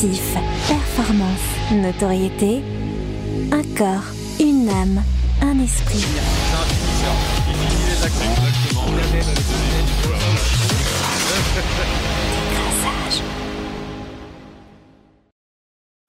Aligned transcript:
performance, 0.00 1.72
notoriété, 1.72 2.62
un 3.50 3.62
corps, 3.76 4.04
une 4.38 4.68
âme, 4.68 5.02
un 5.42 5.58
esprit. 5.58 6.04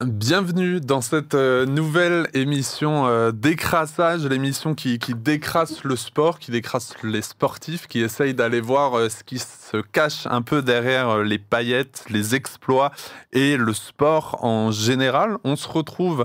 Bienvenue 0.02 0.80
dans 0.80 1.02
cette 1.02 1.34
euh, 1.34 1.66
nouvelle 1.66 2.26
émission 2.32 3.06
euh, 3.06 3.32
d'écrassage, 3.32 4.24
l'émission 4.24 4.74
qui, 4.74 4.98
qui, 4.98 5.12
décrasse 5.14 5.84
le 5.84 5.94
sport, 5.94 6.38
qui 6.38 6.50
décrasse 6.50 6.94
les 7.02 7.20
sportifs, 7.20 7.86
qui 7.86 8.00
essaye 8.00 8.32
d'aller 8.32 8.62
voir 8.62 8.94
euh, 8.94 9.10
ce 9.10 9.22
qui 9.22 9.38
se 9.38 9.76
cache 9.92 10.26
un 10.26 10.40
peu 10.40 10.62
derrière 10.62 11.18
les 11.18 11.38
paillettes, 11.38 12.06
les 12.08 12.34
exploits 12.34 12.92
et 13.34 13.58
le 13.58 13.74
sport 13.74 14.42
en 14.42 14.70
général. 14.70 15.36
On 15.44 15.54
se 15.54 15.68
retrouve 15.68 16.24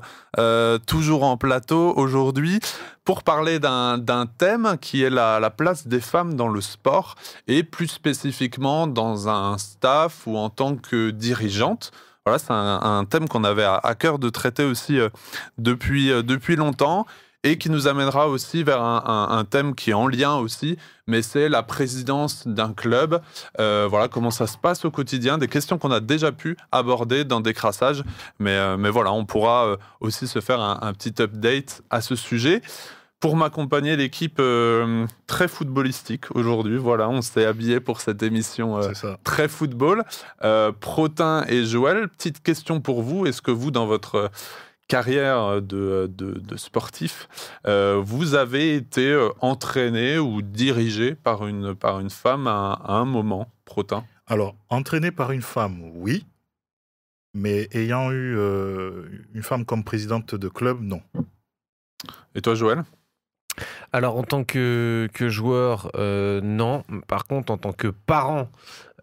toujours 0.88 1.24
en 1.24 1.36
plateau 1.36 1.94
aujourd'hui 1.98 2.60
pour 3.04 3.24
parler 3.24 3.60
d'un 3.60 4.26
thème 4.38 4.78
qui 4.80 5.04
est 5.04 5.10
la, 5.10 5.42
la, 5.42 5.50
place 5.50 5.86
des 5.86 6.00
femmes 6.00 6.36
dans 6.36 6.48
le 6.48 6.62
sport 6.62 7.16
et 7.48 7.64
plus 7.64 7.88
spécifiquement 7.88 8.88
dans 8.88 9.28
un 9.28 9.58
staff 9.58 10.28
ou 10.28 10.38
en 10.38 10.50
tant 10.50 10.78
que 10.78 11.10
dirigeante. 11.10 11.92
Voilà, 12.28 12.40
c'est 12.40 12.50
un, 12.50 13.06
thème 13.06 13.28
qu'on 13.28 13.44
avait 13.44 13.64
à, 13.64 13.94
cœur 13.94 14.18
de 14.18 14.30
traiter 14.30 14.64
aussi 14.64 15.00
euh, 15.00 15.10
depuis, 15.60 16.12
euh, 16.12 16.24
depuis 16.24 16.56
longtemps 16.56 17.06
et 17.44 17.60
qui 17.60 17.70
nous 17.70 17.88
amènera 17.88 18.28
aussi 18.30 18.64
vers 18.64 18.82
un, 18.82 19.46
thème 19.48 19.76
qui 19.76 19.92
est 19.92 19.94
en 19.94 20.08
lien 20.08 20.34
aussi, 20.38 20.80
mais 21.06 21.22
c'est 21.22 21.50
la 21.50 21.62
présidence 21.62 22.48
d'un 22.48 22.74
club. 22.74 23.22
Euh, 23.60 23.86
voilà 23.88 24.08
comment 24.08 24.32
ça 24.32 24.48
se 24.48 24.58
passe 24.58 24.84
au 24.86 24.90
quotidien, 24.90 25.38
des 25.38 25.48
questions 25.48 25.78
qu'on 25.78 25.92
a 25.92 26.00
déjà 26.00 26.32
pu 26.32 26.58
aborder 26.72 27.24
dans 27.24 27.42
des 27.42 27.54
crassages, 27.54 28.04
mais, 28.40 28.76
mais 28.78 28.90
voilà, 28.90 29.14
on 29.14 29.26
pourra 29.26 29.78
aussi 30.00 30.28
se 30.28 30.42
faire 30.42 30.60
un, 30.60 30.80
un 30.82 30.94
petit 30.94 31.22
update 31.22 31.84
à 31.92 32.02
ce 32.02 32.16
sujet 32.16 32.64
pour 33.20 33.36
m'accompagner 33.36 33.96
l'équipe 33.96 34.38
euh, 34.40 35.08
très 35.28 35.48
footballistique 35.48 36.36
aujourd'hui. 36.36 36.78
Voilà, 36.78 37.10
on 37.10 37.22
s'est 37.22 37.46
habillé 37.46 37.80
pour 37.80 38.02
cette 38.02 38.22
émission 38.24 38.78
euh, 38.78 38.92
très 39.24 39.48
football. 39.48 40.04
Euh, 40.44 40.72
Protin 40.72 41.46
et 41.48 41.66
Joël, 41.66 42.08
petite 42.10 42.44
question 42.44 42.82
pour 42.82 43.02
vous. 43.02 43.26
Est-ce 43.26 43.42
que 43.42 43.52
vous, 43.52 43.72
dans 43.72 43.88
votre 43.88 44.32
carrière 44.88 45.62
de, 45.62 46.08
de, 46.08 46.58
sportif, 46.58 47.28
vous 47.66 48.36
avez 48.36 48.76
été 48.76 49.18
entraîné 49.42 50.20
ou 50.20 50.44
dirigé 50.44 51.16
par 51.16 51.48
une, 51.48 51.74
par 51.74 52.00
une 52.00 52.12
femme 52.12 52.46
à, 52.46 52.80
un 52.88 53.06
moment, 53.06 53.50
Protin? 53.66 54.06
Alors, 54.28 54.56
entraîné 54.70 55.10
par 55.10 55.32
une 55.32 55.42
femme, 55.42 55.82
oui. 55.96 56.28
Mais 57.34 57.68
ayant 57.72 58.12
eu 58.12 58.38
une 59.34 59.42
femme 59.42 59.66
comme 59.66 59.84
présidente 59.84 60.36
de 60.36 60.48
club, 60.48 60.82
non. 60.82 61.02
Et 62.36 62.42
toi, 62.42 62.54
Joël? 62.54 62.84
Alors 63.96 64.18
en 64.18 64.24
tant 64.24 64.44
que, 64.44 65.08
joueur, 65.18 65.90
euh, 65.96 66.42
non. 66.44 66.84
Par 67.08 67.24
contre, 67.24 67.54
en 67.54 67.58
tant 67.58 67.72
que 67.72 67.88
parent 67.88 68.50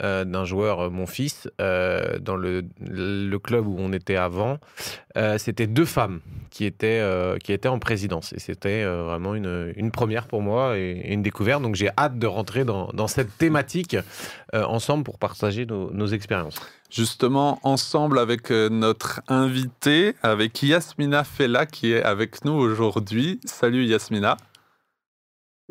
euh, 0.03 0.27
d'un 0.27 0.45
joueur, 0.45 0.81
euh, 0.81 0.91
mon 0.91 1.07
fils, 1.07 1.49
dans 1.59 2.37
le, 2.37 3.39
club 3.39 3.67
où 3.67 3.77
on 3.79 3.91
était 3.95 4.17
avant, 4.17 4.59
c'était 5.39 5.67
deux 5.67 5.87
femmes 5.87 6.21
qui 6.51 6.67
étaient, 6.67 7.03
qui 7.43 7.55
étaient 7.55 7.71
en 7.71 7.79
présidence. 7.79 8.35
Et 8.35 8.39
c'était 8.39 8.85
vraiment 8.85 9.35
une, 9.35 9.91
première 9.91 10.27
pour 10.27 10.43
moi 10.43 10.77
et, 10.77 11.11
une 11.11 11.23
découverte. 11.23 11.63
Donc 11.63 11.75
j'ai 11.75 11.89
hâte 11.97 12.19
de 12.19 12.27
rentrer 12.27 12.67
dans, 12.67 13.07
cette 13.07 13.39
thématique 13.39 13.97
ensemble 14.53 15.05
pour 15.05 15.19
partager 15.19 15.65
nos, 15.65 15.91
nos 15.91 16.07
expériences 16.07 16.61
justement 16.91 17.59
ensemble 17.63 18.19
avec 18.19 18.51
notre 18.51 19.23
invité, 19.27 20.15
avec 20.23 20.63
Yasmina 20.63 21.25
Fella 21.25 21.65
qui 21.65 21.93
est 21.93 22.03
avec 22.03 22.45
nous 22.45 22.53
aujourd'hui. 22.53 23.41
Salut 23.47 23.87
Yasmina. 23.87 24.37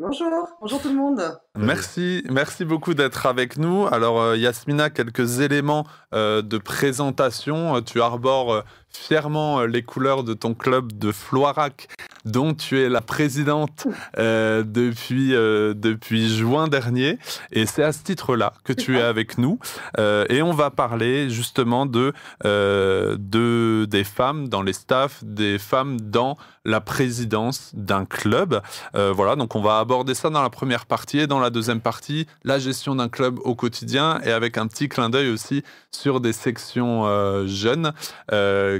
Bonjour, 0.04 0.48
bonjour 0.60 0.82
tout 0.82 0.88
le 0.88 0.96
monde. 0.96 1.38
Merci, 1.58 2.24
merci 2.30 2.64
beaucoup 2.64 2.94
d'être 2.94 3.26
avec 3.26 3.58
nous. 3.58 3.86
Alors 3.86 4.18
euh, 4.22 4.36
Yasmina, 4.38 4.88
quelques 4.88 5.40
éléments 5.40 5.86
euh, 6.14 6.40
de 6.40 6.56
présentation. 6.56 7.82
Tu 7.82 8.00
arbores 8.00 8.64
fièrement 8.92 9.60
euh, 9.60 9.66
les 9.66 9.82
couleurs 9.82 10.24
de 10.24 10.34
ton 10.34 10.54
club 10.54 10.92
de 10.92 11.12
Floirac, 11.12 11.88
dont 12.24 12.54
tu 12.54 12.80
es 12.80 12.88
la 12.88 13.00
présidente 13.00 13.86
euh, 14.18 14.62
depuis, 14.64 15.34
euh, 15.34 15.74
depuis 15.74 16.34
juin 16.34 16.68
dernier. 16.68 17.18
Et 17.50 17.66
c'est 17.66 17.82
à 17.82 17.92
ce 17.92 18.02
titre-là 18.02 18.52
que 18.64 18.72
tu 18.72 18.98
es 18.98 19.02
avec 19.02 19.38
nous. 19.38 19.58
et 19.98 20.42
on 20.42 20.52
va 20.52 20.70
parler 20.70 21.30
justement 21.30 21.86
de, 21.86 22.12
de, 22.44 23.86
des 23.88 24.04
femmes 24.04 24.48
dans 24.48 24.62
les 24.62 24.72
staffs, 24.72 25.22
des 25.24 25.58
femmes 25.58 26.00
dans 26.00 26.36
la 26.64 26.80
présidence 26.80 27.70
d'un 27.74 28.04
club. 28.04 28.60
voilà, 28.94 29.36
donc 29.36 29.54
on 29.54 29.62
va 29.62 29.78
aborder 29.78 30.14
ça 30.14 30.30
dans 30.30 30.42
la 30.42 30.50
première 30.50 30.86
partie 30.86 31.20
et 31.20 31.26
dans 31.26 31.40
la 31.42 31.50
deuxième 31.50 31.80
partie, 31.80 32.26
la 32.44 32.58
gestion 32.58 32.94
d'un 32.94 33.08
club 33.08 33.38
au 33.44 33.54
quotidien 33.54 34.20
et 34.24 34.32
avec 34.32 34.58
un 34.58 34.66
petit 34.66 34.88
clin 34.88 35.10
d'œil 35.10 35.28
aussi 35.28 35.62
sur 35.90 36.20
des 36.20 36.32
sections 36.32 37.46
jeunes 37.46 37.92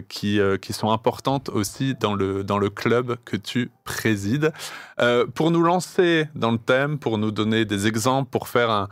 qui, 0.09 0.41
euh, 0.43 0.57
qui 0.59 0.73
sont 0.73 0.91
importantes 0.91 1.49
aussi 1.49 1.95
dans 1.95 2.15
le, 2.15 2.45
dans 2.45 2.59
le 2.59 2.71
club 2.71 3.17
que 3.25 3.37
tu 3.37 3.71
présides. 3.85 4.53
Euh, 5.01 5.27
pour 5.27 5.51
nous 5.51 5.63
lancer 5.63 6.29
dans 6.35 6.53
le 6.53 6.59
thème, 6.59 6.99
pour 6.99 7.19
nous 7.19 7.31
donner 7.31 7.65
des 7.65 7.87
exemples, 7.87 8.31
pour 8.31 8.49
faire 8.49 8.71
un, 8.71 8.89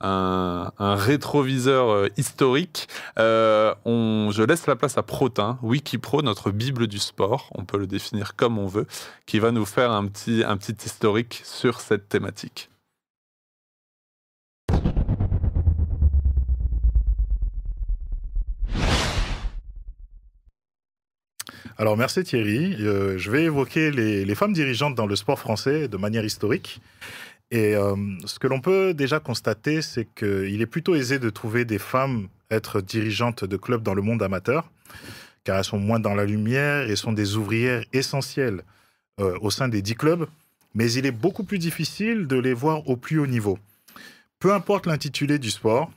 un, 0.00 0.94
rétroviseur 0.96 1.88
euh, 1.90 2.08
historique. 2.16 2.88
je 3.16 4.42
laisse 4.42 4.66
la 4.66 4.76
place 4.76 4.98
à 4.98 5.02
Protin, 5.02 5.58
Wikipro, 5.62 6.22
notre 6.22 6.50
Bible 6.50 6.86
du 6.86 6.98
sport, 6.98 7.50
on 7.54 7.64
peut 7.64 7.78
le 7.78 7.86
définir 7.86 8.36
comme 8.36 8.58
on 8.58 8.66
veut, 8.66 8.86
qui 9.26 9.38
va 9.38 9.50
nous 9.50 9.64
faire 9.64 9.92
un 9.92 10.06
petit, 10.06 10.42
un 10.44 10.56
petit 10.56 10.76
historique 10.84 11.40
sur 11.44 11.80
cette 11.80 12.08
thématique. 12.08 12.70
Alors 21.76 21.96
merci 21.96 22.22
Thierry. 22.22 22.76
Euh, 22.80 23.18
je 23.18 23.30
vais 23.32 23.44
évoquer 23.44 23.90
les, 23.90 24.34
femmes 24.36 24.52
dirigeantes 24.52 24.94
dans 24.94 25.06
le 25.06 25.16
sport 25.16 25.40
français 25.40 25.88
de 25.88 25.96
manière 25.96 26.24
historique. 26.24 26.80
Et 27.50 27.74
euh, 27.74 27.96
ce 28.26 28.38
que 28.38 28.46
l'on 28.46 28.60
peut 28.60 28.94
déjà 28.94 29.18
constater, 29.18 29.82
c'est 29.82 30.06
qu'il 30.14 30.62
est 30.62 30.66
plutôt 30.66 30.94
aisé 30.94 31.18
de 31.18 31.30
trouver 31.30 31.64
des 31.64 31.78
femmes 31.78 32.28
être 32.48 32.80
dirigeantes 32.80 33.44
de 33.44 33.56
clubs 33.56 33.82
dans 33.82 33.94
le 33.94 34.02
monde 34.02 34.22
amateur, 34.22 34.70
car 35.42 35.58
elles 35.58 35.64
sont 35.64 35.78
moins 35.78 35.98
dans 35.98 36.14
la 36.14 36.24
lumière 36.24 36.88
et 36.88 36.94
sont 36.94 37.12
des 37.12 37.36
ouvrières 37.36 37.84
essentielles 37.92 38.62
euh, 39.20 39.36
au 39.40 39.50
sein 39.50 39.66
des 39.66 39.82
dix 39.82 39.96
clubs. 39.96 40.28
Mais 40.74 40.92
il 40.92 41.06
est 41.06 41.12
beaucoup 41.12 41.42
plus 41.42 41.58
difficile 41.58 42.28
de 42.28 42.36
les 42.36 42.54
voir 42.54 42.88
au 42.88 42.96
plus 42.96 43.18
haut 43.18 43.26
niveau. 43.26 43.58
Peu 44.38 44.52
importe 44.52 44.86
l'intitulé 44.86 45.40
du 45.40 45.50
sport, 45.50 45.90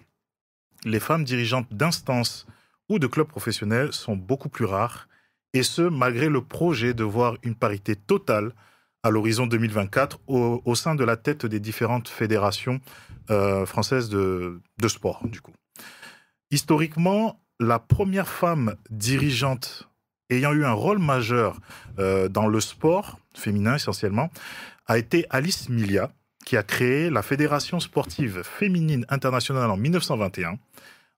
les 0.86 1.00
femmes 1.00 1.24
dirigeantes 1.24 1.68
d'instances 1.72 2.48
ou 2.90 2.98
de 2.98 3.06
clubs 3.06 3.28
professionnels 3.28 3.94
sont 3.94 4.16
beaucoup 4.16 4.50
plus 4.50 4.66
rares 4.66 5.08
et 5.58 5.64
ce, 5.64 5.82
malgré 5.82 6.30
le 6.30 6.42
projet 6.42 6.94
de 6.94 7.04
voir 7.04 7.36
une 7.44 7.56
parité 7.56 7.96
totale 7.96 8.54
à 9.04 9.10
l'horizon 9.10 9.48
2024 9.48 10.20
au, 10.28 10.76
sein 10.76 10.96
de 10.96 11.04
la 11.04 11.18
tête 11.18 11.46
des 11.46 11.60
différentes 11.60 12.10
fédérations 12.10 12.80
euh, 13.30 13.66
françaises 13.66 14.10
de, 14.10 14.60
sport, 14.88 15.22
du 15.26 15.42
coup. 15.42 15.54
Historiquement, 16.52 17.40
la 17.60 17.80
première 17.80 18.28
femme 18.28 18.76
dirigeante 18.90 19.90
ayant 20.30 20.54
eu 20.54 20.66
un 20.66 20.74
rôle 20.74 21.00
majeur 21.00 21.60
euh, 22.00 22.28
dans 22.28 22.48
le 22.48 22.60
sport, 22.60 23.20
féminin 23.36 23.76
essentiellement, 23.76 24.30
a 24.86 24.98
été 24.98 25.26
Alice 25.30 25.70
Milia, 25.70 26.12
qui 26.46 26.58
a 26.58 26.64
créé 26.64 27.10
la 27.10 27.24
Fédération 27.24 27.80
sportive 27.80 28.44
féminine 28.44 29.06
internationale 29.10 29.70
en 29.70 29.78
1921, 29.78 30.58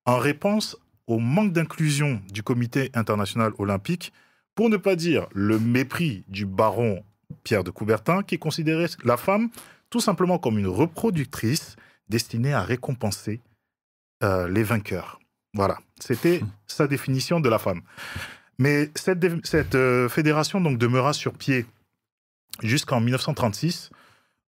en 0.05 0.17
réponse 0.17 0.77
au 1.07 1.19
manque 1.19 1.53
d'inclusion 1.53 2.21
du 2.31 2.43
Comité 2.43 2.89
international 2.93 3.51
olympique 3.57 4.13
pour 4.59 4.69
ne 4.69 4.75
pas 4.75 4.97
dire 4.97 5.25
le 5.33 5.57
mépris 5.57 6.25
du 6.27 6.45
baron 6.45 7.01
Pierre 7.45 7.63
de 7.63 7.71
Coubertin, 7.71 8.23
qui 8.23 8.37
considérait 8.37 8.89
la 9.05 9.15
femme 9.15 9.51
tout 9.89 10.01
simplement 10.01 10.37
comme 10.37 10.59
une 10.59 10.67
reproductrice 10.67 11.77
destinée 12.09 12.51
à 12.51 12.61
récompenser 12.61 13.39
euh, 14.21 14.49
les 14.49 14.63
vainqueurs. 14.63 15.21
Voilà, 15.53 15.77
c'était 16.01 16.41
hmm. 16.41 16.49
sa 16.67 16.87
définition 16.87 17.39
de 17.39 17.47
la 17.47 17.57
femme. 17.57 17.83
Mais 18.57 18.91
cette, 18.95 19.75
euh, 19.75 20.09
fédération 20.09 20.59
donc 20.59 20.77
demeura 20.77 21.13
sur 21.13 21.35
pied 21.35 21.65
jusqu'en 22.61 22.99
1936, 22.99 23.91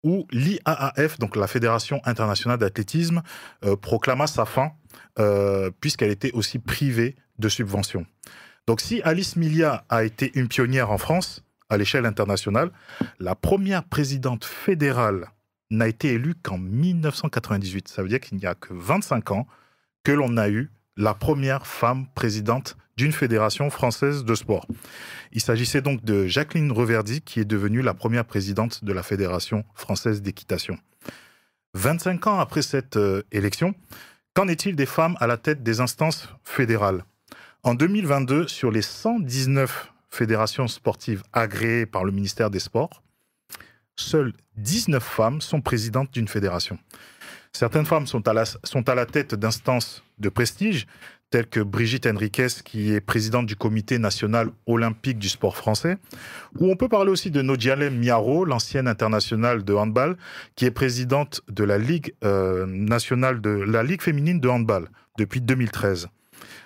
où 0.04 0.28
l'IAAF, 0.32 1.18
donc 1.18 1.38
la 1.38 1.48
Fédération 1.48 2.02
internationale 2.04 2.58
d'athlétisme, 2.60 3.22
euh, 3.64 3.78
proclama 3.78 4.28
sa 4.28 4.44
fin, 4.44 4.74
puisqu'elle 5.80 6.12
était 6.12 6.34
aussi 6.34 6.60
privée 6.60 7.16
de 7.40 7.48
subventions. 7.48 8.06
Donc 8.68 8.82
si 8.82 9.02
Alice 9.02 9.36
Milia 9.36 9.86
a 9.90 10.04
été 10.04 10.32
une 10.36 10.48
pionnière 10.48 10.92
en 10.92 10.98
France, 10.98 11.44
à 11.70 11.78
l'échelle 11.78 12.06
internationale, 12.06 12.72
la 13.20 13.36
première 13.36 13.84
présidente 13.84 14.46
fédérale 14.46 15.28
n'a 15.70 15.88
été 15.88 16.10
élue 16.10 16.36
qu'en 16.36 16.58
1998. 16.58 17.88
Ça 17.88 18.04
veut 18.04 18.10
dire 18.10 18.20
qu'il 18.20 18.38
n'y 18.38 18.46
a 18.46 18.56
que 18.56 18.74
25 18.74 19.32
ans 19.32 19.48
que 20.04 20.12
l'on 20.12 20.38
a 20.38 20.50
eu 20.50 20.72
la 20.96 21.14
première 21.14 21.66
femme 21.66 22.08
présidente 22.14 22.78
d'une 22.96 23.12
fédération 23.12 23.70
française 23.72 24.24
de 24.24 24.36
sport. 24.36 24.68
Il 25.32 25.42
s'agissait 25.42 25.82
donc 25.82 26.04
de 26.06 26.28
Jacqueline 26.28 26.72
Reverdy, 26.72 27.22
qui 27.22 27.40
est 27.40 27.46
devenue 27.46 27.82
la 27.82 27.96
première 27.96 28.26
présidente 28.26 28.84
de 28.84 28.94
la 28.94 29.02
Fédération 29.02 29.66
française 29.74 30.22
d'équitation. 30.22 30.78
25 31.74 32.28
ans 32.28 32.40
après 32.40 32.62
cette 32.62 32.98
euh, 32.98 33.24
élection, 33.32 33.74
qu'en 34.36 34.48
est-il 34.48 34.76
des 34.76 34.86
femmes 34.86 35.18
à 35.20 35.26
la 35.26 35.38
tête 35.38 35.64
des 35.64 35.80
instances 35.80 36.30
fédérales? 36.44 37.04
En 37.66 37.76
2022, 37.76 38.50
sur 38.50 38.72
les 38.72 38.82
119 38.82 39.94
fédérations 40.10 40.68
sportives 40.68 41.24
agréées 41.32 41.86
par 41.86 42.04
le 42.04 42.12
ministère 42.12 42.50
des 42.50 42.60
Sports, 42.60 43.02
seules 43.96 44.34
19 44.58 45.02
femmes 45.02 45.40
sont 45.40 45.62
présidentes 45.62 46.12
d'une 46.12 46.28
fédération. 46.28 46.78
Certaines 47.54 47.86
femmes 47.86 48.06
sont 48.06 48.28
à 48.28 48.34
la, 48.34 49.06
tête 49.06 49.34
d'instances 49.36 50.04
de 50.20 50.28
prestige, 50.28 50.88
telles 51.30 51.48
que 51.48 51.62
Brigitte 51.62 52.06
Henriquez, 52.06 52.48
qui 52.66 52.92
est 52.92 53.00
présidente 53.00 53.46
du 53.46 53.56
Comité 53.56 53.98
national 53.98 54.50
olympique 54.66 55.18
du 55.18 55.30
sport 55.30 55.56
français, 55.56 55.98
ou 56.60 56.70
on 56.70 56.76
peut 56.76 56.90
parler 56.90 57.12
aussi 57.12 57.32
de 57.32 57.42
Nodialem 57.42 57.98
Miaro, 57.98 58.44
l'ancienne 58.44 58.90
internationale 58.90 59.64
de 59.64 59.74
handball, 59.74 60.18
qui 60.56 60.66
est 60.66 60.72
présidente 60.72 61.40
de 61.48 61.64
la 61.64 61.78
Ligue 61.78 62.14
euh, 62.26 62.66
nationale 62.66 63.40
de 63.40 63.52
la 63.52 63.84
Ligue 63.84 64.02
féminine 64.02 64.42
de 64.42 64.50
handball 64.50 64.90
depuis 65.18 65.40
2013. 65.40 66.10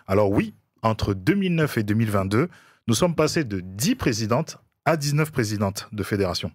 Alors 0.08 0.32
oui, 0.32 0.56
entre 0.88 1.14
2009 1.14 1.78
et 1.78 1.84
2022, 1.84 2.50
nous 2.88 2.94
sommes 2.94 3.16
passés 3.16 3.44
de 3.44 3.60
10 3.60 3.96
présidentes 3.96 4.58
à 4.86 4.96
19 4.96 5.32
présidentes 5.32 5.90
de 5.92 6.04
fédération. 6.04 6.52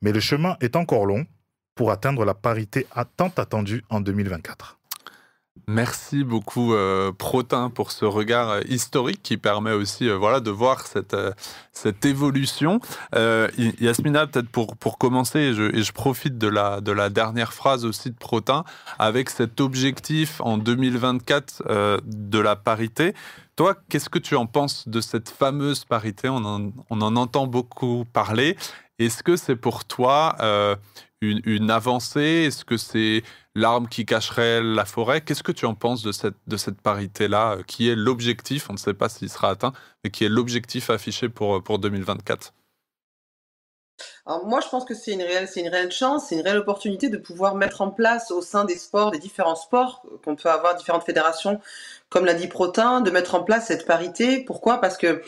Mais 0.00 0.12
le 0.12 0.20
chemin 0.20 0.56
est 0.60 0.76
encore 0.76 1.04
long 1.04 1.26
pour 1.74 1.90
atteindre 1.90 2.24
la 2.24 2.34
parité 2.34 2.86
tant 3.04 3.32
attendue 3.36 3.84
en 3.90 4.00
2024. 4.00 4.78
Merci 5.68 6.22
beaucoup 6.22 6.74
euh, 6.74 7.10
Protin 7.10 7.70
pour 7.70 7.90
ce 7.90 8.04
regard 8.04 8.50
euh, 8.50 8.60
historique 8.68 9.20
qui 9.24 9.36
permet 9.36 9.72
aussi 9.72 10.08
euh, 10.08 10.16
voilà 10.16 10.38
de 10.38 10.52
voir 10.52 10.86
cette 10.86 12.04
évolution. 12.04 12.78
Yasmina 13.12 14.28
peut-être 14.28 14.48
pour 14.48 14.76
pour 14.76 14.96
commencer 14.96 15.40
et 15.40 15.54
je, 15.54 15.76
et 15.76 15.82
je, 15.82 15.92
profite 15.92 16.38
de 16.38 16.46
la 16.46 16.80
de 16.80 16.92
la 16.92 17.10
dernière 17.10 17.52
phrase 17.52 17.84
aussi 17.84 18.12
de 18.12 18.16
Protin 18.16 18.62
avec 19.00 19.28
cet 19.28 19.60
objectif 19.60 20.40
en 20.40 20.56
2024 20.56 21.64
de 22.04 22.38
la 22.38 22.54
parité. 22.54 23.12
Toi, 23.56 23.74
qu'est-ce 23.88 24.08
que 24.08 24.20
tu 24.20 24.36
en 24.36 24.46
penses 24.46 24.86
de 24.86 25.00
cette 25.00 25.30
fameuse 25.30 25.84
parité? 25.84 26.28
On 26.28 26.44
en, 26.44 26.70
on 26.90 27.00
en 27.00 27.16
entend 27.16 27.48
beaucoup 27.48 28.04
parler. 28.12 28.56
Est-ce 29.00 29.24
que 29.24 29.34
c'est 29.36 29.56
pour 29.56 29.84
toi 29.84 30.36
une, 31.20 31.70
avancée? 31.70 32.44
Est-ce 32.46 32.64
que 32.64 32.76
c'est 32.76 33.22
l'arme 33.54 33.88
qui 33.88 34.04
cacherait 34.06 34.62
la 34.62 34.84
forêt? 34.84 35.20
Qu'est-ce 35.20 35.42
que 35.42 35.52
tu 35.52 35.66
en 35.66 35.74
penses 35.74 36.02
de 36.02 36.12
cette, 36.12 36.36
de 36.46 36.56
cette 36.56 36.80
parité-là, 36.80 37.56
euh, 37.56 37.62
qui 37.62 37.88
est 37.88 37.96
l'objectif, 37.96 38.68
on 38.70 38.74
ne 38.74 38.78
sait 38.78 38.94
pas 38.94 39.08
s'il 39.08 39.30
sera 39.30 39.50
atteint, 39.50 39.72
mais 40.04 40.10
qui 40.10 40.24
est 40.24 40.28
l'objectif 40.28 40.90
affiché 40.90 41.28
pour, 41.28 41.62
pour 41.62 41.78
2024 41.78 42.52
moi, 44.44 44.60
je 44.60 44.68
pense 44.68 44.84
que 44.84 44.94
c'est 44.94 45.12
une 45.12 45.22
réelle, 45.22 45.48
c'est 45.48 45.60
une 45.60 45.68
réelle 45.68 45.92
chance, 45.92 46.26
c'est 46.28 46.34
une 46.34 46.40
réelle 46.42 46.58
opportunité 46.58 47.08
de 47.08 47.16
pouvoir 47.16 47.54
mettre 47.54 47.80
en 47.80 47.90
place 47.90 48.30
au 48.30 48.42
sein 48.42 48.64
des 48.64 48.76
sports, 48.76 49.10
des 49.10 49.18
différents 49.18 49.54
sports 49.54 50.02
qu'on 50.24 50.36
peut 50.36 50.50
avoir, 50.50 50.74
différentes 50.74 51.04
fédérations, 51.04 51.60
comme 52.08 52.24
l'a 52.24 52.34
dit 52.34 52.48
Protin, 52.48 53.00
de 53.00 53.10
mettre 53.10 53.34
en 53.34 53.42
place 53.42 53.66
cette 53.66 53.86
parité. 53.86 54.44
Pourquoi? 54.44 54.80
Parce 54.80 54.96
que 54.96 55.22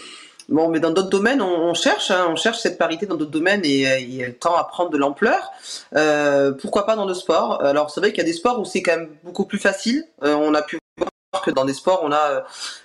Bon, 0.49 0.69
mais 0.69 0.81
dans 0.81 0.91
d'autres 0.91 1.11
domaines, 1.11 1.43
on, 1.43 1.75
cherche, 1.75 2.11
hein, 2.11 2.27
on 2.31 2.37
cherche 2.37 2.59
cette 2.59 2.79
parité 2.79 3.05
dans 3.05 3.17
d'autres 3.17 3.31
domaines 3.31 3.61
et, 3.65 3.83
elle 3.83 4.39
tend 4.39 4.56
à 4.56 4.65
prendre 4.65 4.91
de 4.91 4.97
l'ampleur. 4.97 5.50
Euh, 5.95 6.53
pourquoi 6.53 6.87
pas 6.87 6.97
dans 6.97 7.05
le 7.05 7.12
sport? 7.12 7.62
Alors, 7.62 7.91
c'est 7.91 8.00
vrai 8.00 8.12
qu'il 8.12 8.19
y 8.19 8.23
a 8.23 8.25
des 8.25 8.33
sports 8.33 8.59
où 8.59 8.65
c'est 8.65 8.83
quand 8.83 8.97
même 8.97 9.11
beaucoup 9.25 9.45
plus 9.45 9.59
facile. 9.59 10.05
Euh, 10.23 10.35
on 10.35 10.55
a 10.55 10.62
pu 10.62 10.79
voir 10.97 11.45
que 11.45 11.50
dans 11.50 11.67
des 11.67 11.75
sports, 11.75 12.00
on 12.03 12.12
a 12.12 12.31
euh, 12.31 12.41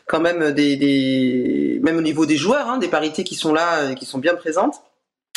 quand 0.08 0.20
même 0.20 0.52
des, 0.52 1.80
même 1.84 1.98
au 1.98 2.02
niveau 2.02 2.26
des 2.26 2.36
joueurs, 2.36 2.70
hein, 2.70 2.80
des 2.80 2.90
parités 2.90 3.24
qui 3.24 3.36
sont 3.36 3.54
là, 3.54 3.92
et 3.92 3.96
qui 3.96 4.06
sont 4.06 4.20
bien 4.20 4.36
présentes. 4.36 4.82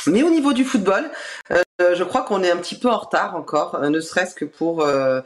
Mais 0.06 0.23
au 0.23 0.31
niveau 0.31 0.52
du 0.52 0.64
football, 0.64 1.11
euh, 1.50 1.94
je 1.94 2.05
crois 2.05 2.23
qu'on 2.23 2.43
est 2.43 2.50
un 2.50 2.56
petit 2.56 2.78
peu 2.78 2.88
en 2.88 2.99
retard 2.99 3.34
encore, 3.34 3.78
ne 3.81 4.00
serait-ce 4.00 4.34
que 4.34 4.44
pour 4.44 4.82
euh, 4.82 5.20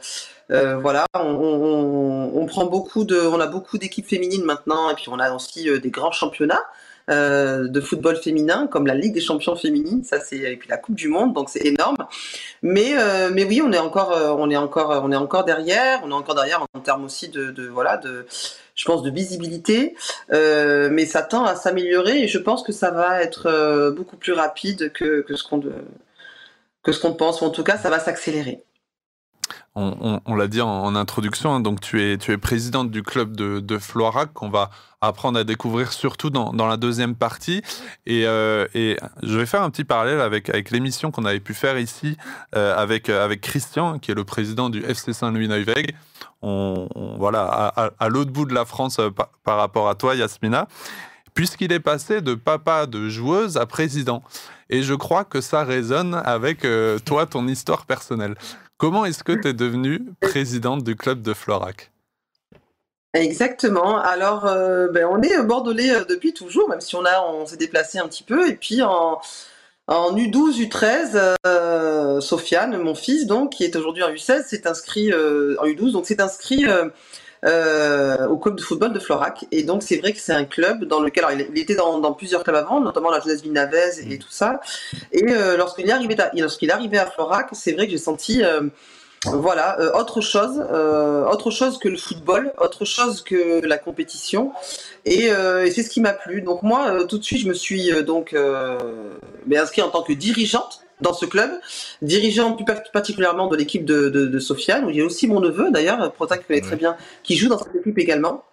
euh, 0.51 0.77
voilà, 0.77 1.05
on, 1.13 2.31
on, 2.33 2.45
prend 2.45 2.65
beaucoup 2.65 3.03
de, 3.03 3.19
on 3.19 3.39
a 3.39 3.47
beaucoup 3.47 3.77
d'équipes 3.77 4.07
féminines 4.07 4.43
maintenant, 4.43 4.89
et 4.89 4.95
puis 4.95 5.05
on 5.09 5.19
a 5.19 5.31
aussi 5.31 5.69
des 5.79 5.89
grands 5.89 6.11
championnats. 6.11 6.63
Euh, 7.11 7.67
de 7.67 7.81
football 7.81 8.15
féminin, 8.15 8.67
comme 8.67 8.87
la 8.87 8.93
Ligue 8.93 9.13
des 9.13 9.21
champions 9.21 9.55
féminines, 9.55 10.03
ça 10.03 10.19
c'est 10.21 10.37
et 10.37 10.55
puis 10.55 10.69
la 10.69 10.77
Coupe 10.77 10.95
du 10.95 11.09
Monde, 11.09 11.33
donc 11.33 11.49
c'est 11.49 11.65
énorme. 11.65 11.97
Mais 12.61 12.93
euh, 12.97 13.29
mais 13.33 13.43
oui, 13.43 13.61
on 13.61 13.71
est 13.73 13.79
encore 13.79 14.13
euh, 14.13 14.33
on 14.37 14.49
est 14.49 14.55
encore 14.55 15.01
on 15.03 15.11
est 15.11 15.15
encore 15.17 15.43
derrière, 15.43 15.99
on 16.03 16.11
est 16.11 16.13
encore 16.13 16.35
derrière 16.35 16.65
en 16.73 16.79
termes 16.79 17.03
aussi 17.03 17.27
de, 17.27 17.67
voilà 17.67 17.97
de 17.97 18.25
je 18.75 18.85
pense 18.85 19.03
de 19.03 19.09
visibilité, 19.09 19.95
mais 20.29 21.05
ça 21.05 21.21
tend 21.21 21.43
à 21.43 21.55
s'améliorer 21.55 22.23
et 22.23 22.27
je 22.27 22.37
pense 22.37 22.63
que 22.63 22.71
ça 22.71 22.91
va 22.91 23.21
être 23.21 23.91
beaucoup 23.95 24.15
plus 24.15 24.33
rapide 24.33 24.91
que, 24.93 25.21
que 25.21 25.35
ce 25.35 25.43
qu'on 25.43 25.61
que 26.83 26.91
ce 26.91 26.99
qu'on 26.99 27.13
pense, 27.13 27.41
ou 27.41 27.45
en 27.45 27.49
tout 27.49 27.63
cas 27.63 27.77
ça 27.77 27.89
va 27.89 27.99
s'accélérer 27.99 28.63
on, 29.75 30.35
l'a 30.35 30.47
dit 30.47 30.61
en, 30.61 30.95
introduction, 30.95 31.53
hein, 31.53 31.59
donc 31.61 31.79
tu 31.79 32.01
es, 32.01 32.37
présidente 32.37 32.91
du 32.91 33.03
club 33.03 33.35
de, 33.35 33.77
Floirac 33.77 34.33
qu'on 34.33 34.49
va 34.49 34.69
apprendre 34.99 35.39
à 35.39 35.43
découvrir 35.43 35.93
surtout 35.93 36.29
dans, 36.29 36.67
la 36.67 36.77
deuxième 36.77 37.15
partie. 37.15 37.61
Euh, 38.09 38.67
et, 38.73 38.97
je 39.23 39.37
vais 39.37 39.45
faire 39.45 39.63
un 39.63 39.69
petit 39.69 39.85
parallèle 39.85 40.19
avec, 40.19 40.71
l'émission 40.71 41.11
qu'on 41.11 41.25
avait 41.25 41.39
pu 41.39 41.53
faire 41.53 41.79
ici 41.79 42.17
euh, 42.55 42.75
avec, 42.75 43.09
Christian, 43.41 43.97
qui 43.99 44.11
est 44.11 44.15
le 44.15 44.25
président 44.25 44.69
du 44.69 44.83
FC 44.83 45.13
Saint-Louis-Neuweg. 45.13 45.95
On, 46.41 46.87
voilà, 47.17 47.43
à, 47.99 48.09
l'autre 48.09 48.31
bout 48.31 48.45
de 48.45 48.53
la 48.53 48.65
France 48.65 48.99
euh, 48.99 49.09
par 49.43 49.57
rapport 49.57 49.87
à 49.87 49.95
toi, 49.95 50.15
Yasmina, 50.15 50.67
puisqu'il 51.33 51.71
est 51.71 51.79
passé 51.79 52.19
de 52.19 52.33
papa 52.33 52.87
de 52.87 53.07
joueuse 53.07 53.55
à 53.55 53.65
président. 53.65 54.21
Et 54.69 54.83
je 54.83 54.93
crois 54.93 55.23
que 55.23 55.39
ça 55.39 55.63
résonne 55.63 56.15
avec 56.25 56.65
toi, 57.03 57.25
ton 57.25 57.45
histoire 57.47 57.85
personnelle. 57.85 58.35
Comment 58.81 59.05
est-ce 59.05 59.23
que 59.23 59.33
tu 59.33 59.47
es 59.47 59.53
devenue 59.53 60.01
présidente 60.21 60.83
du 60.83 60.95
club 60.95 61.21
de 61.21 61.35
Florac? 61.35 61.91
Exactement. 63.13 63.99
Alors, 63.99 64.47
euh, 64.47 64.87
ben, 64.87 65.05
on 65.05 65.21
est 65.21 65.39
bordelais 65.43 65.91
euh, 65.91 66.03
depuis 66.03 66.33
toujours, 66.33 66.67
même 66.67 66.81
si 66.81 66.95
on 66.95 67.05
a, 67.05 67.21
on 67.21 67.45
s'est 67.45 67.57
déplacé 67.57 67.99
un 67.99 68.07
petit 68.07 68.23
peu. 68.23 68.49
Et 68.49 68.55
puis 68.55 68.81
en, 68.81 69.21
en 69.85 70.15
U12, 70.15 70.67
U13, 70.67 71.35
euh, 71.45 72.21
Sofiane, 72.21 72.75
mon 72.79 72.95
fils, 72.95 73.27
donc, 73.27 73.51
qui 73.51 73.65
est 73.65 73.75
aujourd'hui 73.75 74.01
en 74.01 74.09
U16, 74.09 74.47
s'est 74.47 74.65
inscrit 74.65 75.13
en 75.13 75.67
U12, 75.67 75.91
donc 75.91 76.07
s'est 76.07 76.19
inscrit 76.19 76.65
euh, 77.45 78.27
au 78.27 78.37
club 78.37 78.55
de 78.55 78.61
football 78.61 78.93
de 78.93 78.99
Florac. 78.99 79.45
Et 79.51 79.63
donc 79.63 79.83
c'est 79.83 79.97
vrai 79.97 80.13
que 80.13 80.19
c'est 80.19 80.33
un 80.33 80.45
club 80.45 80.85
dans 80.85 80.99
lequel 80.99 81.25
alors, 81.25 81.39
il, 81.39 81.59
était 81.59 81.75
dans, 81.75 81.99
dans, 81.99 82.13
plusieurs 82.13 82.43
clubs 82.43 82.55
avant, 82.55 82.79
notamment 82.79 83.09
la 83.09 83.19
jeunesse 83.19 83.41
Villenavez 83.41 84.01
et, 84.09 84.17
tout 84.17 84.31
ça. 84.31 84.61
Et 85.11 85.23
euh, 85.29 85.57
lorsqu'il 85.57 85.87
est 85.89 85.93
arrivé, 85.93 86.15
lorsqu'il 86.35 86.69
est 86.69 86.73
arrivé 86.73 86.97
à 86.97 87.05
Florac, 87.05 87.49
c'est 87.53 87.73
vrai 87.73 87.85
que 87.85 87.91
j'ai 87.91 87.97
senti 87.97 88.43
euh, 88.43 88.61
voilà, 89.25 89.79
euh, 89.79 89.91
autre 89.93 90.19
chose, 90.19 90.65
euh, 90.71 91.25
autre 91.25 91.51
chose 91.51 91.77
que 91.77 91.87
le 91.87 91.97
football, 91.97 92.53
autre 92.57 92.85
chose 92.85 93.21
que 93.21 93.63
la 93.63 93.77
compétition, 93.77 94.51
et, 95.05 95.31
euh, 95.31 95.65
et 95.65 95.71
c'est 95.71 95.83
ce 95.83 95.89
qui 95.89 96.01
m'a 96.01 96.13
plu. 96.13 96.41
Donc 96.41 96.63
moi, 96.63 97.05
tout 97.05 97.19
de 97.19 97.23
suite, 97.23 97.41
je 97.41 97.47
me 97.47 97.53
suis 97.53 97.91
donc 98.03 98.35
inscrit 99.53 99.81
en 99.81 99.89
tant 99.89 100.01
que 100.01 100.13
dirigeante 100.13 100.81
dans 101.01 101.13
ce 101.13 101.25
club, 101.25 101.51
dirigeant 102.01 102.53
plus 102.53 102.65
particulièrement 102.93 103.47
de 103.47 103.55
l'équipe 103.55 103.85
de, 103.85 104.09
de, 104.09 104.25
de, 104.25 104.39
Sofiane, 104.39 104.85
où 104.85 104.89
il 104.89 104.97
y 104.97 105.01
a 105.01 105.05
aussi 105.05 105.27
mon 105.27 105.39
neveu 105.39 105.71
d'ailleurs, 105.71 106.11
Prota 106.13 106.37
qui 106.37 106.45
connaît 106.45 106.61
très 106.61 106.75
bien, 106.75 106.95
qui 107.23 107.35
joue 107.35 107.49
dans 107.49 107.57
cette 107.57 107.75
équipe 107.75 107.97
également. 107.97 108.43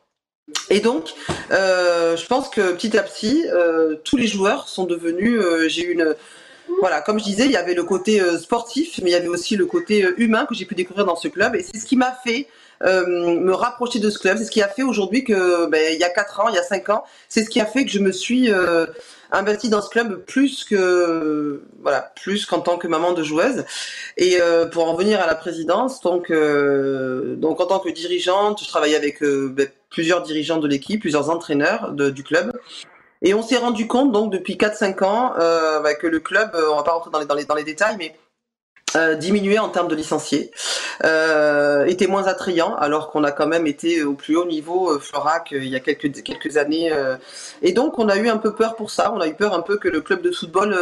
Et 0.70 0.80
donc, 0.80 1.14
euh, 1.50 2.16
je 2.16 2.26
pense 2.26 2.48
que 2.48 2.72
petit 2.72 2.96
à 2.96 3.02
petit, 3.02 3.44
euh, 3.52 3.96
tous 4.04 4.16
les 4.16 4.26
joueurs 4.26 4.68
sont 4.68 4.84
devenus. 4.84 5.38
Euh, 5.38 5.68
j'ai 5.68 5.84
eu 5.84 5.92
une, 5.92 6.14
voilà, 6.80 7.02
comme 7.02 7.18
je 7.18 7.24
disais, 7.24 7.44
il 7.44 7.52
y 7.52 7.56
avait 7.56 7.74
le 7.74 7.84
côté 7.84 8.20
euh, 8.20 8.38
sportif, 8.38 8.98
mais 9.02 9.10
il 9.10 9.12
y 9.12 9.16
avait 9.16 9.28
aussi 9.28 9.56
le 9.56 9.66
côté 9.66 10.06
humain 10.16 10.46
que 10.46 10.54
j'ai 10.54 10.64
pu 10.64 10.74
découvrir 10.74 11.04
dans 11.04 11.16
ce 11.16 11.28
club, 11.28 11.54
et 11.54 11.62
c'est 11.62 11.78
ce 11.78 11.84
qui 11.84 11.96
m'a 11.96 12.16
fait 12.24 12.48
euh, 12.84 13.06
me 13.06 13.52
rapprocher 13.52 13.98
de 13.98 14.08
ce 14.08 14.18
club. 14.18 14.38
C'est 14.38 14.44
ce 14.44 14.50
qui 14.50 14.62
a 14.62 14.68
fait 14.68 14.82
aujourd'hui 14.82 15.24
que, 15.24 15.66
ben, 15.66 15.92
il 15.92 15.98
y 15.98 16.04
a 16.04 16.10
4 16.10 16.40
ans, 16.40 16.48
il 16.48 16.54
y 16.54 16.58
a 16.58 16.62
5 16.62 16.88
ans, 16.90 17.04
c'est 17.28 17.44
ce 17.44 17.50
qui 17.50 17.60
a 17.60 17.66
fait 17.66 17.84
que 17.84 17.90
je 17.90 17.98
me 17.98 18.12
suis 18.12 18.52
euh, 18.52 18.86
investie 19.30 19.68
dans 19.68 19.82
ce 19.82 19.90
club 19.90 20.24
plus 20.24 20.64
que, 20.64 21.62
voilà, 21.82 22.12
plus 22.16 22.46
qu'en 22.46 22.60
tant 22.60 22.78
que 22.78 22.86
maman 22.86 23.12
de 23.12 23.22
joueuse. 23.22 23.64
Et 24.16 24.40
euh, 24.40 24.66
pour 24.66 24.88
en 24.88 24.94
venir 24.94 25.20
à 25.20 25.26
la 25.26 25.34
présidence, 25.34 26.00
donc, 26.00 26.30
euh, 26.30 27.36
donc 27.36 27.60
en 27.60 27.66
tant 27.66 27.78
que 27.78 27.90
dirigeante, 27.90 28.62
je 28.62 28.68
travaillais 28.68 28.96
avec 28.96 29.22
euh, 29.22 29.48
ben, 29.52 29.68
plusieurs 29.90 30.22
dirigeants 30.22 30.58
de 30.58 30.68
l'équipe, 30.68 31.00
plusieurs 31.00 31.30
entraîneurs 31.30 31.92
du 31.92 32.22
club. 32.22 32.52
Et 33.22 33.34
on 33.34 33.42
s'est 33.42 33.56
rendu 33.56 33.86
compte 33.86 34.12
donc 34.12 34.32
depuis 34.32 34.54
4-5 34.56 35.04
ans 35.04 35.34
bah, 35.36 35.94
que 35.94 36.06
le 36.06 36.20
club, 36.20 36.56
on 36.70 36.76
va 36.76 36.82
pas 36.84 36.92
rentrer 36.92 37.10
dans 37.10 37.18
les, 37.18 37.26
dans 37.26 37.34
les, 37.34 37.44
dans 37.44 37.54
les 37.56 37.64
détails, 37.64 37.96
mais 37.98 38.14
euh, 38.96 39.14
diminué 39.16 39.58
en 39.58 39.68
termes 39.68 39.88
de 39.88 39.94
licenciés, 39.94 40.50
euh, 41.04 41.84
était 41.84 42.06
moins 42.06 42.26
attrayant, 42.26 42.74
alors 42.76 43.10
qu'on 43.10 43.22
a 43.22 43.32
quand 43.32 43.46
même 43.46 43.66
été 43.66 44.02
au 44.02 44.14
plus 44.14 44.34
haut 44.34 44.46
niveau 44.46 44.90
euh, 44.90 44.98
Florac 44.98 45.48
il 45.50 45.68
y 45.68 45.76
a 45.76 45.80
quelques 45.80 46.22
quelques 46.22 46.56
années. 46.56 46.90
et 47.60 47.72
donc 47.72 47.98
on 47.98 48.08
a 48.08 48.16
eu 48.16 48.28
un 48.28 48.38
peu 48.38 48.54
peur 48.54 48.76
pour 48.76 48.90
ça. 48.90 49.12
On 49.14 49.20
a 49.20 49.26
eu 49.26 49.34
peur 49.34 49.52
un 49.52 49.60
peu 49.60 49.76
que 49.76 49.88
le 49.88 50.00
club 50.00 50.22
de 50.22 50.30
football 50.30 50.74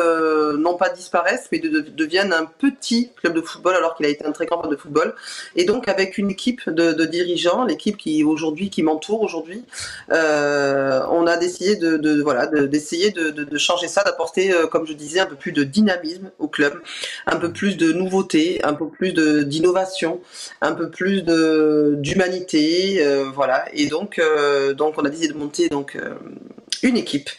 non 0.59 0.77
pas 0.77 0.89
disparaisse, 0.91 1.49
mais 1.51 1.59
de, 1.59 1.69
de, 1.69 1.81
devienne 1.81 2.33
un 2.33 2.45
petit 2.45 3.11
club 3.17 3.35
de 3.35 3.41
football 3.41 3.75
alors 3.75 3.97
qu'il 3.97 4.07
a 4.07 4.09
été 4.09 4.25
un 4.25 4.33
très 4.33 4.47
grand 4.47 4.59
club 4.59 4.73
de 4.73 4.77
football. 4.77 5.15
Et 5.57 5.65
donc 5.65 5.89
avec 5.89 6.17
une 6.17 6.31
équipe 6.31 6.69
de, 6.71 7.05
dirigeants, 7.05 7.65
l'équipe 7.65 7.97
qui 7.97 8.23
aujourd'hui 8.23 8.71
qui 8.71 8.83
m'entoure 8.83 9.23
aujourd'hui, 9.23 9.65
on 10.11 11.27
a 11.27 11.37
décidé 11.39 11.75
de, 11.77 12.23
voilà 12.23 12.47
d'essayer 12.47 13.11
de, 13.11 13.31
de, 13.31 13.59
changer 13.59 13.89
ça, 13.89 14.05
d'apporter 14.05 14.55
comme 14.71 14.87
je 14.87 14.93
disais 14.93 15.21
un 15.21 15.27
peu 15.27 15.37
plus 15.37 15.53
de 15.53 15.65
dynamisme 15.65 16.31
au 16.39 16.47
club, 16.47 16.81
un 17.27 17.37
peu 17.37 17.53
plus 17.53 17.77
de 17.77 17.96
nouveauté, 17.97 18.61
un 18.65 18.75
peu 18.75 18.89
plus 18.89 19.13
d'innovation, 19.45 20.21
un 20.61 20.73
peu 20.73 20.91
plus 20.91 21.23
d'humanité, 21.23 23.05
euh, 23.05 23.31
voilà. 23.35 23.65
Et 23.73 23.87
donc, 23.87 24.19
euh, 24.19 24.75
donc 24.75 24.95
on 24.99 25.05
a 25.05 25.11
décidé 25.11 25.33
de 25.33 25.39
monter 25.39 25.69
donc 25.69 25.97
euh, 25.97 26.15
une 26.83 26.97
équipe. 26.97 27.31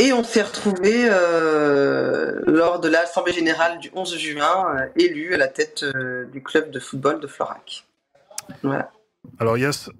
Et 0.00 0.12
on 0.12 0.24
s'est 0.24 0.42
retrouvé 0.42 1.08
lors 2.46 2.80
de 2.80 2.88
l'Assemblée 2.88 3.32
générale 3.32 3.78
du 3.78 3.92
11 3.94 4.18
juin, 4.18 4.76
élu 4.96 5.34
à 5.34 5.36
la 5.36 5.46
tête 5.46 5.84
du 6.32 6.42
club 6.42 6.72
de 6.72 6.80
football 6.80 7.20
de 7.20 7.28
Florac. 7.28 7.86
Voilà. 8.64 8.90
Alors 9.38 9.56
Yass, 9.56 9.90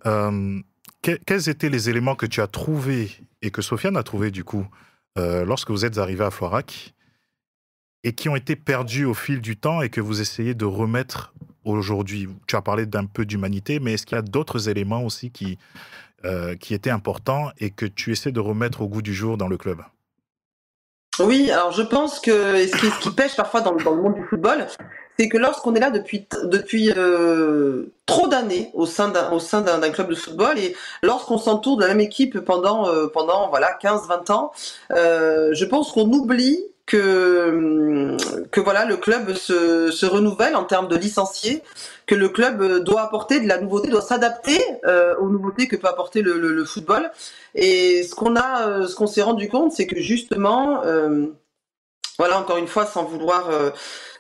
quels 1.01 1.49
étaient 1.49 1.69
les 1.69 1.91
éléments 1.91 2.17
que 2.17 2.27
tu 2.27 2.41
as 2.41 2.49
trouvés 2.49 3.09
et 3.41 3.53
que 3.53 3.63
Sofiane 3.63 3.97
a 3.97 4.03
trouvé 4.03 4.33
du 4.33 4.43
coup 4.43 4.67
lorsque 5.17 5.71
vous 5.71 5.85
êtes 5.85 5.99
arrivé 5.99 6.25
à 6.25 6.33
Florac? 6.33 6.93
Et 8.05 8.13
qui 8.13 8.29
ont 8.29 8.37
été 8.37 8.55
perdus 8.55 9.07
au 9.07 9.15
fil 9.15 9.41
du 9.41 9.57
temps 9.57 9.81
et 9.81 9.89
que 9.89 10.01
vous 10.01 10.21
essayez 10.21 10.55
de 10.55 10.67
remettre 10.67 11.33
aujourd'hui. 11.65 12.29
Tu 12.47 12.55
as 12.55 12.63
parlé 12.63 12.85
d'un 12.87 13.07
peu 13.07 13.25
d'humanité, 13.25 13.81
mais 13.81 13.95
est-ce 13.95 14.05
qu'il 14.07 14.17
y 14.17 14.19
a 14.19 14.23
d'autres 14.23 14.69
éléments 14.69 15.03
aussi 15.03 15.31
qui, 15.31 15.59
euh, 16.25 16.55
qui 16.55 16.75
étaient 16.75 16.91
importants 16.91 17.51
et 17.59 17.71
que 17.71 17.87
tu 17.87 18.13
essaies 18.13 18.33
de 18.33 18.41
remettre 18.41 18.83
au 18.83 18.89
goût 18.89 19.03
du 19.03 19.15
jour 19.15 19.39
dans 19.39 19.49
le 19.49 19.57
club? 19.57 19.79
Oui, 21.19 21.51
alors 21.51 21.73
je 21.73 21.83
pense 21.83 22.21
que 22.21 22.67
ce 22.67 22.77
qui, 22.77 22.87
ce 23.01 23.09
pêche 23.09 23.37
parfois 23.37 23.63
dans, 23.63 23.73
le 23.73 23.83
monde 23.85 24.15
du 24.15 24.25
football, 24.25 24.67
c'est 25.17 25.29
que 25.29 25.39
lorsqu'on 25.39 25.75
est 25.77 25.81
là 25.81 25.91
depuis, 25.91 26.27
depuis 26.43 26.93
euh, 26.95 27.95
trop 28.05 28.27
d'années 28.27 28.71
au 28.75 28.85
sein 28.85 29.09
d'un 29.09 29.91
club 29.91 30.11
de 30.11 30.15
football 30.17 30.59
et 30.59 30.75
lorsqu'on 31.03 31.39
s'entoure 31.39 31.77
de 31.77 31.83
la 31.83 31.89
même 31.89 32.01
équipe 32.01 32.41
pendant 32.41 32.89
euh, 32.89 33.07
pendant 33.07 33.49
voilà 33.49 33.73
15 33.81 34.09
20 34.09 34.31
ans 34.31 34.51
je 34.91 35.65
pense 35.65 35.93
qu'on 35.93 36.11
oublie 36.11 36.65
que, 36.87 38.17
que 38.51 38.61
voilà, 38.61 38.85
le 38.85 38.97
club 38.97 39.33
se, 39.33 39.91
se, 39.91 40.07
renouvelle 40.07 40.55
en 40.55 40.65
termes 40.65 40.89
de 40.89 40.97
licenciés, 40.97 41.63
que 42.07 42.15
le 42.15 42.29
club 42.29 42.83
doit 42.85 43.03
apporter 43.03 43.41
de 43.41 43.49
la 43.49 43.59
nouveauté, 43.59 43.89
doit 43.89 44.03
s'adapter 44.03 44.61
euh, 44.85 45.15
aux 45.17 45.29
nouveautés 45.29 45.67
que 45.67 45.77
peut 45.77 45.89
apporter 45.89 46.21
le, 46.21 46.39
le, 46.39 46.65
football. 46.65 47.11
Et 47.55 48.03
ce 48.03 48.15
qu'on 48.15 48.37
a, 48.37 48.69
euh, 48.69 48.87
ce 48.87 48.95
qu'on 48.95 49.07
s'est 49.07 49.23
rendu 49.23 49.49
compte, 49.49 49.73
c'est 49.73 49.87
que 49.87 49.99
justement, 50.01 50.85
euh, 50.85 51.27
voilà, 52.19 52.39
encore 52.39 52.59
une 52.59 52.69
fois, 52.69 52.87
sans 52.87 53.05
vouloir 53.05 53.51
euh, 53.51 53.71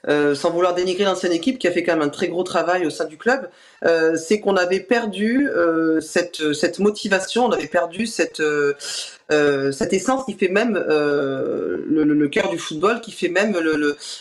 euh, 0.09 0.35
sans 0.35 0.51
vouloir 0.51 0.75
dénigrer 0.75 1.05
l'ancienne 1.05 1.33
équipe 1.33 1.59
qui 1.59 1.67
a 1.67 1.73
fait 1.73 1.83
quand 1.83 1.93
même 1.93 2.03
un 2.03 2.11
très 2.11 2.29
gros 2.29 2.43
travail 2.43 2.85
au 2.85 2.91
sein 2.91 3.07
du 3.07 3.17
club, 3.17 3.49
euh, 3.87 4.17
c'est 4.17 4.41
qu'on 4.41 4.57
avait 4.57 4.81
perdu 4.81 5.49
cette, 6.01 6.53
cette 6.53 6.79
motivation, 6.79 7.47
on 7.47 7.53
avait 7.53 7.69
perdu 7.69 8.07
cette, 8.07 8.43
cette 9.31 9.93
essence 9.93 10.25
qui 10.27 10.35
fait 10.35 10.49
même 10.49 10.75
le, 10.75 12.27
cœur 12.29 12.51
du 12.51 12.59
football, 12.59 13.01
qui 13.01 13.13
fait 13.13 13.29
même 13.29 13.57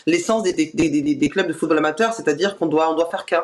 l'essence 0.06 0.44
des, 0.44 1.30
clubs 1.30 1.48
de 1.48 1.53
football 1.53 1.80
amateur, 1.80 2.13
c'est-à-dire 2.13 2.58
qu'on 2.58 2.68
doit, 2.68 2.89
on 2.89 2.96
doit 2.96 3.10
faire 3.10 3.25
qu'un, 3.25 3.44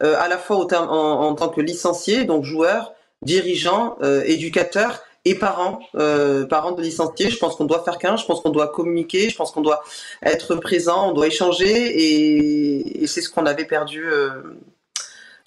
à 0.00 0.28
la 0.28 0.38
fois 0.38 0.58
en, 0.58 0.72
en, 0.72 1.34
tant 1.34 1.48
que 1.48 1.60
licencié, 1.60 2.24
donc 2.24 2.44
joueur, 2.44 2.92
dirigeant, 3.22 3.98
éducateur, 4.26 5.02
et 5.24 5.34
parents, 5.34 5.80
euh, 5.96 6.46
parents 6.46 6.72
de 6.72 6.82
licenciés. 6.82 7.30
Je 7.30 7.38
pense 7.38 7.56
qu'on 7.56 7.64
doit 7.64 7.82
faire 7.84 7.98
qu'un, 7.98 8.16
je 8.16 8.24
pense 8.24 8.40
qu'on 8.40 8.50
doit 8.50 8.68
communiquer, 8.68 9.28
je 9.28 9.36
pense 9.36 9.50
qu'on 9.50 9.60
doit 9.60 9.82
être 10.22 10.56
présent, 10.56 11.10
on 11.10 11.12
doit 11.12 11.26
échanger 11.26 13.02
et, 13.02 13.06
c'est 13.06 13.20
ce 13.20 13.28
qu'on 13.28 13.46
avait 13.46 13.64
perdu 13.64 14.04
euh, 14.04 14.30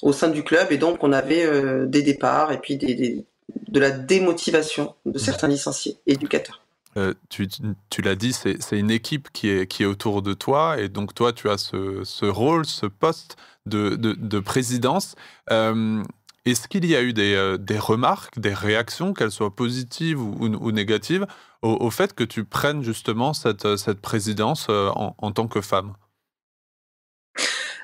au 0.01 0.11
sein 0.13 0.27
du 0.27 0.43
club 0.43 0.71
et 0.71 0.77
donc 0.77 1.03
on 1.03 1.13
avait 1.13 1.45
euh, 1.45 1.85
des 1.85 2.01
départs 2.01 2.51
et 2.51 2.59
puis 2.59 2.77
de 2.77 3.79
la 3.79 3.91
démotivation 3.91 4.95
de 5.05 5.17
certains 5.17 5.47
licenciés 5.47 5.97
éducateurs. 6.07 6.61
Euh, 6.95 7.15
tu, 7.29 7.47
l'as 8.03 8.15
dit, 8.15 8.33
c'est 8.33 8.77
une 8.77 8.91
équipe 8.91 9.29
qui 9.33 9.49
est, 9.49 9.85
autour 9.85 10.21
de 10.21 10.33
toi 10.33 10.79
et 10.79 10.89
donc 10.89 11.15
toi 11.15 11.33
tu 11.33 11.49
as 11.49 11.57
ce, 11.57 12.25
rôle, 12.25 12.65
ce 12.67 12.85
poste 12.85 13.37
de, 13.65 13.95
de, 13.95 14.13
de 14.13 14.39
présidence. 14.39 15.15
Est-ce 16.45 16.67
qu'il 16.67 16.85
y 16.85 16.95
a 16.95 17.01
eu 17.01 17.13
des, 17.13 17.35
euh, 17.35 17.57
des, 17.57 17.79
remarques, 17.79 18.39
des 18.39 18.53
réactions, 18.53 19.13
qu'elles 19.13 19.31
soient 19.31 19.55
positives 19.55 20.21
ou, 20.21 20.35
ou, 20.39 20.71
négatives, 20.71 21.25
au, 21.61 21.77
au, 21.79 21.89
fait 21.89 22.13
que 22.13 22.23
tu 22.23 22.43
prennes 22.43 22.83
justement 22.83 23.33
cette, 23.33 23.65
euh, 23.65 23.77
cette 23.77 24.01
présidence 24.01 24.67
euh, 24.69 24.89
en, 24.89 25.15
en, 25.17 25.31
tant 25.31 25.47
que 25.47 25.61
femme? 25.61 25.93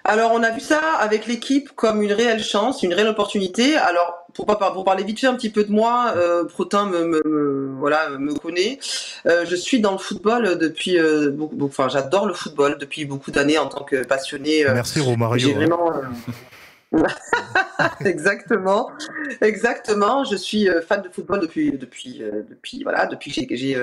Alors 0.05 0.31
on 0.33 0.41
a 0.41 0.49
vu 0.49 0.59
ça 0.59 0.79
avec 0.99 1.27
l'équipe 1.27 1.71
comme 1.75 2.01
une 2.01 2.11
réelle 2.11 2.43
chance, 2.43 2.83
une 2.83 2.93
réelle 2.93 3.09
opportunité. 3.09 3.75
Alors 3.75 4.25
pour, 4.33 4.45
pour 4.45 4.83
parler 4.83 5.03
vite 5.03 5.19
fait 5.19 5.27
un 5.27 5.35
petit 5.35 5.51
peu 5.51 5.63
de 5.63 5.71
moi, 5.71 6.13
euh, 6.15 6.45
Protin 6.45 6.87
me, 6.87 7.05
me, 7.05 7.75
voilà 7.77 8.09
me 8.17 8.33
connaît. 8.33 8.79
Euh, 9.25 9.45
je 9.47 9.55
suis 9.55 9.81
dans 9.81 9.91
le 9.91 9.97
football 9.97 10.57
depuis, 10.57 10.97
euh, 10.97 11.31
beaucoup, 11.31 11.55
enfin 11.63 11.89
j'adore 11.89 12.25
le 12.25 12.33
football 12.33 12.77
depuis 12.79 13.05
beaucoup 13.05 13.31
d'années 13.31 13.57
en 13.57 13.67
tant 13.67 13.83
que 13.83 14.03
passionné. 14.03 14.63
Merci 14.65 14.99
Romario. 14.99 15.47
J'ai 15.47 15.53
vraiment 15.53 15.91
exactement, 18.05 18.91
exactement. 19.41 20.23
Je 20.23 20.35
suis 20.35 20.69
euh, 20.69 20.81
fan 20.81 21.01
de 21.01 21.09
football 21.09 21.39
depuis 21.39 21.71
depuis 21.71 22.23
euh, 22.23 22.43
depuis 22.49 22.83
voilà 22.83 23.05
depuis 23.05 23.45
que 23.47 23.55
j'ai 23.55 23.77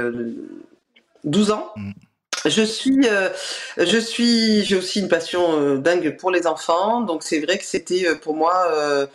12 1.25 1.51
euh, 1.51 1.55
ans. 1.55 1.73
Mm. 1.77 1.93
Je 2.45 2.63
suis, 2.63 3.09
je 3.77 3.99
suis, 3.99 4.63
j'ai 4.63 4.77
aussi 4.77 5.01
une 5.01 5.09
passion 5.09 5.79
dingue 5.79 6.17
pour 6.17 6.31
les 6.31 6.47
enfants, 6.47 7.01
donc 7.01 7.25
c'est 7.25 7.41
vrai 7.41 7.59
que 7.59 7.65
c'était 7.65 8.15
pour 8.15 8.37
moi 8.37 9.09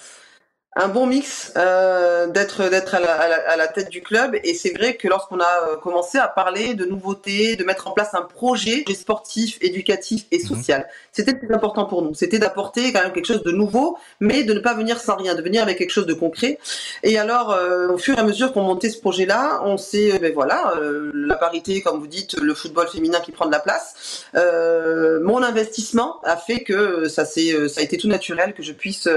un 0.76 0.88
bon 0.88 1.06
mix 1.06 1.52
euh, 1.58 2.28
d'être 2.28 2.70
d'être 2.70 2.96
à 2.96 3.02
la, 3.02 3.12
à, 3.12 3.58
la, 3.58 3.68
tête 3.68 3.90
du 3.90 4.02
club 4.02 4.38
et 4.42 4.54
c'est 4.54 4.72
vrai 4.72 4.96
que 4.96 5.10
lorsqu'on 5.10 5.42
a 5.42 5.68
euh, 5.68 5.76
commencé 5.76 6.18
à 6.18 6.30
parler 6.30 6.76
de 6.76 6.86
nouveautés, 6.86 7.58
de 7.58 7.66
mettre 7.66 7.90
en 7.90 7.92
place 7.92 8.14
un 8.14 8.22
projet 8.22 8.86
sportif, 8.94 9.58
éducatif 9.60 10.28
et 10.32 10.38
mhm. 10.38 10.46
social, 10.46 10.88
c'était 11.12 11.34
le 11.34 11.40
plus 11.40 11.54
important 11.54 11.86
pour 11.86 12.02
nous. 12.02 12.14
C'était 12.14 12.40
d'apporter 12.40 12.94
quand 12.94 13.02
même 13.02 13.12
quelque 13.12 13.26
chose 13.26 13.44
de 13.44 13.52
nouveau, 13.52 13.98
mais 14.22 14.46
de 14.46 14.54
ne 14.54 14.60
pas 14.60 14.74
venir 14.74 14.98
sans 15.02 15.18
rien, 15.18 15.36
de 15.36 15.42
venir 15.42 15.62
avec 15.62 15.78
quelque 15.78 15.92
chose 15.92 16.06
de 16.06 16.14
concret. 16.14 16.58
Et 17.04 17.20
alors, 17.20 17.52
euh, 17.52 17.90
au 17.90 17.98
fur 17.98 18.16
et 18.18 18.22
à 18.22 18.24
mesure 18.24 18.54
qu'on 18.54 18.64
montait 18.64 18.90
ce 18.90 19.00
projet-là, 19.00 19.62
on 19.66 19.78
s'est, 19.78 20.20
ben 20.20 20.34
voilà, 20.34 20.74
la 21.14 21.36
parité, 21.36 21.82
comme 21.82 22.00
vous 22.00 22.08
dites, 22.08 22.38
le 22.40 22.54
football 22.54 22.88
féminin 22.88 23.20
qui 23.20 23.34
prend 23.34 23.46
de 23.46 23.52
la 23.52 23.60
place. 23.60 24.26
mon 24.34 25.44
investissement 25.44 26.22
a 26.24 26.38
fait 26.38 26.64
que 26.64 27.10
ça 27.10 27.26
c'est 27.26 27.68
ça 27.68 27.82
a 27.82 27.84
été 27.84 27.98
tout 27.98 28.08
naturel 28.08 28.54
que 28.54 28.64
je 28.64 28.72
puisse 28.72 29.08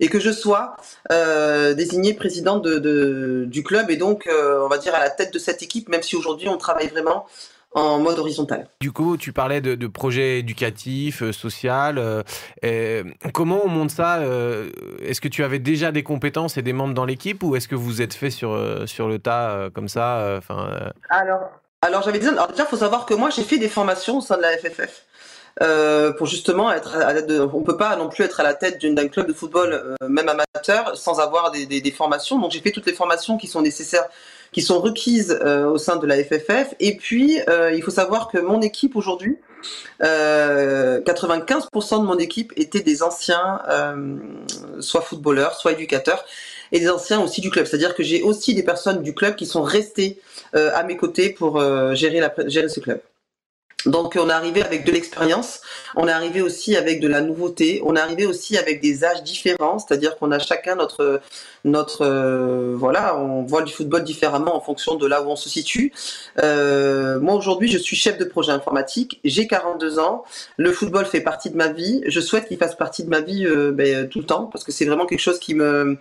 et 0.00 0.08
que 0.08 0.18
je 0.18 0.32
sois 0.32 0.76
euh, 1.12 1.74
désigné 1.74 2.14
président 2.14 2.58
de, 2.58 3.44
du 3.46 3.62
club 3.62 3.90
et 3.90 3.96
donc, 3.96 4.26
euh, 4.26 4.64
on 4.64 4.68
va 4.68 4.78
dire, 4.78 4.94
à 4.94 4.98
la 4.98 5.10
tête 5.10 5.32
de 5.32 5.38
cette 5.38 5.62
équipe, 5.62 5.88
même 5.88 6.02
si 6.02 6.16
aujourd'hui 6.16 6.48
on 6.48 6.56
travaille 6.56 6.88
vraiment 6.88 7.26
en 7.72 8.00
mode 8.00 8.18
horizontal. 8.18 8.66
Du 8.80 8.90
coup, 8.90 9.16
tu 9.16 9.32
parlais 9.32 9.60
de, 9.60 9.76
de 9.76 9.86
projets 9.86 10.40
éducatifs, 10.40 11.22
euh, 11.22 11.32
social. 11.32 12.24
comment 13.32 13.60
on 13.64 13.68
monte 13.68 13.90
ça 13.90 14.20
Est-ce 15.02 15.20
que 15.20 15.28
tu 15.28 15.44
avais 15.44 15.60
déjà 15.60 15.92
des 15.92 16.02
compétences 16.02 16.56
et 16.56 16.62
des 16.62 16.72
membres 16.72 16.94
dans 16.94 17.04
l'équipe 17.04 17.42
ou 17.44 17.54
est-ce 17.54 17.68
que 17.68 17.76
vous 17.76 18.02
êtes 18.02 18.14
fait 18.14 18.30
sur, 18.30 18.58
sur 18.86 19.06
le 19.06 19.18
tas 19.18 19.68
comme 19.72 19.88
ça 19.88 20.34
enfin, 20.38 20.90
Alors, 21.10 21.50
alors 21.82 22.02
j'avais 22.02 22.18
dit, 22.18 22.26
alors 22.26 22.48
déjà, 22.48 22.64
il 22.64 22.68
faut 22.68 22.76
savoir 22.76 23.06
que 23.06 23.14
moi, 23.14 23.30
j'ai 23.30 23.44
fait 23.44 23.58
des 23.58 23.68
formations 23.68 24.18
au 24.18 24.20
sein 24.20 24.36
de 24.36 24.42
la 24.42 24.56
FFF. 24.56 25.04
Euh, 25.62 26.12
pour 26.12 26.26
justement 26.26 26.72
être 26.72 26.96
à 26.96 27.12
la 27.12 27.22
de, 27.22 27.40
on 27.40 27.62
peut 27.62 27.76
pas 27.76 27.96
non 27.96 28.08
plus 28.08 28.24
être 28.24 28.40
à 28.40 28.42
la 28.42 28.54
tête 28.54 28.84
d'un 28.84 29.08
club 29.08 29.26
de 29.26 29.32
football 29.32 29.72
euh, 29.72 30.08
même 30.08 30.28
amateur 30.28 30.96
sans 30.96 31.20
avoir 31.20 31.50
des, 31.50 31.66
des, 31.66 31.80
des 31.80 31.90
formations. 31.90 32.38
Donc 32.38 32.52
j'ai 32.52 32.60
fait 32.60 32.70
toutes 32.70 32.86
les 32.86 32.94
formations 32.94 33.36
qui 33.36 33.46
sont 33.46 33.60
nécessaires 33.60 34.06
qui 34.52 34.62
sont 34.62 34.80
requises 34.80 35.38
euh, 35.42 35.66
au 35.66 35.78
sein 35.78 35.96
de 35.96 36.06
la 36.06 36.22
FFF 36.22 36.74
et 36.80 36.96
puis 36.96 37.38
il 37.72 37.82
faut 37.82 37.90
savoir 37.90 38.28
que 38.28 38.38
mon 38.38 38.62
équipe 38.62 38.96
aujourd'hui 38.96 39.38
95% 40.00 42.00
de 42.00 42.04
mon 42.04 42.16
équipe 42.16 42.52
étaient 42.56 42.80
des 42.80 43.02
anciens 43.02 43.60
soit 44.80 45.02
footballeurs 45.02 45.56
soit 45.56 45.72
éducateurs 45.72 46.24
et 46.72 46.80
des 46.80 46.88
anciens 46.88 47.20
aussi 47.20 47.40
du 47.40 47.50
club. 47.50 47.66
C'est-à-dire 47.66 47.94
que 47.94 48.02
j'ai 48.02 48.22
aussi 48.22 48.54
des 48.54 48.62
personnes 48.62 49.02
du 49.02 49.14
club 49.14 49.36
qui 49.36 49.44
sont 49.44 49.62
restées 49.62 50.18
à 50.54 50.82
mes 50.84 50.96
côtés 50.96 51.30
pour 51.30 51.60
gérer, 51.94 52.20
la, 52.20 52.32
gérer 52.48 52.70
ce 52.70 52.80
club 52.80 53.00
Donc 53.86 54.16
on 54.20 54.28
est 54.28 54.32
arrivé 54.32 54.62
avec 54.62 54.84
de 54.84 54.92
l'expérience, 54.92 55.60
on 55.96 56.06
est 56.06 56.12
arrivé 56.12 56.42
aussi 56.42 56.76
avec 56.76 57.00
de 57.00 57.08
la 57.08 57.20
nouveauté, 57.20 57.80
on 57.84 57.96
est 57.96 58.00
arrivé 58.00 58.26
aussi 58.26 58.58
avec 58.58 58.80
des 58.80 59.04
âges 59.04 59.22
différents, 59.22 59.78
c'est-à-dire 59.78 60.18
qu'on 60.18 60.32
a 60.32 60.38
chacun 60.38 60.74
notre 60.74 61.20
notre 61.64 62.04
euh, 62.04 62.74
voilà, 62.76 63.16
on 63.18 63.42
voit 63.42 63.62
du 63.62 63.72
football 63.72 64.04
différemment 64.04 64.54
en 64.54 64.60
fonction 64.60 64.96
de 64.96 65.06
là 65.06 65.22
où 65.22 65.30
on 65.30 65.36
se 65.36 65.48
situe. 65.48 65.92
Euh, 66.42 67.20
moi 67.20 67.34
aujourd'hui, 67.34 67.70
je 67.70 67.78
suis 67.78 67.96
chef 67.96 68.18
de 68.18 68.24
projet 68.24 68.52
informatique, 68.52 69.20
j'ai 69.24 69.46
42 69.46 69.98
ans, 69.98 70.24
le 70.56 70.72
football 70.72 71.06
fait 71.06 71.20
partie 71.22 71.50
de 71.50 71.56
ma 71.56 71.68
vie, 71.68 72.02
je 72.06 72.20
souhaite 72.20 72.48
qu'il 72.48 72.58
fasse 72.58 72.74
partie 72.74 73.04
de 73.04 73.08
ma 73.08 73.20
vie 73.20 73.46
euh, 73.46 73.72
ben, 73.72 74.08
tout 74.08 74.20
le 74.20 74.26
temps 74.26 74.46
parce 74.46 74.64
que 74.64 74.72
c'est 74.72 74.84
vraiment 74.84 75.06
quelque 75.06 75.20
chose 75.20 75.38
qui 75.38 75.54
me 75.54 75.96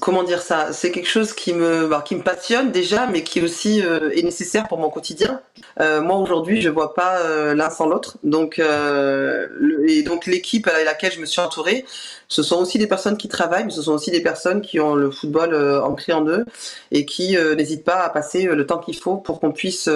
comment 0.00 0.22
dire 0.22 0.42
ça 0.42 0.72
C'est 0.72 0.90
quelque 0.90 1.08
chose 1.08 1.32
qui 1.32 1.52
me, 1.54 1.86
bah, 1.86 2.02
qui 2.04 2.16
me 2.16 2.22
passionne 2.22 2.72
déjà, 2.72 3.06
mais 3.06 3.22
qui 3.22 3.40
aussi 3.42 3.82
euh, 3.82 4.10
est 4.10 4.22
nécessaire 4.22 4.68
pour 4.68 4.78
mon 4.78 4.90
quotidien. 4.90 5.40
Euh, 5.80 6.00
moi 6.00 6.16
aujourd'hui, 6.16 6.60
je 6.60 6.68
vois 6.68 6.94
pas 6.94 7.18
euh, 7.20 7.54
l'un 7.54 7.70
sans 7.70 7.86
l'autre. 7.86 8.18
Donc, 8.22 8.58
et 8.58 10.02
donc 10.02 10.26
l'équipe 10.26 10.66
à 10.66 10.84
laquelle 10.84 11.12
je 11.12 11.20
me 11.20 11.26
suis 11.26 11.40
entourée, 11.40 11.84
ce 12.28 12.42
sont 12.42 12.56
aussi 12.56 12.78
des 12.78 12.86
personnes 12.86 13.16
qui 13.16 13.28
travaillent, 13.28 13.64
mais 13.64 13.70
ce 13.70 13.82
sont 13.82 13.92
aussi 13.92 14.10
des 14.10 14.22
personnes 14.22 14.62
qui 14.62 14.80
ont 14.80 14.94
le 14.94 15.10
football 15.10 15.54
ancré 15.82 16.12
en 16.12 16.26
eux 16.26 16.44
et 16.90 17.04
qui 17.04 17.36
n'hésitent 17.36 17.84
pas 17.84 18.00
à 18.00 18.10
passer 18.10 18.44
le 18.44 18.66
temps 18.66 18.78
qu'il 18.78 18.96
faut 18.96 19.16
pour 19.16 19.40
qu'on 19.40 19.52
puisse 19.52 19.88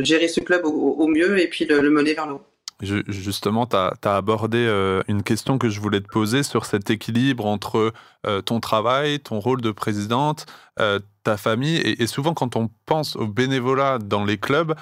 gérer 0.00 0.28
ce 0.28 0.40
club 0.40 0.64
au, 0.64 1.06
mieux 1.06 1.40
et 1.40 1.48
puis 1.48 1.64
le, 1.64 1.80
le 1.80 1.90
mener 1.90 2.14
vers 2.14 2.26
le 2.26 2.34
haut. 2.34 2.49
Justement, 2.82 3.66
tu 3.66 3.76
as, 3.76 4.16
abordé 4.16 4.58
euh, 4.58 5.02
une 5.06 5.22
question 5.22 5.58
que 5.58 5.68
je 5.68 5.80
voulais 5.80 6.00
te 6.00 6.08
poser 6.08 6.42
sur 6.42 6.64
cet 6.64 6.88
équilibre 6.88 7.44
entre 7.44 7.92
euh, 8.26 8.40
ton 8.40 8.58
travail, 8.60 9.20
ton 9.20 9.38
rôle 9.38 9.60
de 9.60 9.70
présidente, 9.70 10.46
euh, 10.78 10.98
ta 11.22 11.36
famille. 11.36 11.76
Et, 11.76 12.06
souvent, 12.06 12.34
quand 12.34 12.56
on 12.56 12.70
pense 12.86 13.16
au 13.16 13.26
bénévolat 13.26 13.98
dans 13.98 14.24
les 14.24 14.38
clubs, 14.38 14.74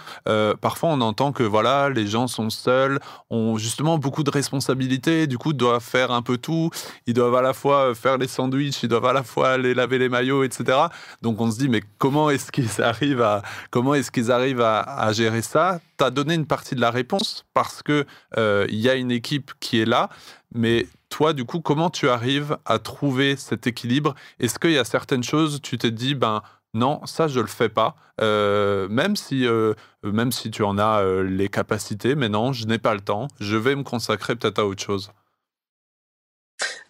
parfois 0.60 0.90
on 0.90 1.00
entend 1.00 1.32
que 1.32 1.42
voilà, 1.42 1.90
les 1.90 2.06
gens 2.06 2.26
sont 2.26 2.50
seuls, 2.50 3.00
ont 3.30 3.58
justement 3.58 3.98
beaucoup 3.98 4.22
de 4.22 4.30
responsabilités, 4.30 5.26
du 5.26 5.38
coup 5.38 5.52
doivent 5.52 5.82
faire 5.82 6.10
un 6.10 6.22
peu 6.22 6.38
tout. 6.38 6.70
Ils 7.06 7.14
doivent 7.14 7.34
à 7.34 7.42
la 7.42 7.52
fois 7.52 7.94
faire 7.94 8.18
les 8.18 8.28
sandwichs, 8.28 8.82
ils 8.82 8.88
doivent 8.88 9.06
à 9.06 9.12
la 9.12 9.22
fois 9.22 9.50
aller 9.50 9.74
laver 9.74 9.98
les 9.98 10.08
maillots, 10.08 10.44
etc. 10.44 10.78
Donc 11.22 11.40
on 11.40 11.50
se 11.50 11.58
dit 11.58 11.68
mais 11.68 11.82
comment 11.98 12.30
est-ce 12.30 12.50
qu'ils 12.52 12.82
arrivent 12.82 13.22
à 13.22 13.42
comment 13.70 13.94
est-ce 13.94 14.10
qu'ils 14.10 14.32
arrivent 14.32 14.62
à 14.62 15.12
gérer 15.12 15.42
ça? 15.42 15.80
Tu 15.98 16.04
as 16.04 16.10
donné 16.10 16.34
une 16.34 16.46
partie 16.46 16.76
de 16.76 16.80
la 16.80 16.90
réponse 16.90 17.44
parce 17.54 17.82
que 17.82 18.06
euh, 18.36 18.66
il 18.68 18.78
y 18.78 18.88
a 18.88 18.94
une 18.94 19.10
équipe 19.10 19.50
qui 19.58 19.80
est 19.80 19.84
là, 19.84 20.08
mais 20.54 20.86
toi, 21.08 21.32
du 21.32 21.44
coup, 21.44 21.60
comment 21.60 21.90
tu 21.90 22.08
arrives 22.08 22.58
à 22.64 22.78
trouver 22.78 23.36
cet 23.36 23.66
équilibre? 23.66 24.14
Est-ce 24.40 24.58
qu'il 24.58 24.72
y 24.72 24.78
a 24.78 24.84
certaines 24.84 25.22
choses, 25.22 25.60
tu 25.62 25.78
t'es 25.78 25.90
dit, 25.90 26.14
ben 26.14 26.42
non, 26.74 27.00
ça 27.06 27.28
je 27.28 27.40
le 27.40 27.46
fais 27.46 27.68
pas, 27.68 27.96
euh, 28.20 28.88
même 28.88 29.16
si 29.16 29.46
euh, 29.46 29.74
même 30.02 30.32
si 30.32 30.50
tu 30.50 30.62
en 30.62 30.78
as 30.78 31.02
les 31.22 31.48
capacités, 31.48 32.14
mais 32.14 32.28
non, 32.28 32.52
je 32.52 32.66
n'ai 32.66 32.78
pas 32.78 32.94
le 32.94 33.00
temps, 33.00 33.28
je 33.40 33.56
vais 33.56 33.74
me 33.74 33.82
consacrer 33.82 34.36
peut-être 34.36 34.58
à 34.58 34.66
autre 34.66 34.82
chose? 34.82 35.10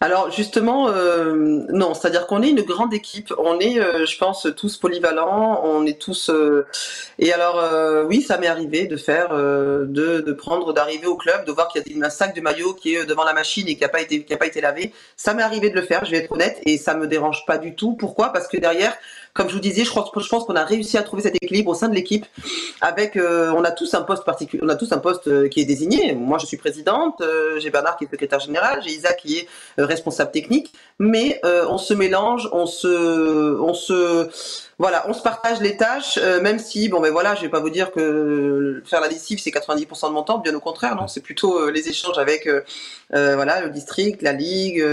Alors 0.01 0.31
justement, 0.31 0.87
euh, 0.87 1.65
non, 1.73 1.93
c'est-à-dire 1.93 2.25
qu'on 2.25 2.41
est 2.41 2.51
une 2.51 2.61
grande 2.61 2.93
équipe, 2.93 3.33
on 3.37 3.59
est, 3.59 3.81
euh, 3.81 4.05
je 4.05 4.17
pense, 4.17 4.47
tous 4.55 4.77
polyvalents, 4.77 5.59
on 5.65 5.85
est 5.85 5.99
tous. 5.99 6.29
Euh, 6.29 6.65
et 7.17 7.33
alors, 7.33 7.61
oui, 8.07 8.21
ça 8.21 8.37
m'est 8.37 8.47
arrivé 8.47 8.87
de 8.87 8.95
faire, 8.95 9.35
de, 9.35 9.85
de, 9.85 10.33
prendre, 10.33 10.71
d'arriver 10.71 11.05
au 11.05 11.17
club, 11.17 11.43
de 11.43 11.51
voir 11.51 11.67
qu'il 11.67 11.81
y 11.85 12.01
a 12.01 12.05
un 12.05 12.09
sac 12.09 12.33
de 12.33 12.39
maillot 12.39 12.73
qui 12.75 12.95
est 12.95 13.05
devant 13.05 13.25
la 13.25 13.33
machine 13.33 13.67
et 13.67 13.75
qui 13.75 13.81
n'a 13.81 13.89
pas 13.89 13.99
été, 13.99 14.23
qui 14.23 14.33
a 14.33 14.37
pas 14.37 14.47
été 14.47 14.61
lavé. 14.61 14.93
Ça 15.17 15.33
m'est 15.33 15.43
arrivé 15.43 15.69
de 15.69 15.75
le 15.75 15.81
faire, 15.81 16.05
je 16.05 16.11
vais 16.11 16.19
être 16.19 16.31
honnête, 16.31 16.61
et 16.65 16.77
ça 16.77 16.93
me 16.93 17.05
dérange 17.05 17.45
pas 17.45 17.57
du 17.57 17.75
tout. 17.75 17.97
Pourquoi? 17.97 18.31
Parce 18.31 18.47
que 18.47 18.55
derrière, 18.55 18.95
comme 19.39 19.47
je 19.47 19.53
vous 19.53 19.61
disais, 19.61 19.85
je 19.85 19.91
pense, 19.93 20.43
qu'on 20.43 20.55
a 20.57 20.65
réussi 20.65 20.97
à 20.97 21.01
trouver 21.01 21.21
cet 21.21 21.33
équilibre 21.41 21.71
au 21.71 21.73
sein 21.73 21.87
de 21.87 21.95
l'équipe. 21.95 22.25
Avec, 22.81 23.15
euh, 23.15 23.53
on 23.55 23.63
a 23.63 23.71
tous 23.71 23.93
un 23.93 24.01
poste 24.01 24.25
particulier, 24.25 24.61
on 24.65 24.67
a 24.67 24.75
tous 24.75 24.91
un 24.91 24.97
poste 24.97 25.29
euh, 25.29 25.47
qui 25.47 25.61
est 25.61 25.65
désigné. 25.65 26.13
Moi, 26.13 26.39
je 26.39 26.45
suis 26.45 26.57
présidente, 26.57 27.21
euh, 27.21 27.57
j'ai 27.57 27.69
Bernard 27.69 27.95
qui 27.95 28.03
est 28.03 28.11
secrétaire 28.11 28.41
général, 28.41 28.81
j'ai 28.83 28.91
Isaac 28.91 29.15
qui 29.15 29.37
est 29.37 29.47
responsable 29.77 30.31
technique. 30.31 30.73
Mais 31.01 31.39
on 31.45 31.77
se 31.77 31.93
mélange, 31.93 32.49
on 32.51 32.65
se, 32.65 33.57
on 33.61 33.73
se 33.73 34.27
voilà, 34.77 35.05
on 35.07 35.13
se 35.13 35.21
partage 35.21 35.61
les 35.61 35.77
tâches, 35.77 36.17
même 36.41 36.59
si, 36.59 36.89
bon, 36.89 36.99
ben 36.99 37.11
voilà, 37.11 37.35
je 37.35 37.41
vais 37.41 37.49
pas 37.49 37.61
vous 37.61 37.69
dire 37.69 37.91
que 37.91 38.81
faire 38.85 38.99
la 38.99 39.07
lessive 39.07 39.39
c'est 39.39 39.49
90% 39.49 40.07
de 40.07 40.13
mon 40.13 40.23
temps, 40.23 40.39
bien 40.39 40.53
au 40.55 40.59
contraire, 40.59 40.95
non, 40.95 41.07
c'est 41.07 41.21
plutôt 41.21 41.69
les 41.69 41.87
échanges 41.87 42.17
avec, 42.17 42.49
voilà, 43.11 43.61
le 43.61 43.69
district, 43.69 44.21
la 44.21 44.33
ligue, 44.33 44.85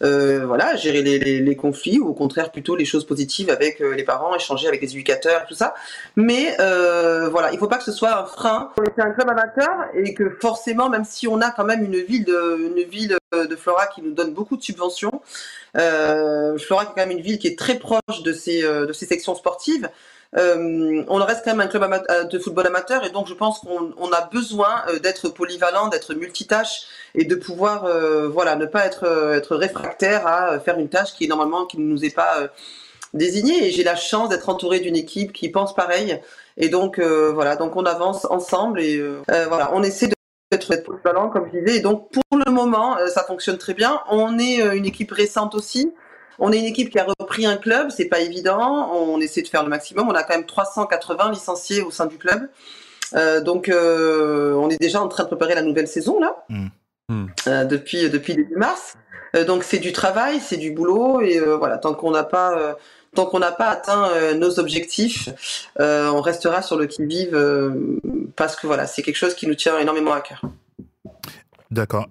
voilà, 0.00 0.74
gérer 0.74 1.02
les, 1.02 1.56
conflits, 1.56 2.00
ou 2.00 2.08
au 2.08 2.14
contraire 2.14 2.50
plutôt 2.50 2.74
les 2.74 2.84
choses 2.84 3.06
positives 3.06 3.50
avec 3.50 3.80
les 3.92 4.04
parents, 4.04 4.34
échanger 4.34 4.68
avec 4.68 4.80
les 4.80 4.90
éducateurs, 4.90 5.46
tout 5.46 5.54
ça. 5.54 5.74
Mais 6.16 6.56
voilà, 6.58 7.52
il 7.52 7.58
faut 7.58 7.68
pas 7.68 7.78
que 7.78 7.84
ce 7.84 7.92
soit 7.92 8.16
un 8.16 8.24
frein. 8.26 8.70
C'est 8.96 9.02
un 9.02 9.10
club 9.10 9.28
amateur 9.28 9.86
et 9.94 10.14
que 10.14 10.30
forcément, 10.40 10.88
même 10.88 11.04
si 11.04 11.28
on 11.28 11.40
a 11.40 11.50
quand 11.50 11.64
même 11.64 11.84
une 11.84 12.00
ville 12.00 12.24
de, 12.24 12.70
une 12.76 12.88
ville 12.88 13.16
de 13.32 13.56
Flora 13.56 13.86
qui 13.86 14.02
nous 14.02 14.12
donne 14.12 14.32
beaucoup 14.32 14.56
de 14.56 14.62
subventions. 14.62 15.20
Euh, 15.76 16.56
Flora 16.58 16.84
est 16.84 16.86
quand 16.86 16.96
même 16.96 17.10
une 17.10 17.20
ville 17.20 17.38
qui 17.38 17.48
est 17.48 17.58
très 17.58 17.78
proche 17.78 18.22
de 18.22 18.32
ses, 18.32 18.62
euh, 18.64 18.86
de 18.86 18.92
ses 18.92 19.06
sections 19.06 19.34
sportives. 19.34 19.88
Euh, 20.36 21.04
on 21.06 21.16
reste 21.16 21.44
quand 21.44 21.52
même 21.52 21.60
un 21.60 21.68
club 21.68 21.84
euh, 22.10 22.24
de 22.24 22.38
football 22.40 22.66
amateur 22.66 23.04
et 23.04 23.10
donc 23.10 23.28
je 23.28 23.34
pense 23.34 23.60
qu'on 23.60 24.12
a 24.12 24.20
besoin 24.32 24.82
d'être 25.00 25.28
polyvalent, 25.28 25.86
d'être 25.88 26.12
multitâche 26.14 26.86
et 27.14 27.24
de 27.24 27.36
pouvoir 27.36 27.86
voilà 28.30 28.56
ne 28.56 28.66
pas 28.66 28.84
être 28.84 29.04
être 29.32 29.54
réfractaire 29.54 30.26
à 30.26 30.58
faire 30.58 30.78
une 30.80 30.88
tâche 30.88 31.14
qui 31.14 31.28
normalement 31.28 31.66
qui 31.66 31.78
ne 31.78 31.84
nous 31.84 32.04
est 32.04 32.14
pas 32.14 32.48
désignée 33.14 33.66
et 33.66 33.70
j'ai 33.70 33.84
la 33.84 33.96
chance 33.96 34.28
d'être 34.28 34.48
entouré 34.48 34.80
d'une 34.80 34.96
équipe 34.96 35.32
qui 35.32 35.48
pense 35.48 35.74
pareil 35.74 36.20
et 36.56 36.68
donc 36.68 37.00
voilà 37.00 37.56
donc 37.56 37.76
on 37.76 37.84
avance 37.84 38.26
ensemble 38.28 38.80
et 38.80 39.00
voilà 39.48 39.70
on 39.72 39.82
essaie 39.82 40.08
de 40.08 40.14
être 40.54 40.84
polyvalent, 40.84 41.28
comme 41.28 41.48
je 41.52 41.58
disais. 41.58 41.78
Et 41.78 41.80
donc, 41.80 42.10
pour 42.10 42.38
le 42.38 42.50
moment, 42.50 42.96
euh, 42.98 43.08
ça 43.08 43.24
fonctionne 43.24 43.58
très 43.58 43.74
bien. 43.74 44.00
On 44.10 44.38
est 44.38 44.62
euh, 44.62 44.76
une 44.76 44.86
équipe 44.86 45.10
récente 45.10 45.54
aussi. 45.54 45.92
On 46.38 46.52
est 46.52 46.58
une 46.58 46.64
équipe 46.64 46.90
qui 46.90 46.98
a 46.98 47.06
repris 47.18 47.46
un 47.46 47.56
club, 47.56 47.90
c'est 47.90 48.06
pas 48.06 48.20
évident. 48.20 48.90
On 48.92 49.20
essaie 49.20 49.42
de 49.42 49.48
faire 49.48 49.62
le 49.62 49.68
maximum. 49.68 50.08
On 50.08 50.14
a 50.14 50.24
quand 50.24 50.34
même 50.34 50.46
380 50.46 51.30
licenciés 51.30 51.82
au 51.82 51.90
sein 51.90 52.06
du 52.06 52.18
club. 52.18 52.48
Euh, 53.14 53.40
donc, 53.40 53.70
on 53.72 54.68
est 54.68 54.80
déjà 54.80 55.00
en 55.00 55.06
train 55.06 55.22
de 55.22 55.28
préparer 55.28 55.54
la 55.54 55.62
nouvelle 55.62 55.86
saison 55.86 56.18
là, 56.18 56.44
mmh. 56.48 56.66
Mmh. 57.10 57.26
depuis 57.68 58.10
depuis 58.10 58.34
début 58.34 58.56
mars. 58.56 58.94
donc, 59.46 59.62
c'est 59.62 59.78
du 59.78 59.92
travail, 59.92 60.40
c'est 60.40 60.56
du 60.56 60.72
boulot, 60.72 61.20
et 61.20 61.38
voilà. 61.38 61.78
Tant 61.78 61.94
qu'on 61.94 62.10
n'a 62.10 62.24
pas 62.24 62.76
tant 63.14 63.26
qu'on 63.26 63.38
n'a 63.38 63.52
pas 63.52 63.70
atteint 63.70 64.10
euh, 64.10 64.34
nos 64.34 64.58
objectifs, 64.58 65.28
euh, 65.80 66.08
on 66.10 66.20
restera 66.20 66.62
sur 66.62 66.76
le 66.76 66.86
qui-vive 66.86 67.34
euh, 67.34 67.98
parce 68.36 68.56
que 68.56 68.66
voilà, 68.66 68.86
c'est 68.86 69.02
quelque 69.02 69.16
chose 69.16 69.34
qui 69.34 69.46
nous 69.46 69.54
tient 69.54 69.78
énormément 69.78 70.12
à 70.12 70.20
cœur. 70.20 70.42
D'accord. 71.70 72.06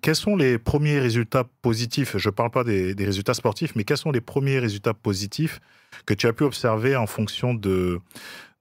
quels 0.00 0.14
sont 0.14 0.36
les 0.36 0.58
premiers 0.58 1.00
résultats 1.00 1.44
positifs? 1.62 2.16
Je 2.18 2.28
ne 2.28 2.32
parle 2.32 2.50
pas 2.50 2.62
des, 2.62 2.94
résultats 2.98 3.34
sportifs, 3.34 3.74
mais 3.74 3.82
quels 3.82 3.96
sont 3.96 4.12
les 4.12 4.20
premiers 4.20 4.60
résultats 4.60 4.94
positifs 4.94 5.60
que 6.06 6.14
tu 6.14 6.28
as 6.28 6.32
pu 6.32 6.44
observer 6.44 6.94
en 6.94 7.08
fonction 7.08 7.52
de, 7.52 7.98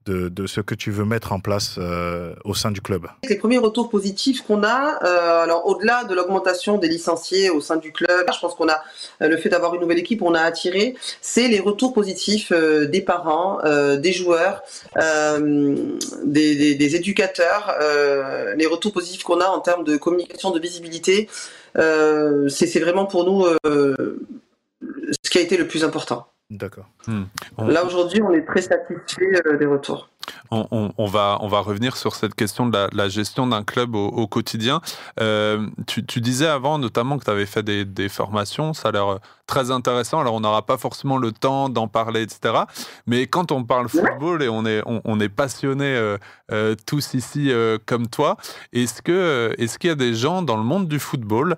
de, 0.09 0.47
ce 0.47 0.61
que 0.61 0.75
tu 0.75 0.91
veux 0.91 1.05
mettre 1.05 1.31
en 1.31 1.39
place 1.39 1.75
euh, 1.77 2.33
au 2.43 2.53
sein 2.53 2.71
du 2.71 2.81
club 2.81 3.07
Les 3.27 3.37
premiers 3.37 3.57
retours 3.57 3.89
positifs 3.89 4.41
qu'on 4.41 4.63
a, 4.63 4.99
euh, 5.03 5.43
alors 5.43 5.67
au-delà 5.67 6.03
de 6.03 6.15
l'augmentation 6.15 6.77
des 6.77 6.87
licenciés 6.87 7.49
au 7.49 7.61
sein 7.61 7.77
du 7.77 7.91
club, 7.91 8.25
je 8.33 8.39
pense 8.39 8.55
qu'on 8.55 8.69
a 8.69 8.81
euh, 9.21 9.27
le 9.27 9.37
fait 9.37 9.49
d'avoir 9.49 9.75
une 9.75 9.81
nouvelle 9.81 9.99
équipe, 9.99 10.21
on 10.21 10.33
a 10.33 10.41
attiré, 10.41 10.95
c'est 11.21 11.47
les 11.47 11.59
retours 11.59 11.93
positifs 11.93 12.51
des 12.51 13.01
parents, 13.01 13.59
des 13.97 14.13
joueurs, 14.13 14.63
des, 14.95 16.75
des, 16.75 16.95
éducateurs, 16.95 17.75
les 18.55 18.65
retours 18.65 18.93
positifs 18.93 19.23
qu'on 19.23 19.41
a 19.41 19.47
en 19.47 19.59
termes 19.59 19.83
de 19.83 19.97
communication, 19.97 20.51
de 20.51 20.59
visibilité. 20.59 21.29
c'est 21.75 22.79
vraiment 22.79 23.05
pour 23.05 23.25
nous 23.25 23.45
ce 23.63 25.29
qui 25.29 25.37
a 25.37 25.41
été 25.41 25.57
le 25.57 25.67
plus 25.67 25.83
important. 25.83 26.27
D'accord. 26.49 26.85
Hmm. 27.07 27.23
Là 27.57 27.83
aujourd'hui, 27.83 28.21
on 28.21 28.31
est 28.31 28.45
très 28.45 28.61
satisfait 28.61 29.41
euh, 29.45 29.57
des 29.57 29.65
retours. 29.65 30.07
On, 30.49 31.05
va, 31.05 31.37
on 31.41 31.47
va 31.47 31.59
revenir 31.59 31.95
sur 31.95 32.15
cette 32.15 32.35
question 32.35 32.67
de 32.67 32.87
la, 32.93 33.09
gestion 33.09 33.47
d'un 33.47 33.63
club 33.63 33.95
au, 33.95 34.27
quotidien. 34.27 34.81
Euh, 35.21 35.67
tu, 35.87 36.21
disais 36.21 36.47
avant 36.47 36.79
notamment 36.79 37.17
que 37.17 37.23
tu 37.23 37.31
avais 37.31 37.45
fait 37.45 37.63
des, 37.63 38.09
formations, 38.09 38.73
ça 38.73 38.89
a 38.89 38.91
l'air 38.91 39.07
euh, 39.07 39.17
très 39.45 39.71
intéressant. 39.71 40.19
Alors 40.19 40.35
on 40.35 40.41
n'aura 40.41 40.65
pas 40.65 40.77
forcément 40.77 41.17
le 41.17 41.31
temps 41.31 41.69
d'en 41.69 41.87
parler, 41.87 42.23
etc. 42.23 42.55
Mais 43.07 43.27
quand 43.27 43.51
on 43.53 43.63
parle 43.63 43.87
football 43.87 44.43
et 44.43 44.49
on 44.49 44.65
est, 44.65 44.81
on, 44.85 45.19
est 45.19 45.29
passionné 45.29 46.15
tous 46.85 47.13
ici 47.13 47.51
comme 47.85 48.07
toi, 48.07 48.37
est-ce 48.73 49.01
que 49.01 49.53
est-ce 49.57 49.79
qu'il 49.79 49.89
y 49.89 49.93
a 49.93 49.95
des 49.95 50.13
gens 50.13 50.41
dans 50.41 50.57
le 50.57 50.63
monde 50.63 50.87
du 50.87 50.99
football 50.99 51.55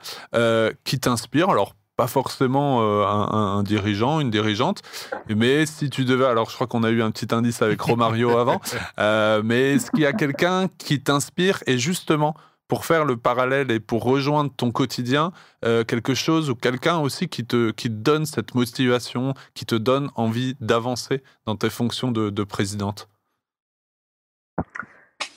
qui 0.83 0.99
t'inspirent? 0.99 1.49
Alors 1.49 1.73
pas 1.99 2.07
forcément 2.07 2.79
euh, 2.81 3.05
un, 3.05 3.61
dirigeant, 3.61 4.21
une 4.21 4.29
dirigeante, 4.29 4.81
mais 5.27 5.65
si 5.65 5.89
tu 5.89 6.05
devais, 6.05 6.27
alors 6.27 6.49
je 6.49 6.55
crois 6.55 6.65
qu'on 6.65 6.83
a 6.83 6.91
eu 6.91 7.01
un 7.01 7.11
petit 7.11 7.35
indice 7.35 7.61
avec 7.61 7.81
Romario 7.81 8.37
avant, 8.37 8.61
euh, 8.99 9.41
mais 9.43 9.73
est-ce 9.73 9.91
qu'il 9.91 9.99
y 9.99 10.05
a 10.05 10.13
quelqu'un 10.13 10.69
qui 10.77 11.03
t'inspire 11.03 11.61
et 11.67 11.77
justement 11.77 12.35
pour 12.69 12.85
faire 12.85 13.03
le 13.03 13.17
parallèle 13.17 13.69
et 13.69 13.81
pour 13.81 14.05
rejoindre 14.05 14.49
ton 14.55 14.71
quotidien, 14.71 15.33
euh, 15.65 15.83
quelque 15.83 16.13
chose 16.13 16.49
ou 16.49 16.55
quelqu'un 16.55 16.99
aussi 16.99 17.27
qui 17.27 17.45
te, 17.45 17.71
qui 17.71 17.89
te 17.89 17.95
donne 17.95 18.25
cette 18.25 18.55
motivation, 18.55 19.33
qui 19.53 19.65
te 19.65 19.75
donne 19.75 20.09
envie 20.15 20.55
d'avancer 20.61 21.21
dans 21.45 21.57
tes 21.57 21.69
fonctions 21.69 22.13
de, 22.13 22.43
présidente? 22.45 23.09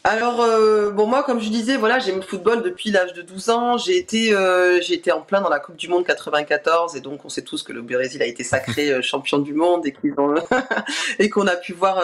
Alors, 0.05 0.41
euh, 0.41 0.91
bon, 0.91 1.07
moi, 1.07 1.23
comme 1.23 1.41
je 1.41 1.49
disais, 1.49 1.77
voilà, 1.77 2.01
j'aime 2.01 2.17
le 2.17 2.23
football 2.23 2.63
depuis 2.63 2.91
l'âge 2.91 3.13
de 3.13 3.23
12 3.23 3.51
ans. 3.51 3.79
J'ai 3.79 3.97
été, 3.97 4.35
euh, 4.35 4.81
été 4.81 5.13
en 5.13 5.21
plein 5.21 5.41
dans 5.41 5.49
la 5.49 5.61
Coupe 5.61 5.77
du 5.77 5.89
Monde 5.89 6.05
94, 6.05 6.97
et 6.97 7.01
donc 7.01 7.25
on 7.25 7.29
sait 7.29 7.43
tous 7.43 7.63
que 7.63 7.73
le 7.73 7.83
Brésil 7.83 8.21
a 8.21 8.27
été 8.27 8.43
sacré 8.43 8.91
euh, 8.91 9.01
champion 9.01 9.39
du 9.39 9.55
monde 9.55 9.87
et 9.87 9.95
ont 10.19 10.35
qu'on 11.31 11.47
a 11.47 11.55
pu 11.55 11.73
voir 11.73 12.03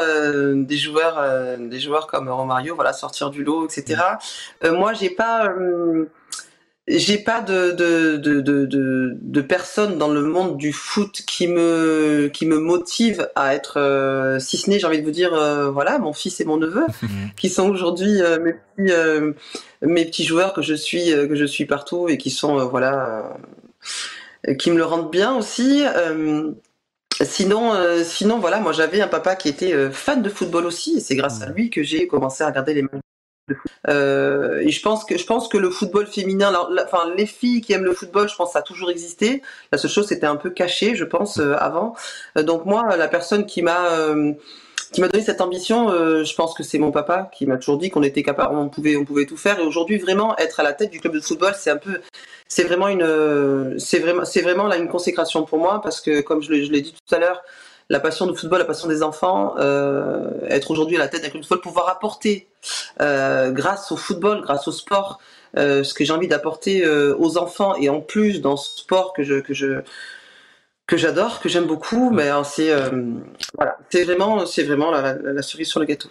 des 0.54 0.76
joueurs, 0.76 1.58
des 1.58 1.80
joueurs 1.80 2.06
comme 2.06 2.28
Romario, 2.28 2.76
voilà, 2.76 2.92
sortir 2.92 3.30
du 3.30 3.42
lot, 3.42 3.66
etc. 3.66 4.00
Moi, 4.62 4.92
j'ai 4.92 5.10
pas, 5.10 5.52
j'ai 6.88 7.18
pas 7.18 7.40
de 7.40 7.72
de, 7.72 8.16
de, 8.16 8.40
de, 8.40 8.66
de, 8.66 9.16
de 9.20 9.40
personnes 9.40 9.98
dans 9.98 10.08
le 10.08 10.22
monde 10.22 10.56
du 10.56 10.72
foot 10.72 11.22
qui 11.26 11.46
me, 11.46 12.30
qui 12.32 12.46
me 12.46 12.58
motive 12.58 13.28
à 13.36 13.54
être, 13.54 13.78
euh, 13.78 14.38
si 14.38 14.56
ce 14.56 14.70
n'est, 14.70 14.78
j'ai 14.78 14.86
envie 14.86 15.00
de 15.00 15.04
vous 15.04 15.10
dire, 15.10 15.34
euh, 15.34 15.70
voilà, 15.70 15.98
mon 15.98 16.12
fils 16.12 16.40
et 16.40 16.44
mon 16.44 16.56
neveu, 16.56 16.86
qui 17.36 17.48
sont 17.48 17.68
aujourd'hui 17.68 18.22
euh, 18.22 18.38
mes, 18.40 18.54
petits, 18.54 18.94
mes 19.82 20.04
petits 20.06 20.24
joueurs 20.24 20.52
que 20.54 20.62
je 20.62 20.74
suis, 20.74 21.10
que 21.10 21.34
je 21.34 21.44
suis 21.44 21.66
partout 21.66 22.08
et 22.08 22.18
qui 22.18 22.30
sont, 22.30 22.66
voilà, 22.68 23.36
qui 24.58 24.70
me 24.70 24.76
le 24.76 24.84
rendent 24.84 25.10
bien 25.10 25.36
aussi. 25.36 25.84
Sinon, 27.24 27.74
euh, 27.74 28.04
sinon, 28.04 28.38
voilà, 28.38 28.60
moi 28.60 28.72
j'avais 28.72 29.00
un 29.00 29.08
papa 29.08 29.34
qui 29.34 29.48
était 29.48 29.72
euh, 29.72 29.90
fan 29.90 30.22
de 30.22 30.28
football 30.28 30.66
aussi, 30.66 30.98
et 30.98 31.00
c'est 31.00 31.16
grâce 31.16 31.42
à 31.42 31.46
lui 31.46 31.68
que 31.68 31.82
j'ai 31.82 32.06
commencé 32.06 32.44
à 32.44 32.46
regarder 32.46 32.74
les 32.74 32.82
matchs. 32.82 33.00
Euh, 33.88 34.60
et 34.60 34.70
je 34.70 34.82
pense 34.82 35.04
que 35.04 35.16
je 35.16 35.24
pense 35.24 35.48
que 35.48 35.58
le 35.58 35.70
football 35.70 36.06
féminin, 36.06 36.52
enfin 36.84 37.12
les 37.16 37.26
filles 37.26 37.60
qui 37.60 37.72
aiment 37.72 37.84
le 37.84 37.94
football, 37.94 38.28
je 38.28 38.34
pense 38.36 38.52
ça 38.52 38.60
a 38.60 38.62
toujours 38.62 38.90
existé. 38.90 39.42
La 39.72 39.78
seule 39.78 39.90
chose, 39.90 40.06
c'était 40.06 40.26
un 40.26 40.36
peu 40.36 40.50
caché, 40.50 40.94
je 40.94 41.04
pense, 41.04 41.38
euh, 41.38 41.54
avant. 41.58 41.94
Euh, 42.36 42.42
donc 42.42 42.64
moi, 42.64 42.96
la 42.96 43.08
personne 43.08 43.46
qui 43.46 43.62
m'a 43.62 43.90
euh, 43.92 44.32
qui 44.92 45.00
m'a 45.00 45.08
donné 45.08 45.22
cette 45.22 45.40
ambition, 45.40 45.90
euh, 45.90 46.24
je 46.24 46.34
pense 46.34 46.54
que 46.54 46.62
c'est 46.62 46.78
mon 46.78 46.90
papa 46.90 47.30
qui 47.32 47.46
m'a 47.46 47.58
toujours 47.58 47.78
dit 47.78 47.90
qu'on 47.90 48.02
était 48.02 48.22
capable, 48.22 48.56
on 48.56 48.68
pouvait, 48.68 48.96
on 48.96 49.04
pouvait 49.04 49.26
tout 49.26 49.36
faire. 49.36 49.58
Et 49.60 49.62
aujourd'hui, 49.62 49.98
vraiment 49.98 50.36
être 50.38 50.60
à 50.60 50.62
la 50.62 50.72
tête 50.72 50.90
du 50.90 51.00
club 51.00 51.14
de 51.14 51.20
football, 51.20 51.54
c'est 51.58 51.70
un 51.70 51.76
peu, 51.76 52.00
c'est 52.48 52.64
vraiment 52.64 52.88
une, 52.88 53.78
c'est 53.78 53.98
vraiment, 53.98 54.24
c'est 54.24 54.40
vraiment 54.40 54.66
là 54.66 54.76
une 54.76 54.88
consécration 54.88 55.44
pour 55.44 55.58
moi 55.58 55.80
parce 55.82 56.00
que 56.00 56.20
comme 56.22 56.42
je 56.42 56.52
l'ai 56.52 56.80
dit 56.80 56.94
tout 57.06 57.14
à 57.14 57.18
l'heure, 57.18 57.42
la 57.90 58.00
passion 58.00 58.26
du 58.26 58.36
football, 58.36 58.58
la 58.58 58.64
passion 58.64 58.88
des 58.88 59.02
enfants, 59.02 59.54
euh, 59.58 60.30
être 60.48 60.70
aujourd'hui 60.70 60.96
à 60.96 60.98
la 60.98 61.08
tête 61.08 61.22
d'un 61.22 61.30
club 61.30 61.42
de 61.42 61.46
football, 61.46 61.62
pouvoir 61.62 61.88
apporter 61.88 62.46
euh, 63.00 63.50
grâce 63.50 63.92
au 63.92 63.96
football, 63.96 64.42
grâce 64.42 64.68
au 64.68 64.72
sport, 64.72 65.20
euh, 65.56 65.82
ce 65.84 65.94
que 65.94 66.04
j'ai 66.04 66.12
envie 66.12 66.28
d'apporter 66.28 66.84
euh, 66.84 67.14
aux 67.18 67.38
enfants 67.38 67.74
et 67.76 67.88
en 67.88 68.00
plus 68.00 68.40
dans 68.40 68.56
ce 68.56 68.78
sport 68.78 69.12
que 69.12 69.22
je 69.22 69.40
que 69.40 69.54
je 69.54 69.82
que 70.86 70.96
j'adore, 70.96 71.40
que 71.40 71.48
j'aime 71.48 71.66
beaucoup, 71.66 72.10
mais 72.10 72.30
c'est 72.44 72.72
voilà, 73.56 73.76
c'est 73.90 74.04
vraiment 74.04 74.46
c'est 74.46 74.64
vraiment 74.64 74.90
la, 74.90 75.14
la- 75.14 75.32
la 75.32 75.42
cerise 75.42 75.68
sur 75.68 75.80
le 75.80 75.86
gâteau. 75.86 76.08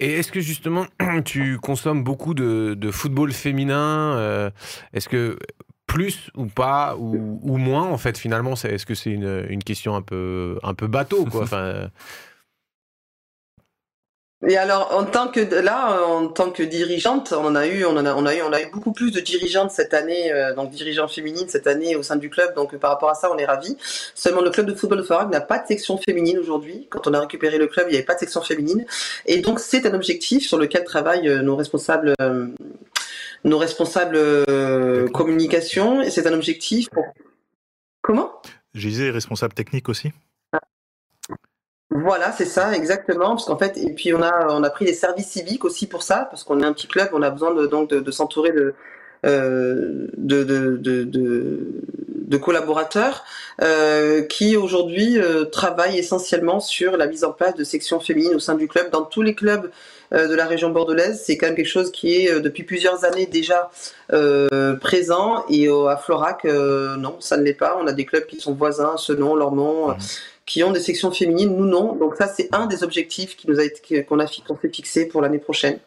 Et 0.00 0.14
est-ce 0.14 0.32
que 0.32 0.40
justement 0.40 0.86
tu 1.24 1.58
consommes 1.58 2.04
beaucoup 2.04 2.32
de, 2.34 2.74
de 2.74 2.90
football 2.90 3.32
féminin 3.32 4.50
Est-ce 4.94 5.08
que 5.08 5.38
plus 5.86 6.30
ou 6.36 6.46
pas 6.46 6.96
ou, 6.98 7.40
ou 7.42 7.56
moins 7.56 7.84
en 7.84 7.98
fait 7.98 8.16
finalement 8.18 8.54
Est-ce 8.54 8.86
que 8.86 8.94
c'est 8.94 9.10
une, 9.10 9.46
une 9.48 9.62
question 9.64 9.94
un 9.96 10.02
peu 10.02 10.58
un 10.62 10.74
peu 10.74 10.86
bateau 10.86 11.24
quoi? 11.26 11.42
Enfin, 11.44 11.90
Et 14.46 14.56
alors 14.56 14.94
en 14.94 15.04
tant 15.04 15.28
que 15.28 15.40
là 15.40 16.00
en 16.06 16.28
tant 16.28 16.50
que 16.50 16.62
dirigeante, 16.62 17.32
on 17.36 17.44
en 17.44 17.56
a 17.56 17.66
eu 17.66 17.84
on 17.84 17.96
en 17.96 18.06
a 18.06 18.14
on 18.14 18.24
a 18.24 18.36
eu 18.36 18.42
on 18.42 18.52
a 18.52 18.62
eu 18.62 18.70
beaucoup 18.70 18.92
plus 18.92 19.10
de 19.10 19.18
dirigeantes 19.18 19.72
cette 19.72 19.94
année 19.94 20.32
euh, 20.32 20.54
donc 20.54 20.70
dirigeantes 20.70 21.10
féminines 21.10 21.48
cette 21.48 21.66
année 21.66 21.96
au 21.96 22.04
sein 22.04 22.14
du 22.14 22.30
club 22.30 22.54
donc 22.54 22.76
par 22.76 22.90
rapport 22.90 23.10
à 23.10 23.14
ça 23.14 23.32
on 23.32 23.36
est 23.36 23.46
ravis. 23.46 23.76
Seulement 24.14 24.40
le 24.40 24.50
club 24.50 24.66
de 24.66 24.74
football 24.74 24.98
de 24.98 25.02
Forac 25.02 25.28
n'a 25.30 25.40
pas 25.40 25.58
de 25.58 25.66
section 25.66 25.98
féminine 25.98 26.38
aujourd'hui. 26.38 26.86
Quand 26.88 27.08
on 27.08 27.14
a 27.14 27.20
récupéré 27.20 27.58
le 27.58 27.66
club, 27.66 27.86
il 27.88 27.90
n'y 27.90 27.96
avait 27.96 28.06
pas 28.06 28.14
de 28.14 28.20
section 28.20 28.40
féminine 28.40 28.86
et 29.26 29.40
donc 29.40 29.58
c'est 29.58 29.84
un 29.86 29.94
objectif 29.94 30.46
sur 30.46 30.56
lequel 30.56 30.84
travaillent 30.84 31.28
euh, 31.28 31.42
nos 31.42 31.56
responsables 31.56 32.14
euh, 32.20 32.46
nos 33.42 33.58
responsables 33.58 34.16
euh, 34.16 35.08
communication 35.08 36.00
et 36.00 36.10
c'est 36.10 36.26
un 36.28 36.32
objectif 36.32 36.88
pour... 36.90 37.04
Comment? 38.02 38.30
Je 38.74 38.88
disais 38.88 39.10
responsable 39.10 39.54
technique 39.54 39.88
aussi. 39.88 40.12
Voilà, 41.90 42.32
c'est 42.32 42.44
ça, 42.44 42.74
exactement. 42.74 43.30
Parce 43.30 43.46
qu'en 43.46 43.56
fait, 43.56 43.76
et 43.78 43.92
puis 43.94 44.12
on 44.12 44.20
a, 44.22 44.48
on 44.50 44.62
a 44.62 44.70
pris 44.70 44.84
les 44.84 44.92
services 44.92 45.28
civiques 45.28 45.64
aussi 45.64 45.86
pour 45.86 46.02
ça, 46.02 46.26
parce 46.30 46.44
qu'on 46.44 46.60
est 46.60 46.66
un 46.66 46.72
petit 46.74 46.86
club, 46.86 47.08
on 47.12 47.22
a 47.22 47.30
besoin 47.30 47.54
de, 47.54 47.66
donc 47.66 47.88
de, 47.88 48.00
de 48.00 48.10
s'entourer 48.10 48.52
de, 48.52 48.74
euh, 49.24 50.06
de, 50.16 50.44
de, 50.44 50.76
de, 50.76 51.04
de, 51.04 51.66
de 52.14 52.36
collaborateurs 52.36 53.24
euh, 53.62 54.20
qui 54.22 54.56
aujourd'hui 54.58 55.18
euh, 55.18 55.44
travaillent 55.46 55.98
essentiellement 55.98 56.60
sur 56.60 56.96
la 56.98 57.06
mise 57.06 57.24
en 57.24 57.32
place 57.32 57.54
de 57.54 57.64
sections 57.64 58.00
féminines 58.00 58.34
au 58.34 58.38
sein 58.38 58.54
du 58.54 58.68
club. 58.68 58.90
Dans 58.90 59.02
tous 59.02 59.22
les 59.22 59.34
clubs 59.34 59.70
euh, 60.12 60.28
de 60.28 60.34
la 60.34 60.44
région 60.44 60.68
bordelaise, 60.68 61.22
c'est 61.24 61.38
quand 61.38 61.46
même 61.46 61.56
quelque 61.56 61.66
chose 61.66 61.90
qui 61.90 62.14
est 62.22 62.30
euh, 62.30 62.40
depuis 62.40 62.64
plusieurs 62.64 63.06
années 63.06 63.26
déjà 63.26 63.70
euh, 64.12 64.76
présent. 64.76 65.42
Et 65.48 65.70
au- 65.70 65.88
à 65.88 65.96
Florac, 65.96 66.44
euh, 66.44 66.96
non, 66.96 67.16
ça 67.18 67.38
ne 67.38 67.42
l'est 67.44 67.54
pas. 67.54 67.78
On 67.82 67.86
a 67.86 67.92
des 67.92 68.04
clubs 68.04 68.26
qui 68.26 68.38
sont 68.38 68.52
voisins, 68.52 68.98
Senon, 68.98 69.34
Lormont. 69.34 69.92
euh, 69.92 69.94
qui 70.48 70.64
ont 70.64 70.72
des 70.72 70.80
sections 70.80 71.10
féminines, 71.10 71.54
nous 71.54 71.66
non. 71.66 71.94
Donc 71.94 72.16
ça, 72.16 72.26
c'est 72.26 72.48
un 72.52 72.66
des 72.66 72.82
objectifs 72.82 73.36
qu'on 73.36 74.18
a 74.18 74.26
qu'on 74.26 74.58
pour 75.10 75.22
l'année 75.22 75.38
prochaine, 75.38 75.78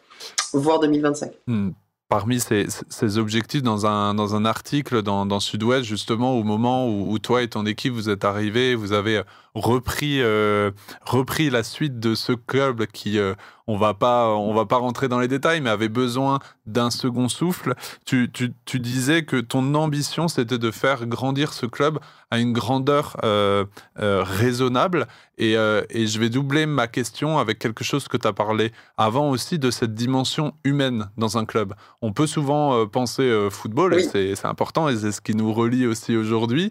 voire 0.54 0.78
2025. 0.80 1.32
Hmm. 1.46 1.70
Parmi 2.08 2.40
ces, 2.40 3.18
objectifs, 3.18 3.62
dans 3.62 3.86
un, 3.86 4.14
dans 4.14 4.34
un 4.34 4.44
article 4.44 5.02
dans, 5.02 5.40
Sud-Ouest, 5.40 5.84
justement, 5.84 6.38
au 6.38 6.44
moment 6.44 6.86
où 6.88 7.18
toi 7.18 7.42
et 7.42 7.48
ton 7.48 7.64
équipe, 7.64 7.94
vous 7.94 8.10
êtes 8.10 8.24
arrivés, 8.24 8.74
vous 8.74 8.92
avez 8.92 9.22
repris, 9.54 10.20
euh, 10.22 10.70
repris 11.04 11.50
la 11.50 11.62
suite 11.62 11.98
de 12.00 12.14
ce 12.14 12.32
club 12.32 12.86
qui, 12.86 13.18
euh, 13.18 13.34
on 13.66 13.76
va 13.76 13.94
pas, 13.94 14.28
on 14.28 14.54
va 14.54 14.64
pas 14.66 14.76
rentrer 14.78 15.08
dans 15.08 15.20
les 15.20 15.28
détails, 15.28 15.60
mais 15.60 15.70
avait 15.70 15.88
besoin 15.88 16.40
d'un 16.66 16.90
second 16.90 17.28
souffle. 17.28 17.74
Tu, 18.04 18.30
tu, 18.32 18.52
tu 18.64 18.80
disais 18.80 19.24
que 19.24 19.36
ton 19.36 19.74
ambition, 19.74 20.26
c'était 20.28 20.58
de 20.58 20.70
faire 20.70 21.06
grandir 21.06 21.52
ce 21.52 21.66
club 21.66 21.98
à 22.30 22.38
une 22.38 22.52
grandeur 22.52 23.16
euh, 23.24 23.64
raisonnable. 23.98 25.06
Et, 25.38 25.52
et 25.54 26.06
je 26.06 26.18
vais 26.20 26.28
doubler 26.28 26.66
ma 26.66 26.86
question 26.86 27.38
avec 27.38 27.58
quelque 27.58 27.82
chose 27.82 28.06
que 28.06 28.16
tu 28.16 28.28
as 28.28 28.32
parlé 28.32 28.70
avant 28.96 29.30
aussi 29.30 29.58
de 29.58 29.70
cette 29.72 29.94
dimension 29.94 30.52
humaine 30.62 31.10
dans 31.16 31.36
un 31.36 31.44
club. 31.46 31.74
On 32.00 32.12
peut 32.12 32.28
souvent 32.28 32.86
penser 32.86 33.48
football, 33.50 33.94
et 33.94 33.96
Oui. 33.96 34.34
c'est 34.36 34.46
important, 34.46 34.88
et 34.88 34.96
c'est 34.96 35.10
ce 35.10 35.20
qui 35.20 35.34
nous 35.34 35.52
relie 35.52 35.86
aussi 35.86 36.16
aujourd'hui. 36.16 36.70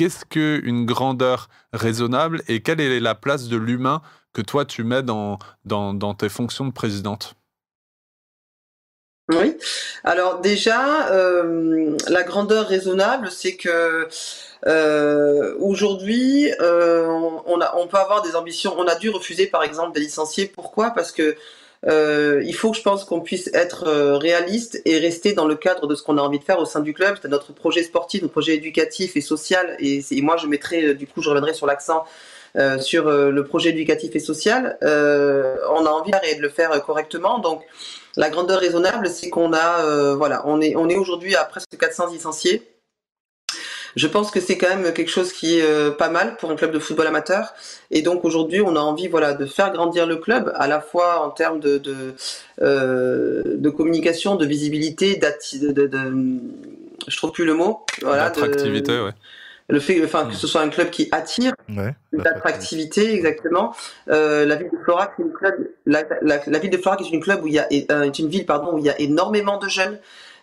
Qu'est-ce 0.00 0.24
qu'une 0.24 0.86
grandeur 0.86 1.50
raisonnable 1.74 2.42
et 2.48 2.62
quelle 2.62 2.80
est 2.80 3.00
la 3.00 3.14
place 3.14 3.48
de 3.48 3.58
l'humain 3.58 4.00
que 4.32 4.40
toi 4.40 4.64
tu 4.64 4.82
mets 4.82 5.02
dans, 5.02 5.38
dans, 5.66 6.14
tes 6.14 6.30
fonctions 6.30 6.64
de 6.64 6.72
présidente? 6.72 7.34
Oui. 9.28 9.58
Alors 10.02 10.40
déjà, 10.40 11.10
euh, 11.10 11.98
la 12.08 12.22
grandeur 12.22 12.66
raisonnable, 12.66 13.30
c'est 13.30 13.56
que 13.56 14.08
euh, 14.66 15.54
aujourd'hui, 15.58 16.50
euh, 16.62 17.06
on, 17.44 17.60
on 17.76 17.86
peut 17.86 17.98
avoir 17.98 18.22
des 18.22 18.36
ambitions. 18.36 18.74
On 18.78 18.86
a 18.86 18.94
dû 18.94 19.10
refuser, 19.10 19.48
par 19.48 19.62
exemple, 19.62 19.92
des 19.92 20.00
licenciés. 20.00 20.46
Pourquoi? 20.46 20.92
Parce 20.92 21.12
que 21.12 21.36
euh, 21.88 22.42
il 22.44 22.54
faut 22.54 22.70
que 22.70 22.76
je 22.76 22.82
pense 22.82 23.04
qu'on 23.04 23.20
puisse 23.20 23.48
être 23.54 23.84
euh, 23.86 24.18
réaliste 24.18 24.82
et 24.84 24.98
rester 24.98 25.32
dans 25.32 25.46
le 25.46 25.54
cadre 25.54 25.86
de 25.86 25.94
ce 25.94 26.02
qu'on 26.02 26.18
a 26.18 26.20
envie 26.20 26.38
de 26.38 26.44
faire 26.44 26.58
au 26.58 26.66
sein 26.66 26.80
du 26.80 26.92
club. 26.92 27.16
C'est 27.22 27.28
notre 27.28 27.52
projet 27.52 27.82
sportif, 27.82 28.20
notre 28.22 28.32
projet 28.32 28.54
éducatif 28.54 29.16
et 29.16 29.20
social. 29.20 29.76
Et, 29.78 30.04
et 30.10 30.22
moi, 30.22 30.36
je 30.36 30.46
mettrai, 30.46 30.84
euh, 30.84 30.94
du 30.94 31.06
coup, 31.06 31.22
je 31.22 31.30
reviendrai 31.30 31.54
sur 31.54 31.66
l'accent 31.66 32.04
euh, 32.56 32.80
sur 32.80 33.06
euh, 33.06 33.30
le 33.30 33.44
projet 33.44 33.70
éducatif 33.70 34.16
et 34.16 34.18
social. 34.18 34.76
Euh, 34.82 35.54
on 35.70 35.86
a 35.86 35.90
envie 35.90 36.10
de 36.10 36.42
le 36.42 36.48
faire 36.48 36.70
correctement. 36.82 37.38
Donc, 37.38 37.62
la 38.16 38.28
grandeur 38.28 38.58
raisonnable, 38.58 39.08
c'est 39.08 39.30
qu'on 39.30 39.52
a, 39.52 40.14
voilà, 40.14 40.42
on 40.46 40.60
est, 40.60 40.74
on 40.74 40.88
est 40.88 40.96
aujourd'hui 40.96 41.36
à 41.36 41.44
presque 41.44 41.76
400 41.78 42.10
licenciés. 42.10 42.62
Je 43.96 44.06
pense 44.06 44.30
que 44.30 44.40
c'est 44.40 44.56
quand 44.56 44.68
même 44.68 44.92
quelque 44.92 45.10
chose 45.10 45.32
qui 45.32 45.58
est 45.58 45.62
euh, 45.64 45.90
pas 45.90 46.08
mal 46.10 46.36
pour 46.36 46.50
un 46.50 46.56
club 46.56 46.70
de 46.70 46.78
football 46.78 47.06
amateur. 47.08 47.54
Et 47.90 48.02
donc 48.02 48.24
aujourd'hui, 48.24 48.60
on 48.60 48.76
a 48.76 48.80
envie, 48.80 49.08
voilà, 49.08 49.34
de 49.34 49.46
faire 49.46 49.72
grandir 49.72 50.06
le 50.06 50.16
club, 50.16 50.52
à 50.56 50.66
la 50.68 50.80
fois 50.80 51.24
en 51.26 51.30
termes 51.30 51.58
de, 51.60 51.78
de, 51.78 52.14
euh, 52.62 53.42
de 53.56 53.70
communication, 53.70 54.36
de 54.36 54.46
visibilité, 54.46 55.16
de, 55.16 55.72
de, 55.72 55.86
de- 55.86 56.38
je 57.08 57.16
trouve 57.16 57.32
plus 57.32 57.44
le 57.44 57.54
mot, 57.54 57.84
voilà, 58.02 58.24
L'attractivité, 58.24 59.00
ouais. 59.00 59.12
le 59.68 59.80
fait, 59.80 60.02
enfin, 60.04 60.24
que 60.26 60.30
Mm. 60.32 60.34
ce 60.34 60.46
soit 60.46 60.60
un 60.60 60.68
club 60.68 60.90
qui 60.90 61.08
attire, 61.12 61.52
Ouais. 61.68 61.94
d'attractivité, 62.12 63.14
exactement. 63.14 63.74
Euh, 64.08 64.44
la 64.44 64.56
ville 64.56 64.70
de 64.72 64.78
Florac, 64.84 65.12
c'est 65.16 65.22
une 65.22 65.32
club. 65.32 65.54
La, 65.86 66.02
la- 66.22 66.40
la 66.46 66.58
ville 66.58 66.70
de 66.70 66.76
Florac 66.76 67.00
est 67.00 67.10
une 67.10 67.20
club 67.22 67.42
où 67.42 67.46
il 67.48 67.54
y 67.54 67.58
a, 67.58 67.66
est 67.72 68.18
une 68.18 68.28
ville 68.28 68.46
pardon 68.46 68.74
où 68.74 68.78
il 68.78 68.84
y 68.84 68.90
a 68.90 69.00
énormément 69.00 69.58
de 69.58 69.68
jeunes. 69.68 69.98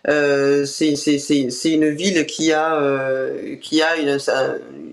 Euh, 0.06 0.64
c'est 0.64 0.94
une 1.64 1.90
ville 1.90 2.26
qui 2.26 2.52
a 2.52 2.76
euh, 2.76 3.56
qui 3.56 3.82
a 3.82 3.96
une, 3.96 4.18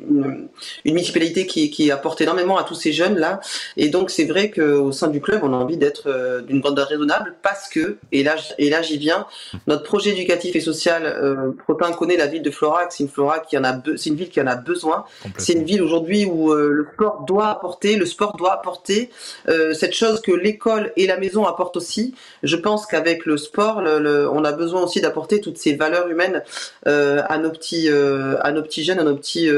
une, 0.09 0.49
municipalité 0.85 1.45
qui, 1.45 1.69
qui, 1.69 1.91
apporte 1.91 2.21
énormément 2.21 2.57
à 2.57 2.63
tous 2.63 2.75
ces 2.75 2.91
jeunes 2.91 3.17
là. 3.17 3.39
Et 3.77 3.89
donc 3.89 4.09
c'est 4.09 4.25
vrai 4.25 4.49
qu'au 4.49 4.91
sein 4.91 5.07
du 5.07 5.21
club, 5.21 5.41
on 5.43 5.53
a 5.53 5.57
envie 5.57 5.77
d'être 5.77 6.07
euh, 6.07 6.41
d'une 6.41 6.59
grandeur 6.59 6.87
raisonnable 6.87 7.35
parce 7.41 7.69
que, 7.69 7.97
et 8.11 8.23
là, 8.23 8.35
et 8.57 8.69
là 8.69 8.81
j'y 8.81 8.97
viens, 8.97 9.27
notre 9.67 9.83
projet 9.83 10.11
éducatif 10.11 10.55
et 10.55 10.59
social, 10.59 11.05
euh, 11.05 11.51
Protin 11.63 11.91
connaît 11.91 12.17
la 12.17 12.27
ville 12.27 12.41
de 12.41 12.51
Florac, 12.51 12.91
c'est 12.91 13.03
une 13.03 13.09
Florac 13.09 13.47
qui 13.47 13.57
en 13.57 13.63
a, 13.63 13.81
c'est 13.97 14.09
une 14.09 14.15
ville 14.15 14.29
qui 14.29 14.41
en 14.41 14.47
a 14.47 14.55
besoin. 14.55 15.05
C'est 15.37 15.53
une 15.53 15.63
ville 15.63 15.81
aujourd'hui 15.81 16.25
où 16.25 16.51
euh, 16.51 16.69
le 16.71 16.87
sport 16.93 17.25
doit 17.25 17.47
apporter, 17.47 17.95
le 17.95 18.05
sport 18.05 18.35
doit 18.37 18.53
apporter 18.53 19.09
euh, 19.47 19.73
cette 19.73 19.93
chose 19.93 20.21
que 20.21 20.31
l'école 20.31 20.91
et 20.97 21.07
la 21.07 21.17
maison 21.17 21.45
apportent 21.45 21.77
aussi. 21.77 22.15
Je 22.43 22.55
pense 22.55 22.85
qu'avec 22.85 23.25
le 23.25 23.37
sport, 23.37 23.81
le, 23.81 24.29
on 24.29 24.43
a 24.43 24.51
besoin 24.51 24.83
aussi 24.83 24.94
d'apporter 25.01 25.41
toutes 25.41 25.57
ces 25.57 25.75
valeurs 25.75 26.07
humaines 26.07 26.43
à 26.85 27.37
nos 27.37 27.51
petits, 27.51 27.89
à 27.89 28.51
nos 28.51 28.61
petits 28.61 28.83
jeunes, 28.83 28.99
à 28.99 29.03
nos 29.03 29.15
petits. 29.15 29.49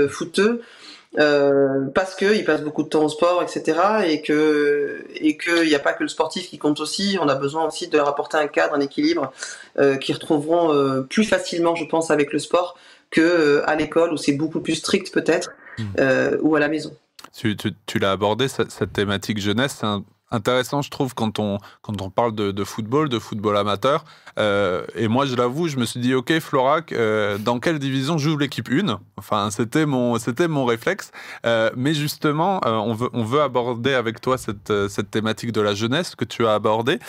Euh, 1.17 1.85
parce 1.95 2.15
qu'ils 2.15 2.45
passent 2.45 2.61
beaucoup 2.61 2.83
de 2.83 2.89
temps 2.89 3.03
au 3.03 3.09
sport, 3.09 3.41
etc. 3.41 3.79
Et 4.07 4.21
que 4.21 5.03
et 5.15 5.37
qu'il 5.37 5.63
n'y 5.63 5.75
a 5.75 5.79
pas 5.79 5.93
que 5.93 6.03
le 6.03 6.09
sportif 6.09 6.49
qui 6.49 6.57
compte 6.57 6.79
aussi. 6.79 7.17
On 7.21 7.27
a 7.27 7.35
besoin 7.35 7.65
aussi 7.65 7.87
de 7.87 7.97
leur 7.97 8.07
apporter 8.07 8.37
un 8.37 8.47
cadre, 8.47 8.75
un 8.75 8.81
équilibre 8.81 9.31
euh, 9.79 9.95
qu'ils 9.97 10.15
retrouveront 10.15 10.73
euh, 10.73 11.01
plus 11.01 11.23
facilement, 11.23 11.75
je 11.75 11.85
pense, 11.85 12.11
avec 12.11 12.33
le 12.33 12.39
sport 12.39 12.77
que 13.09 13.21
euh, 13.21 13.69
à 13.69 13.75
l'école 13.75 14.11
où 14.11 14.17
c'est 14.17 14.33
beaucoup 14.33 14.59
plus 14.59 14.75
strict 14.75 15.13
peut-être 15.13 15.51
mmh. 15.79 16.37
ou 16.41 16.55
à 16.55 16.59
la 16.59 16.67
maison. 16.67 16.95
Tu, 17.33 17.55
tu, 17.55 17.73
tu 17.85 17.99
l'as 17.99 18.11
abordé 18.11 18.47
cette, 18.47 18.71
cette, 18.71 18.93
thématique 18.93 19.39
jeunesse. 19.39 19.77
C'est 19.79 19.85
un 19.85 20.03
intéressant, 20.31 20.81
je 20.81 20.89
trouve, 20.89 21.13
quand 21.13 21.39
on, 21.39 21.57
quand 21.81 22.01
on 22.01 22.09
parle 22.09 22.35
de, 22.35 22.63
football, 22.63 23.09
de 23.09 23.19
football 23.19 23.57
amateur. 23.57 24.03
Euh, 24.37 24.85
et 24.95 25.07
moi, 25.07 25.25
je 25.25 25.35
l'avoue, 25.35 25.67
je 25.67 25.77
me 25.77 25.85
suis 25.85 25.99
dit, 25.99 26.13
OK, 26.13 26.37
Florac, 26.39 26.91
euh, 26.91 27.37
dans 27.37 27.59
quelle 27.59 27.79
division 27.79 28.17
joue 28.17 28.37
l'équipe 28.37 28.69
1 28.69 28.99
Enfin, 29.17 29.49
c'était 29.51 29.85
mon, 29.85 30.19
c'était 30.19 30.47
mon 30.47 30.65
réflexe. 30.65 31.11
Euh, 31.45 31.71
mais 31.75 31.93
justement, 31.93 32.59
on, 32.63 32.93
veut, 32.93 33.09
on 33.13 33.23
veut 33.23 33.41
aborder 33.41 33.93
avec 33.93 34.21
toi 34.21 34.37
cette, 34.37 34.71
cette 34.89 35.11
thématique 35.11 35.51
de 35.51 35.61
la 35.61 35.73
jeunesse 35.73 36.15
que 36.15 36.25
tu 36.25 36.45
as 36.45 36.53
abordée. 36.53 36.99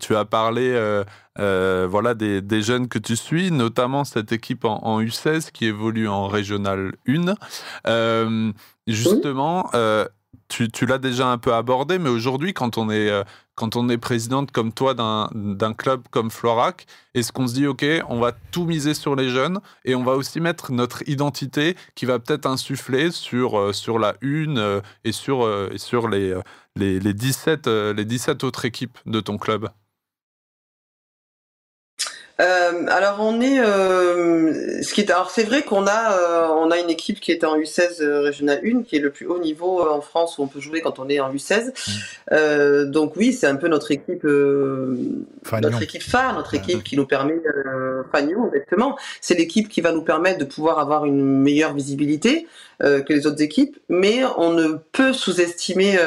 tu 0.00 0.16
as 0.16 0.24
parlé 0.24 1.02
voilà, 1.36 2.14
des, 2.14 2.40
des, 2.40 2.62
jeunes 2.62 2.88
que 2.88 2.98
tu 2.98 3.16
suis, 3.16 3.50
notamment 3.50 4.04
cette 4.04 4.32
équipe 4.32 4.64
en, 4.64 4.78
en 4.84 5.00
U16 5.00 5.50
qui 5.50 5.66
évolue 5.66 6.08
en 6.08 6.28
Régional 6.28 6.92
1. 7.06 8.52
justement, 8.86 9.70
tu, 10.48 10.86
l'as 10.86 10.98
déjà 10.98 11.28
un 11.28 11.38
peu 11.38 11.54
abordé, 11.54 11.98
mais 11.98 12.10
aujourd'hui, 12.10 12.52
quand 12.52 12.78
on 12.78 12.90
est 12.90 13.10
euh, 13.10 13.24
quand 13.54 13.76
on 13.76 13.88
est 13.88 13.98
présidente 13.98 14.50
comme 14.50 14.72
toi 14.72 14.94
d'un 14.94 15.74
club 15.74 16.02
comme 16.10 16.30
Florac, 16.30 16.86
est-ce 17.14 17.32
qu'on 17.32 17.46
se 17.46 17.54
dit 17.54 17.66
ok, 17.66 17.84
on 18.08 18.18
va 18.18 18.32
tout 18.50 18.64
miser 18.64 18.94
sur 18.94 19.14
les 19.14 19.28
jeunes 19.28 19.60
et 19.84 19.94
on 19.94 20.04
va 20.04 20.12
aussi 20.12 20.40
mettre 20.40 20.72
notre 20.72 21.06
identité 21.08 21.76
qui 21.94 22.06
va 22.06 22.18
peut-être 22.18 22.46
insuffler 22.46 23.10
sur 23.10 23.58
euh, 23.58 23.72
sur 23.72 23.98
la 23.98 24.14
une 24.20 24.58
euh, 24.58 24.80
et 25.04 25.12
sur 25.12 25.48
sur 25.76 26.08
les 26.08 26.34
les, 26.76 27.00
les 27.00 27.14
17 27.14 27.66
les 27.66 28.04
17 28.04 28.44
autres 28.44 28.64
équipes 28.64 28.98
de 29.06 29.20
ton 29.20 29.38
club? 29.38 29.68
Euh, 32.40 32.86
alors 32.88 33.18
on 33.20 33.40
est, 33.40 33.60
euh, 33.60 34.82
ce 34.82 34.94
qui 34.94 35.02
est, 35.02 35.10
alors 35.10 35.30
c'est 35.30 35.44
vrai 35.44 35.62
qu'on 35.62 35.86
a, 35.86 36.12
euh, 36.12 36.48
on 36.56 36.70
a 36.70 36.78
une 36.78 36.88
équipe 36.88 37.20
qui 37.20 37.30
est 37.30 37.44
en 37.44 37.58
U16 37.58 38.02
régional 38.02 38.60
1, 38.64 38.82
qui 38.82 38.96
est 38.96 39.00
le 39.00 39.10
plus 39.10 39.26
haut 39.26 39.38
niveau 39.38 39.86
en 39.86 40.00
France 40.00 40.38
où 40.38 40.42
on 40.42 40.46
peut 40.46 40.60
jouer 40.60 40.80
quand 40.80 40.98
on 40.98 41.08
est 41.08 41.20
en 41.20 41.32
U16. 41.32 41.72
Mmh. 42.30 42.90
donc 42.90 43.16
oui, 43.16 43.32
c'est 43.32 43.46
un 43.46 43.56
peu 43.56 43.68
notre 43.68 43.90
équipe, 43.90 44.24
notre 44.24 45.82
équipe 45.82 46.02
phare, 46.02 46.34
notre 46.34 46.54
équipe 46.54 46.82
qui 46.82 46.96
nous 46.96 47.06
permet, 47.06 47.40
Fagnon 48.10 48.50
exactement. 48.52 48.96
C'est 49.20 49.34
l'équipe 49.34 49.68
qui 49.68 49.80
va 49.80 49.92
nous 49.92 50.02
permettre 50.02 50.38
de 50.38 50.44
pouvoir 50.44 50.78
avoir 50.78 51.04
une 51.04 51.22
meilleure 51.22 51.74
visibilité. 51.74 52.46
Que 52.80 53.12
les 53.12 53.28
autres 53.28 53.40
équipes, 53.40 53.78
mais 53.88 54.22
on 54.38 54.50
ne 54.54 54.72
peut 54.90 55.12
sous-estimer 55.12 56.00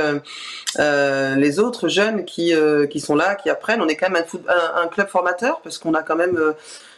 les 0.78 1.60
autres 1.60 1.88
jeunes 1.88 2.26
qui, 2.26 2.54
qui 2.90 3.00
sont 3.00 3.16
là, 3.16 3.36
qui 3.36 3.50
apprennent. 3.50 3.82
On 3.82 3.88
est 3.88 3.96
quand 3.96 4.10
même 4.10 4.26
un, 4.50 4.82
un, 4.82 4.88
club 4.88 5.08
formateur 5.08 5.62
parce 5.62 5.78
qu'on 5.78 5.94
a 5.94 6.04
quand 6.04 6.15
même 6.16 6.40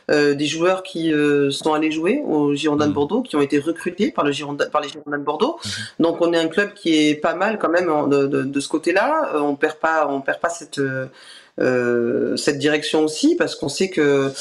des 0.10 0.46
joueurs 0.46 0.84
qui 0.84 1.12
sont 1.52 1.74
allés 1.74 1.92
jouer 1.92 2.22
au 2.26 2.54
Girondin 2.56 2.86
de 2.86 2.92
mmh. 2.92 2.94
Bordeaux, 2.94 3.22
qui 3.22 3.36
ont 3.36 3.42
été 3.42 3.60
recrutés 3.60 4.12
par, 4.12 4.24
le 4.24 4.32
Girondin, 4.32 4.70
par 4.70 4.80
les 4.80 4.88
Girondins 4.88 5.18
de 5.18 5.24
Bordeaux. 5.24 5.60
Mmh. 5.64 5.70
Donc 6.04 6.22
on 6.22 6.32
est 6.32 6.38
un 6.38 6.48
club 6.48 6.74
qui 6.74 6.96
est 6.96 7.16
pas 7.16 7.34
mal 7.34 7.60
quand 7.60 7.70
même 7.70 7.88
de, 8.10 8.26
de, 8.26 8.44
de 8.44 8.60
ce 8.60 8.70
côté-là. 8.70 9.34
on 9.36 9.56
perd 9.56 9.76
pas, 9.76 10.08
on 10.08 10.22
perd 10.22 10.40
pas 10.40 10.50
cette 10.50 10.80
cette 12.38 12.60
direction 12.60 13.04
aussi 13.04 13.36
parce 13.36 13.56
qu'on 13.56 13.70
sait 13.70 13.90
que 13.90 14.32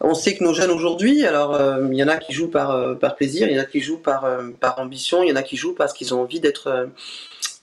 on 0.00 0.14
sait 0.14 0.36
que 0.36 0.44
nos 0.44 0.54
jeunes 0.54 0.70
aujourd'hui, 0.70 1.26
alors 1.26 1.54
euh, 1.54 1.86
il 1.90 1.96
y 1.96 2.04
en 2.04 2.08
a 2.08 2.16
qui 2.16 2.32
jouent 2.32 2.50
par, 2.50 2.70
euh, 2.70 2.94
par 2.94 3.16
plaisir, 3.16 3.48
il 3.48 3.56
y 3.56 3.58
en 3.58 3.62
a 3.62 3.66
qui 3.66 3.80
jouent 3.80 3.98
par, 3.98 4.24
euh, 4.24 4.50
par 4.60 4.78
ambition, 4.78 5.22
il 5.22 5.28
y 5.28 5.32
en 5.32 5.36
a 5.36 5.42
qui 5.42 5.56
jouent 5.56 5.74
parce 5.74 5.92
qu'ils 5.92 6.14
ont 6.14 6.20
envie 6.20 6.40
d'être 6.40 6.88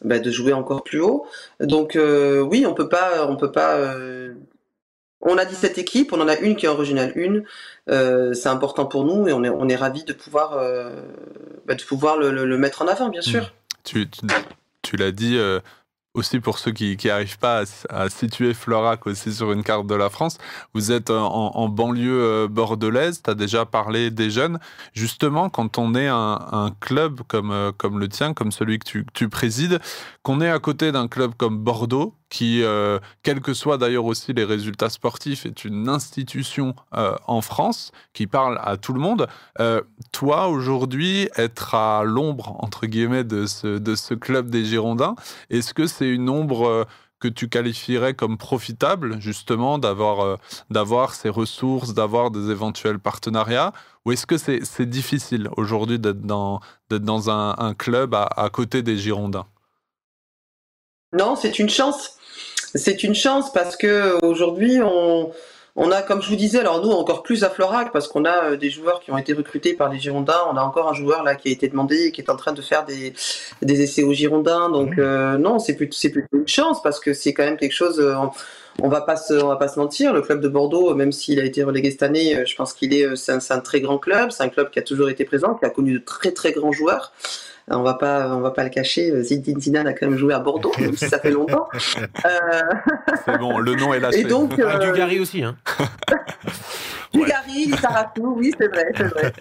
bah, 0.04 0.20
de 0.20 0.32
jouer 0.32 0.54
encore 0.54 0.84
plus 0.84 1.00
haut. 1.00 1.26
Donc 1.60 1.98
oui, 1.98 2.66
on 2.66 2.74
peut 2.74 2.90
pas, 2.90 3.28
on 3.28 3.38
peut 3.38 3.52
pas. 3.52 3.80
On 5.26 5.38
a 5.38 5.46
17 5.46 5.78
équipes, 5.78 6.14
on 6.14 6.22
en 6.22 6.28
a 6.28 6.38
une 6.38 6.56
qui 6.56 6.66
est 6.66 6.70
en 6.70 6.76
régional 6.76 7.14
1. 7.88 8.34
c'est 8.34 8.50
important 8.50 8.86
pour 8.86 9.06
nous 9.06 9.28
et 9.28 9.34
on 9.34 9.44
est, 9.44 9.50
on 9.50 9.68
est 9.68 9.76
ravis 9.76 10.04
de 10.04 10.14
pouvoir, 10.14 10.52
bah, 11.66 11.76
de 11.76 11.84
pouvoir 11.84 12.18
le, 12.18 12.58
mettre 12.58 12.82
en 12.82 12.88
avant, 12.88 13.10
bien 13.10 13.22
sûr. 13.22 13.44
Mmh. 13.44 13.50
Tu, 13.84 14.08
tu, 14.82 14.98
l'as 14.98 15.12
dit, 15.12 15.38
aussi 16.16 16.40
pour 16.40 16.58
ceux 16.58 16.72
qui 16.72 16.98
n'arrivent 17.06 17.38
pas 17.38 17.64
à, 17.90 18.10
situer 18.10 18.54
Florac 18.54 19.06
aussi 19.06 19.34
sur 19.34 19.52
une 19.52 19.64
carte 19.64 19.86
de 19.86 19.96
la 19.96 20.10
France, 20.10 20.38
vous 20.74 20.92
êtes 20.92 21.10
en, 21.10 21.68
banlieue 21.70 22.22
euh, 22.22 22.48
bordelaise, 22.48 23.22
tu 23.22 23.30
as 23.30 23.34
déjà 23.34 23.66
parlé 23.66 24.10
des 24.10 24.30
jeunes. 24.30 24.60
Justement, 24.94 25.50
quand 25.50 25.78
on 25.78 25.94
est 25.94 26.08
un, 26.08 26.72
club 26.80 27.22
comme, 27.28 27.52
euh, 27.52 27.72
comme 27.78 28.00
le 28.00 28.08
tien, 28.08 28.34
comme 28.34 28.52
celui 28.52 28.80
que 28.80 28.86
tu, 28.86 29.06
tu 29.14 29.30
présides, 29.30 29.80
qu'on 30.26 30.42
est 30.42 30.50
à 30.50 30.58
côté 30.58 30.92
d'un 30.92 31.08
club 31.08 31.34
comme 31.38 31.60
Bordeaux, 31.60 32.16
qui, 32.30 32.64
euh, 32.64 32.98
quels 33.22 33.42
que 33.42 33.54
soient 33.54 33.78
d'ailleurs 33.78 34.06
aussi 34.06 34.34
les 34.34 34.44
résultats 34.44 34.90
sportifs, 34.90 35.46
est 35.46 35.66
une 35.66 35.88
institution 35.88 36.74
euh, 36.96 37.16
en 37.28 37.42
France 37.42 37.92
qui 38.12 38.26
parle 38.26 38.60
à 38.64 38.76
tout 38.76 38.94
le 38.94 39.00
monde. 39.00 39.28
Euh, 39.60 39.84
toi, 40.12 40.48
aujourd'hui, 40.48 41.30
être 41.36 41.76
à 41.76 42.04
l'ombre, 42.04 42.56
entre 42.58 42.88
guillemets, 42.88 43.24
de 43.24 43.46
ce, 43.46 44.14
club 44.16 44.50
des 44.50 44.66
Girondins, 44.66 45.14
est-ce 45.52 45.76
que 45.76 45.86
c'est 45.86 46.10
une 46.10 46.28
ombre 46.28 46.88
que 47.20 47.28
tu 47.28 47.48
qualifierais 47.48 48.16
comme 48.16 48.40
profitable, 48.40 49.22
justement, 49.22 49.78
d'avoir 49.78 51.14
ces 51.14 51.30
ressources, 51.30 51.94
d'avoir 51.94 52.32
des 52.32 52.50
éventuels 52.50 52.98
partenariats? 52.98 53.74
Ou 54.06 54.12
est-ce 54.12 54.26
que 54.26 54.38
c'est 54.38 54.90
difficile 54.90 55.50
aujourd'hui 55.56 56.00
d'être 56.00 56.22
dans, 56.22 56.62
un, 57.30 57.74
club 57.76 58.16
à 58.16 58.50
côté 58.52 58.82
des 58.82 58.98
Girondins? 58.98 59.46
Non, 61.16 61.36
c'est 61.36 61.60
une 61.60 61.70
chance. 61.70 62.18
C'est 62.76 63.04
une 63.04 63.16
chance 63.16 63.52
parce 63.54 63.78
que 63.78 64.20
aujourd'hui, 64.24 64.80
on, 64.84 65.32
on 65.78 65.92
a, 65.92 66.02
comme 66.02 66.22
je 66.22 66.30
vous 66.30 66.36
disais, 66.36 66.60
alors 66.60 66.86
nous 66.86 66.92
encore 66.92 67.22
plus 67.22 67.44
à 67.44 67.50
Florac 67.50 67.92
parce 67.92 68.08
qu'on 68.08 68.24
a 68.24 68.52
euh, 68.52 68.58
des 68.58 68.70
joueurs 68.70 69.02
qui 69.02 69.12
ont 69.12 69.18
été 69.18 69.34
recrutés 69.34 69.74
par 69.74 69.90
les 69.90 70.00
Girondins. 70.00 70.42
On 70.52 70.56
a 70.56 70.62
encore 70.62 70.90
un 70.90 70.94
joueur 70.94 71.24
là 71.24 71.36
qui 71.36 71.50
a 71.50 71.52
été 71.52 71.68
demandé 71.68 72.06
et 72.06 72.12
qui 72.12 72.22
est 72.22 72.30
en 72.30 72.38
train 72.38 72.54
de 72.54 72.62
faire 72.62 72.86
des, 72.86 73.14
des 73.62 73.82
essais 73.82 74.04
aux 74.04 74.14
Girondins. 74.14 74.70
Donc 74.70 74.98
mmh. 74.98 75.00
euh, 75.00 75.38
non, 75.38 75.60
c'est 75.60 75.76
plutôt, 75.76 75.98
une 76.34 76.48
chance 76.48 76.82
parce 76.82 77.00
que 77.00 77.14
c'est 77.14 77.34
quand 77.34 77.44
même 77.44 77.58
quelque 77.58 77.74
chose. 77.74 78.00
Euh, 78.00 78.16
on, 78.82 78.88
va 78.88 79.02
pas 79.02 79.18
se, 79.18 79.34
on 79.34 79.48
va 79.48 79.58
pas 79.58 79.68
se 79.70 79.80
mentir. 79.80 80.14
Le 80.14 80.22
club 80.22 80.40
de 80.40 80.48
Bordeaux, 80.48 80.94
même 80.96 81.12
s'il 81.12 81.40
a 81.42 81.44
été 81.44 81.64
relégué 81.64 81.92
cette 81.92 82.04
année, 82.04 82.46
je 82.46 82.56
pense 82.56 82.74
qu'il 82.74 82.94
est, 82.94 83.16
c'est 83.18 83.34
un, 83.34 83.40
un, 83.50 83.60
très 83.60 83.82
grand 83.82 84.00
club. 84.00 84.32
C'est 84.32 84.44
un 84.44 84.50
club 84.50 84.70
qui 84.70 84.80
a 84.80 84.82
toujours 84.82 85.10
été 85.10 85.26
présent, 85.26 85.56
qui 85.56 85.66
a 85.66 85.70
connu 85.70 85.94
de 85.94 86.00
très 86.00 86.32
très 86.32 86.52
grands 86.52 86.74
joueurs 86.74 87.14
on 87.68 87.82
va 87.82 87.96
pas, 87.96 88.30
on 88.30 88.42
va 88.42 88.52
pas 88.52 88.64
le 88.64 88.70
cacher. 88.70 89.10
Euh, 89.12 89.24
Zinedine 89.24 89.60
Zidane 89.60 89.88
a 89.88 89.94
quand 89.94 90.08
même 90.08 90.18
joué 90.18 90.34
à 90.34 90.40
Bordeaux, 90.40 90.72
même 90.80 90.96
si 90.96 91.08
ça 91.08 91.20
fait 91.20 91.32
longtemps. 91.32 91.68
Euh... 91.74 92.62
C'est 93.26 93.38
bon, 93.38 93.58
le 93.60 93.76
nom 93.76 93.94
est 93.94 94.00
lâché. 94.00 94.20
Et 94.20 94.24
donc, 94.24 94.58
euh... 94.60 94.78
Dugarry 94.80 95.20
aussi, 95.20 95.44
hein. 95.44 95.56
Dugarry, 97.14 97.72
Saratou, 97.82 98.36
oui, 98.38 98.52
c'est 98.60 98.68
vrai, 98.68 98.92
c'est 98.94 99.04
vrai. 99.06 99.32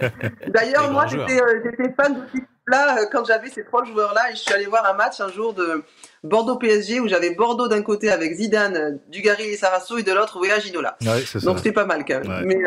D'ailleurs, 0.46 0.92
moi, 0.92 1.06
j'étais, 1.06 1.42
euh, 1.42 1.60
j'étais 1.64 1.92
fan 1.92 2.14
de 2.14 2.20
ce 2.32 2.40
là 2.68 3.04
quand 3.10 3.24
j'avais 3.26 3.48
ces 3.50 3.64
trois 3.64 3.84
joueurs-là, 3.84 4.30
et 4.30 4.36
je 4.36 4.40
suis 4.40 4.54
allé 4.54 4.66
voir 4.66 4.86
un 4.86 4.94
match 4.94 5.20
un 5.20 5.28
jour 5.28 5.52
de 5.54 5.82
Bordeaux 6.22 6.56
PSG 6.56 7.00
où 7.00 7.08
j'avais 7.08 7.34
Bordeaux 7.34 7.66
d'un 7.66 7.82
côté 7.82 8.10
avec 8.10 8.32
Zidane, 8.32 9.00
Dugarry 9.10 9.48
et 9.48 9.56
Sarasso, 9.56 9.98
et 9.98 10.04
de 10.04 10.12
l'autre 10.12 10.40
Wea 10.40 10.60
Ginola. 10.60 10.96
Ouais, 11.02 11.24
Donc 11.42 11.58
c'était 11.58 11.72
pas 11.72 11.84
mal 11.84 12.04
quand 12.06 12.20
même. 12.24 12.44
Mais, 12.46 12.62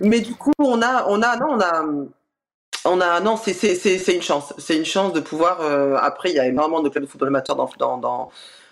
mais 0.00 0.20
du 0.20 0.34
coup, 0.34 0.52
on 0.58 0.82
a, 0.82 1.06
on 1.08 1.22
a, 1.22 1.36
non, 1.38 1.52
on 1.52 1.60
a 1.60 1.84
on 2.88 3.22
non, 3.22 3.36
c'est 3.36 4.14
une 4.14 4.22
chance. 4.22 4.54
C'est 4.58 4.76
une 4.76 4.84
chance 4.84 5.12
de 5.12 5.20
pouvoir. 5.20 5.60
Euh, 5.60 5.96
après, 6.00 6.30
il 6.30 6.36
y 6.36 6.40
a 6.40 6.46
énormément 6.46 6.82
de 6.82 6.88
clubs 6.88 7.04
de 7.04 7.08
football 7.08 7.28
amateur 7.28 7.56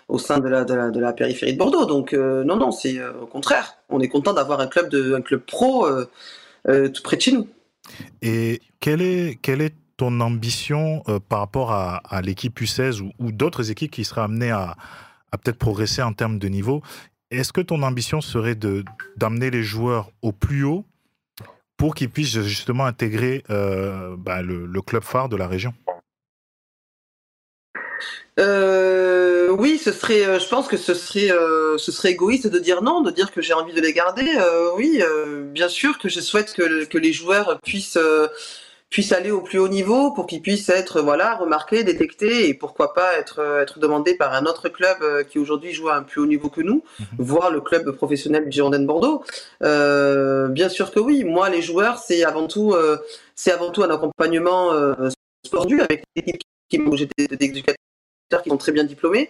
au 0.07 0.19
sein 0.19 0.39
de 0.39 0.47
la, 0.47 1.13
périphérie 1.13 1.53
de 1.53 1.57
Bordeaux. 1.57 1.85
Donc 1.85 2.13
euh, 2.13 2.43
non, 2.43 2.55
non, 2.55 2.71
c'est 2.71 2.97
euh, 2.97 3.13
au 3.21 3.25
contraire. 3.25 3.77
On 3.89 3.99
est 3.99 4.07
content 4.07 4.33
d'avoir 4.33 4.59
un 4.59 4.67
club 4.67 4.89
de 4.89 5.17
club 5.19 5.41
pro 5.41 5.87
tout 6.65 7.03
près 7.03 7.15
de 7.15 7.21
chez 7.21 7.31
nous. 7.31 7.47
Et 8.21 8.61
quelle 8.79 9.01
est 9.01 9.73
ton 9.95 10.19
ambition 10.19 11.03
par 11.29 11.39
rapport 11.39 11.71
à, 11.71 12.21
l'équipe 12.21 12.59
U16 12.59 13.01
ou, 13.19 13.31
d'autres 13.31 13.71
équipes 13.71 13.91
qui 13.91 14.03
seraient 14.03 14.21
amenées 14.21 14.51
à, 14.51 14.75
à 15.31 15.37
peut-être 15.37 15.57
progresser 15.57 16.01
en 16.01 16.13
termes 16.13 16.39
de 16.39 16.47
niveau? 16.47 16.81
Est-ce 17.31 17.51
que 17.51 17.61
ton 17.61 17.83
ambition 17.83 18.21
serait 18.21 18.55
d'amener 18.55 19.49
les 19.49 19.63
joueurs 19.63 20.11
au 20.21 20.31
plus 20.31 20.63
haut 20.63 20.85
pour 21.77 21.95
qu'ils 21.95 22.09
puissent 22.09 22.41
justement 22.41 22.85
intégrer 22.85 23.43
bah, 23.47 24.41
le, 24.41 24.81
club 24.81 25.03
phare 25.03 25.29
de 25.29 25.35
la 25.35 25.47
région 25.47 25.73
oui, 29.49 29.79
ce 29.79 29.91
serait, 29.91 30.39
je 30.39 30.47
pense 30.49 30.67
que 30.67 30.77
ce 30.77 30.93
serait, 30.93 32.11
égoïste 32.11 32.47
de 32.47 32.59
dire 32.59 32.83
non, 32.83 33.01
de 33.01 33.09
dire 33.09 33.31
que 33.31 33.41
j'ai 33.41 33.53
envie 33.53 33.73
de 33.73 33.81
les 33.81 33.93
garder. 33.93 34.27
oui, 34.75 35.01
bien 35.51 35.69
sûr 35.69 35.97
que 35.97 36.09
je 36.09 36.19
souhaite 36.19 36.53
que 36.53 36.97
les 36.97 37.13
joueurs 37.13 37.59
puissent 37.61 37.97
puisse 38.89 39.11
aller 39.11 39.31
au 39.31 39.41
plus 39.41 39.59
haut 39.59 39.67
niveau 39.67 40.11
pour 40.11 40.27
qu'il 40.27 40.41
puisse 40.41 40.69
être 40.69 41.01
voilà 41.01 41.35
remarqué, 41.35 41.83
détecté 41.83 42.47
et 42.47 42.53
pourquoi 42.53 42.93
pas 42.93 43.15
être 43.17 43.39
être 43.61 43.79
demandé 43.79 44.15
par 44.15 44.33
un 44.33 44.45
autre 44.45 44.69
club 44.69 44.97
euh, 45.01 45.23
qui 45.23 45.39
aujourd'hui 45.39 45.73
joue 45.73 45.89
à 45.89 45.95
un 45.95 46.03
plus 46.03 46.21
haut 46.21 46.25
niveau 46.25 46.49
que 46.49 46.61
nous, 46.61 46.83
mhm. 46.99 47.05
voire 47.17 47.51
le 47.51 47.61
club 47.61 47.91
professionnel 47.91 48.45
du 48.45 48.51
Girondin 48.51 48.83
Bordeaux. 48.83 49.23
Euh, 49.63 50.47
bien 50.47 50.69
sûr 50.69 50.91
que 50.91 50.99
oui. 50.99 51.23
Moi, 51.23 51.49
les 51.49 51.61
joueurs, 51.61 51.97
c'est 51.97 52.23
avant 52.23 52.47
tout 52.47 52.73
euh, 52.73 52.97
c'est 53.35 53.51
avant 53.51 53.71
tout 53.71 53.83
un 53.83 53.89
accompagnement 53.89 54.73
euh, 54.73 55.09
sportif 55.45 55.81
avec 55.81 56.03
l'équipe 56.15 56.41
qui 56.69 56.79
j'étais 56.93 57.27
des 57.27 57.45
éducateurs 57.45 57.77
qui 58.43 58.49
sont 58.49 58.57
très 58.57 58.71
bien 58.71 58.83
diplômés. 58.83 59.29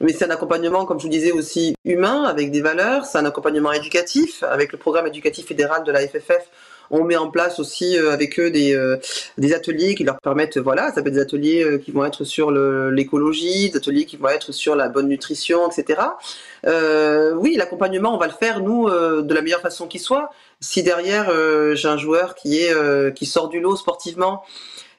Mais 0.00 0.12
c'est 0.12 0.26
un 0.26 0.30
accompagnement, 0.30 0.84
comme 0.84 0.98
je 0.98 1.04
vous 1.04 1.10
disais, 1.10 1.32
aussi 1.32 1.74
humain, 1.84 2.24
avec 2.24 2.50
des 2.50 2.60
valeurs. 2.60 3.06
C'est 3.06 3.16
un 3.16 3.24
accompagnement 3.24 3.72
éducatif, 3.72 4.42
avec 4.42 4.72
le 4.72 4.78
programme 4.78 5.06
éducatif 5.06 5.46
fédéral 5.46 5.84
de 5.84 5.92
la 5.92 6.06
FFF 6.06 6.50
on 6.90 7.04
met 7.04 7.16
en 7.16 7.30
place 7.30 7.58
aussi 7.58 7.96
euh, 7.96 8.12
avec 8.12 8.38
eux 8.38 8.50
des, 8.50 8.74
euh, 8.74 8.96
des 9.38 9.52
ateliers 9.54 9.94
qui 9.94 10.04
leur 10.04 10.20
permettent, 10.20 10.58
voilà, 10.58 10.92
ça 10.92 11.02
peut 11.02 11.08
être 11.08 11.14
des 11.14 11.20
ateliers 11.20 11.64
euh, 11.64 11.78
qui 11.78 11.90
vont 11.90 12.04
être 12.04 12.24
sur 12.24 12.50
l'écologie, 12.50 13.70
des 13.70 13.76
ateliers 13.76 14.04
qui 14.04 14.16
vont 14.16 14.28
être 14.28 14.52
sur 14.52 14.76
la 14.76 14.88
bonne 14.88 15.08
nutrition, 15.08 15.68
etc. 15.68 16.00
oui, 17.36 17.56
l'accompagnement, 17.56 18.14
on 18.14 18.18
va 18.18 18.26
le 18.26 18.32
faire 18.32 18.60
nous 18.60 18.88
de 18.88 19.34
la 19.34 19.42
meilleure 19.42 19.60
façon 19.60 19.86
qui 19.86 19.98
soit. 19.98 20.30
Si 20.60 20.82
derrière 20.82 21.30
j'ai 21.74 21.88
un 21.88 21.98
joueur 21.98 22.34
qui 22.34 22.58
est 22.58 23.14
qui 23.14 23.26
sort 23.26 23.48
du 23.48 23.60
lot 23.60 23.76
sportivement 23.76 24.42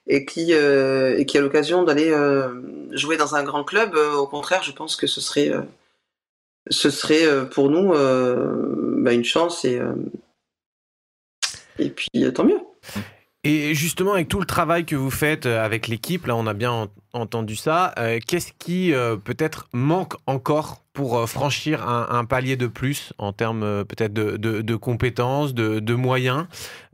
et 0.07 0.25
qui 0.25 0.53
et 0.53 1.25
qui 1.25 1.37
a 1.37 1.41
l'occasion 1.41 1.83
d'aller 1.83 2.13
jouer 2.91 3.17
dans 3.17 3.35
un 3.35 3.43
grand 3.43 3.63
club, 3.63 3.95
au 3.95 4.27
contraire, 4.27 4.63
je 4.63 4.71
pense 4.71 4.95
que 4.95 5.07
ce 5.07 5.21
serait 5.21 5.51
ce 6.69 6.89
serait 6.89 7.25
pour 7.49 7.69
nous 7.69 7.91
bah, 7.91 9.13
une 9.13 9.25
chance 9.25 9.65
et 9.65 9.79
et 11.79 11.89
puis, 11.89 12.09
euh, 12.17 12.31
tant 12.31 12.43
mieux. 12.43 12.59
Et 13.43 13.73
justement, 13.75 14.13
avec 14.13 14.27
tout 14.27 14.39
le 14.39 14.45
travail 14.45 14.85
que 14.85 14.95
vous 14.95 15.11
faites 15.11 15.45
euh, 15.45 15.63
avec 15.63 15.87
l'équipe, 15.87 16.25
là, 16.25 16.35
on 16.35 16.47
a 16.47 16.53
bien 16.53 16.89
entendu 17.13 17.55
ça. 17.55 17.93
Euh, 17.97 18.19
qu'est-ce 18.25 18.51
qui 18.59 18.93
peut-être 19.23 19.67
manque 19.73 20.15
encore 20.25 20.81
pour 20.93 21.29
franchir 21.29 21.87
un, 21.87 22.25
palier 22.25 22.55
de 22.55 22.65
plus 22.65 23.13
en 23.19 23.31
termes 23.31 23.85
peut-être 23.85 24.13
de, 24.13 24.75
compétences, 24.75 25.53
de, 25.53 25.93
moyens, 25.93 26.47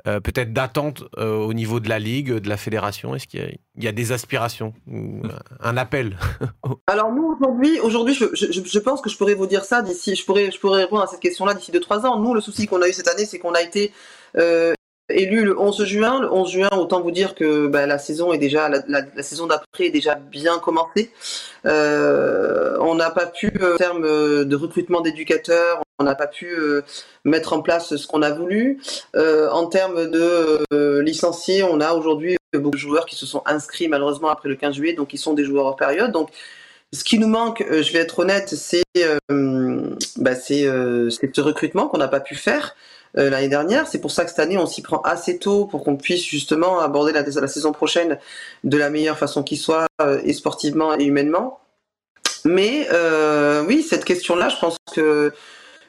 peut-être 0.04 0.52
d'attente 0.52 1.06
au 1.18 1.54
niveau 1.54 1.80
de 1.80 1.88
la 1.88 2.00
ligue, 2.00 2.34
de 2.34 2.50
la 2.50 2.58
fédération? 2.58 3.16
Est-ce 3.16 3.28
qu'il 3.28 3.58
y, 3.78 3.88
a 3.88 3.94
des 3.94 4.12
aspirations 4.12 4.74
ou 4.88 5.22
un 5.62 5.78
appel? 5.78 6.18
Alors 6.88 7.14
nous 7.14 7.34
aujourd'hui, 7.34 7.80
aujourd'hui, 7.80 8.14
je, 8.14 8.26
je, 8.34 8.80
pense 8.80 9.00
que 9.00 9.10
je 9.10 9.18
pourrais 9.18 9.36
vous 9.36 9.48
dire 9.48 9.64
ça 9.64 9.82
d'ici. 9.82 10.16
Je 10.16 10.26
pourrais, 10.26 10.52
je 10.52 10.60
pourrais 10.60 10.84
répondre 10.84 11.04
à 11.04 11.08
cette 11.08 11.22
question-là 11.22 11.54
d'ici 11.54 11.72
2-3 11.72 12.06
ans. 12.06 12.20
Nous, 12.20 12.34
le 12.34 12.42
souci 12.42 12.68
qu'on 12.68 12.82
a 12.82 12.90
eu 12.90 12.94
cette 12.94 13.08
année, 13.08 13.26
c'est 13.26 13.40
qu'on 13.40 13.54
a 13.54 13.62
été 13.62 13.94
euh, 14.38 14.74
élu 15.10 15.44
le 15.44 15.60
11 15.60 15.84
juin. 15.86 16.22
Le 16.22 16.32
11 16.32 16.52
juin, 16.52 16.70
autant 16.72 17.02
vous 17.02 17.12
dire 17.12 17.36
que 17.36 17.68
bah, 17.68 17.86
la 17.86 17.98
saison 17.98 18.34
est 18.34 18.38
déjà 18.38 18.70
la, 18.70 19.24
saison 19.24 19.48
d'après 19.48 19.86
est 19.86 19.92
déjà 19.92 20.16
bien 20.16 20.60
commencée. 20.60 21.12
Euh, 21.66 22.78
on 22.80 22.96
n'a 22.96 23.12
pas 23.12 23.26
pu, 23.28 23.52
euh, 23.62 23.76
en 23.76 23.78
termes 23.78 24.46
de 24.46 24.56
recrutement 24.56 25.02
d'éducateurs, 25.02 25.82
on 26.00 26.04
n'a 26.04 26.16
pas 26.16 26.28
pu 26.28 26.56
mettre 27.26 27.54
en 27.54 27.62
place 27.62 27.96
ce 27.96 28.08
qu'on 28.08 28.22
a 28.22 28.32
voulu. 28.32 28.82
en 29.16 29.68
termes 29.68 30.10
de 30.10 31.00
licenciés, 31.02 31.64
on 31.64 31.80
a 31.80 31.94
aujourd'hui 31.94 32.38
beaucoup 32.54 32.72
de 32.72 32.78
joueurs 32.78 33.06
qui 33.06 33.16
se 33.16 33.26
sont 33.26 33.42
inscrits 33.46 33.88
malheureusement 33.88 34.30
après 34.30 34.48
le 34.48 34.56
15 34.56 34.76
juillet, 34.76 34.94
donc 34.94 35.14
ils 35.14 35.18
sont 35.18 35.34
des 35.34 35.44
joueurs 35.44 35.66
hors 35.66 35.76
période. 35.76 36.12
Donc 36.12 36.30
ce 36.92 37.04
qui 37.04 37.18
nous 37.18 37.28
manque, 37.28 37.66
je 37.70 37.92
vais 37.94 38.00
être 38.00 38.20
honnête, 38.20 38.50
c'est 38.50 38.84
bah, 39.30 40.36
ce 40.36 41.42
recrutement 41.42 41.88
qu'on 41.88 41.98
n'a 41.98 42.08
pas 42.08 42.20
pu 42.20 42.36
faire. 42.36 42.76
Euh, 43.18 43.30
l'année 43.30 43.48
dernière. 43.48 43.88
C'est 43.88 44.02
pour 44.02 44.12
ça 44.12 44.24
que 44.24 44.32
cette 44.32 44.40
année, 44.40 44.58
on 44.58 44.66
s'y 44.66 44.82
prend 44.82 45.02
assez 45.02 45.38
tôt 45.38 45.66
pour 45.66 45.84
qu'on 45.84 45.98
puisse 45.98 46.24
justement 46.26 46.80
aborder 46.80 47.12
la, 47.12 47.48
saison 47.48 47.72
prochaine 47.72 48.18
de 48.64 48.78
la 48.78 48.90
meilleure 48.90 49.20
façon 49.20 49.44
qui 49.44 49.56
soit, 49.56 49.86
euh, 50.02 50.20
et 50.24 50.34
sportivement 50.34 50.98
et 50.98 51.04
humainement. 51.04 51.60
Mais 52.44 52.88
euh, 52.92 53.64
oui, 53.66 53.84
cette 53.84 54.04
question-là, 54.04 54.50
je 54.50 54.58
pense 54.58 54.78
que 54.94 55.32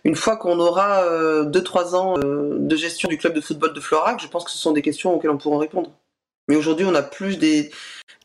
une 0.05 0.17
fois 0.17 0.37
qu'on 0.37 0.61
aura 0.61 1.03
2-3 1.45 1.95
ans 1.95 2.19
de 2.19 2.77
gestion 2.77 3.09
du 3.09 3.17
club 3.17 3.33
de 3.33 3.41
football 3.41 3.73
de 3.73 3.81
Florac, 3.81 4.21
je 4.21 4.29
pense 4.29 4.45
que 4.45 4.51
ce 4.51 4.59
sont 4.59 4.73
des 4.73 4.83
questions 4.83 5.15
auxquelles 5.15 5.31
on 5.31 5.39
pourra 5.39 5.59
répondre. 5.59 5.91
Mais 6.47 6.57
aujourd'hui, 6.57 6.85
on 6.85 6.95
a 6.95 7.03
plus 7.03 7.39
des, 7.39 7.71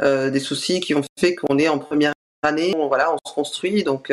des 0.02 0.40
soucis 0.42 0.82
qui 0.82 0.94
ont 0.94 1.04
fait 1.18 1.36
qu'on 1.36 1.58
est 1.58 1.70
en 1.70 1.80
première 1.80 2.12
année, 2.44 2.76
on, 2.78 2.90
voilà, 2.90 3.14
on 3.14 3.18
se 3.26 3.34
construit, 3.34 3.86
donc 3.86 4.12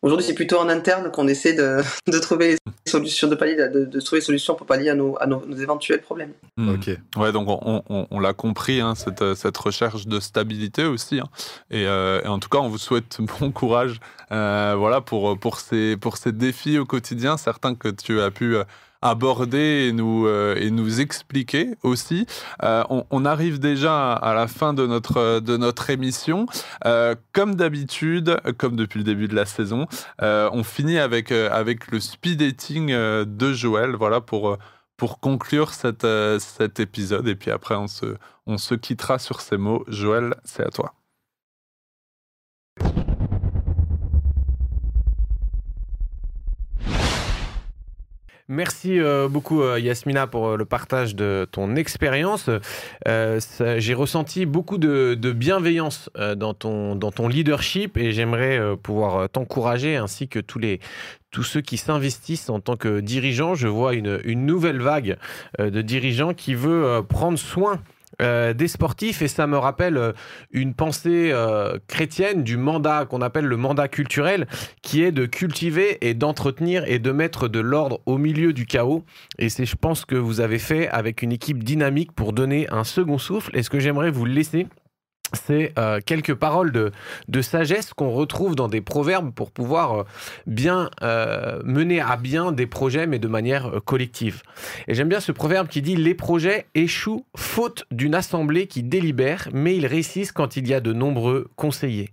Aujourd'hui, 0.00 0.24
c'est 0.24 0.34
plutôt 0.34 0.58
en 0.58 0.68
interne 0.68 1.10
qu'on 1.10 1.26
essaie 1.26 1.54
de, 1.54 1.82
de, 2.06 2.18
trouver 2.18 2.50
les 2.50 2.90
solutions, 2.90 3.26
de, 3.26 3.34
pallier, 3.34 3.56
de, 3.56 3.84
de, 3.84 4.00
trouver 4.00 4.20
des 4.20 4.26
solutions 4.26 4.54
pour 4.54 4.66
pallier 4.66 4.90
à 4.90 4.94
nos, 4.94 5.16
à 5.20 5.26
nos, 5.26 5.44
éventuels 5.56 6.00
problèmes. 6.00 6.32
Hmm. 6.56 6.68
Ok. 6.70 6.90
Ouais, 7.16 7.32
donc 7.32 7.48
on, 7.48 7.82
on, 7.88 8.06
on 8.08 8.20
l'a 8.20 8.32
compris, 8.32 8.80
hein, 8.80 8.94
cette, 8.94 9.34
cette, 9.34 9.56
recherche 9.56 10.06
de 10.06 10.20
stabilité 10.20 10.84
aussi. 10.84 11.18
Hein. 11.18 11.28
Et, 11.70 11.86
euh, 11.86 12.22
et, 12.22 12.28
en 12.28 12.38
tout 12.38 12.48
cas, 12.48 12.58
on 12.58 12.68
vous 12.68 12.78
souhaite 12.78 13.18
bon 13.40 13.50
courage 13.50 13.98
euh, 14.30 14.74
voilà, 14.78 15.00
pour, 15.00 15.38
pour, 15.38 15.58
ces, 15.58 15.96
pour 15.96 16.16
ces 16.16 16.30
défis 16.30 16.78
au 16.78 16.84
quotidien, 16.84 17.36
certains 17.36 17.74
que 17.74 17.88
tu 17.88 18.20
as 18.20 18.30
pu 18.30 18.56
euh, 18.56 18.64
aborder 19.02 19.88
et 19.88 19.92
nous, 19.92 20.26
euh, 20.26 20.56
et 20.56 20.70
nous 20.70 21.00
expliquer 21.00 21.74
aussi. 21.82 22.26
Euh, 22.62 22.82
on, 22.88 23.24
arrive 23.24 23.58
déjà 23.58 24.12
à 24.12 24.34
la 24.34 24.46
fin 24.46 24.74
de 24.74 24.86
notre, 24.86 25.40
de 25.40 25.56
notre 25.56 25.90
émission. 25.90 26.46
Euh, 26.84 27.14
comme 27.32 27.54
d'habitude, 27.54 28.40
comme 28.56 28.76
depuis 28.76 28.98
le 28.98 29.04
début 29.04 29.28
de 29.28 29.34
la 29.34 29.44
saison, 29.44 29.86
on 30.20 30.62
finit 30.64 30.98
avec, 30.98 31.32
avec 31.32 31.90
le 31.90 32.00
speed 32.00 32.40
dating 32.40 32.88
de 32.88 33.52
Joël, 33.52 33.94
voilà, 33.96 34.20
pour, 34.20 34.56
pour 34.96 35.20
conclure 35.20 35.74
cette, 35.74 36.06
cet 36.38 36.80
épisode. 36.80 37.28
Et 37.28 37.34
puis 37.34 37.50
après, 37.50 37.74
on 37.74 37.88
se, 37.88 38.16
on 38.46 38.58
se 38.58 38.74
quittera 38.74 39.18
sur 39.18 39.40
ces 39.40 39.56
mots. 39.56 39.84
Joël, 39.88 40.34
c'est 40.44 40.64
à 40.64 40.70
toi. 40.70 40.97
Merci 48.50 48.98
euh, 48.98 49.28
beaucoup 49.28 49.60
euh, 49.60 49.78
Yasmina 49.78 50.26
pour 50.26 50.48
euh, 50.48 50.56
le 50.56 50.64
partage 50.64 51.14
de 51.14 51.46
ton 51.52 51.76
expérience. 51.76 52.48
J'ai 53.04 53.92
ressenti 53.92 54.46
beaucoup 54.46 54.78
de, 54.78 55.14
bienveillance 55.32 56.08
dans, 56.36 56.54
ton, 56.54 56.94
dans 56.94 57.12
ton 57.12 57.28
leadership 57.28 57.98
et 57.98 58.12
j'aimerais 58.12 58.58
pouvoir 58.82 59.28
t'encourager 59.28 59.96
ainsi 59.96 60.28
que 60.28 60.38
tous 60.38 60.58
les 60.58 60.80
tous 61.30 61.42
ceux 61.42 61.60
qui 61.60 61.76
s'investissent 61.76 62.48
en 62.48 62.60
tant 62.60 62.76
que 62.76 63.00
dirigeants. 63.00 63.54
Je 63.54 63.68
vois 63.68 63.92
une, 63.92 64.18
une 64.24 64.46
nouvelle 64.46 64.80
vague 64.80 65.18
de 65.58 65.82
dirigeants 65.82 66.32
qui 66.32 66.54
veut 66.54 67.02
prendre 67.06 67.38
soin 67.38 67.80
euh, 68.20 68.52
des 68.54 68.68
sportifs 68.68 69.22
et 69.22 69.28
ça 69.28 69.46
me 69.46 69.58
rappelle 69.58 69.96
euh, 69.96 70.12
une 70.50 70.74
pensée 70.74 71.30
euh, 71.32 71.78
chrétienne 71.86 72.42
du 72.42 72.56
mandat 72.56 73.04
qu'on 73.04 73.22
appelle 73.22 73.44
le 73.44 73.56
mandat 73.56 73.88
culturel 73.88 74.46
qui 74.82 75.02
est 75.02 75.12
de 75.12 75.26
cultiver 75.26 75.98
et 76.00 76.14
d'entretenir 76.14 76.84
et 76.86 76.98
de 76.98 77.12
mettre 77.12 77.48
de 77.48 77.60
l'ordre 77.60 78.00
au 78.06 78.18
milieu 78.18 78.52
du 78.52 78.66
chaos. 78.66 79.04
Et 79.38 79.48
c'est 79.48 79.66
je 79.66 79.76
pense 79.76 80.04
que 80.04 80.16
vous 80.16 80.40
avez 80.40 80.58
fait 80.58 80.88
avec 80.88 81.22
une 81.22 81.32
équipe 81.32 81.62
dynamique 81.62 82.12
pour 82.12 82.32
donner 82.32 82.68
un 82.70 82.84
second 82.84 83.18
souffle. 83.18 83.56
Et 83.56 83.62
ce 83.62 83.70
que 83.70 83.78
j'aimerais 83.78 84.10
vous 84.10 84.24
laisser 84.24 84.66
c'est 85.32 85.72
euh, 85.78 86.00
quelques 86.04 86.34
paroles 86.34 86.72
de, 86.72 86.92
de 87.28 87.42
sagesse 87.42 87.92
qu'on 87.92 88.10
retrouve 88.10 88.54
dans 88.54 88.68
des 88.68 88.80
proverbes 88.80 89.32
pour 89.32 89.50
pouvoir 89.50 90.00
euh, 90.00 90.04
bien 90.46 90.90
euh, 91.02 91.60
mener 91.64 92.00
à 92.00 92.16
bien 92.16 92.52
des 92.52 92.66
projets, 92.66 93.06
mais 93.06 93.18
de 93.18 93.28
manière 93.28 93.80
collective. 93.84 94.42
Et 94.86 94.94
j'aime 94.94 95.08
bien 95.08 95.20
ce 95.20 95.32
proverbe 95.32 95.68
qui 95.68 95.82
dit 95.82 95.96
Les 95.96 96.14
projets 96.14 96.66
échouent 96.74 97.26
faute 97.36 97.84
d'une 97.90 98.14
assemblée 98.14 98.66
qui 98.66 98.82
délibère, 98.82 99.48
mais 99.52 99.76
ils 99.76 99.86
réussissent 99.86 100.32
quand 100.32 100.56
il 100.56 100.68
y 100.68 100.74
a 100.74 100.80
de 100.80 100.92
nombreux 100.92 101.48
conseillers. 101.56 102.10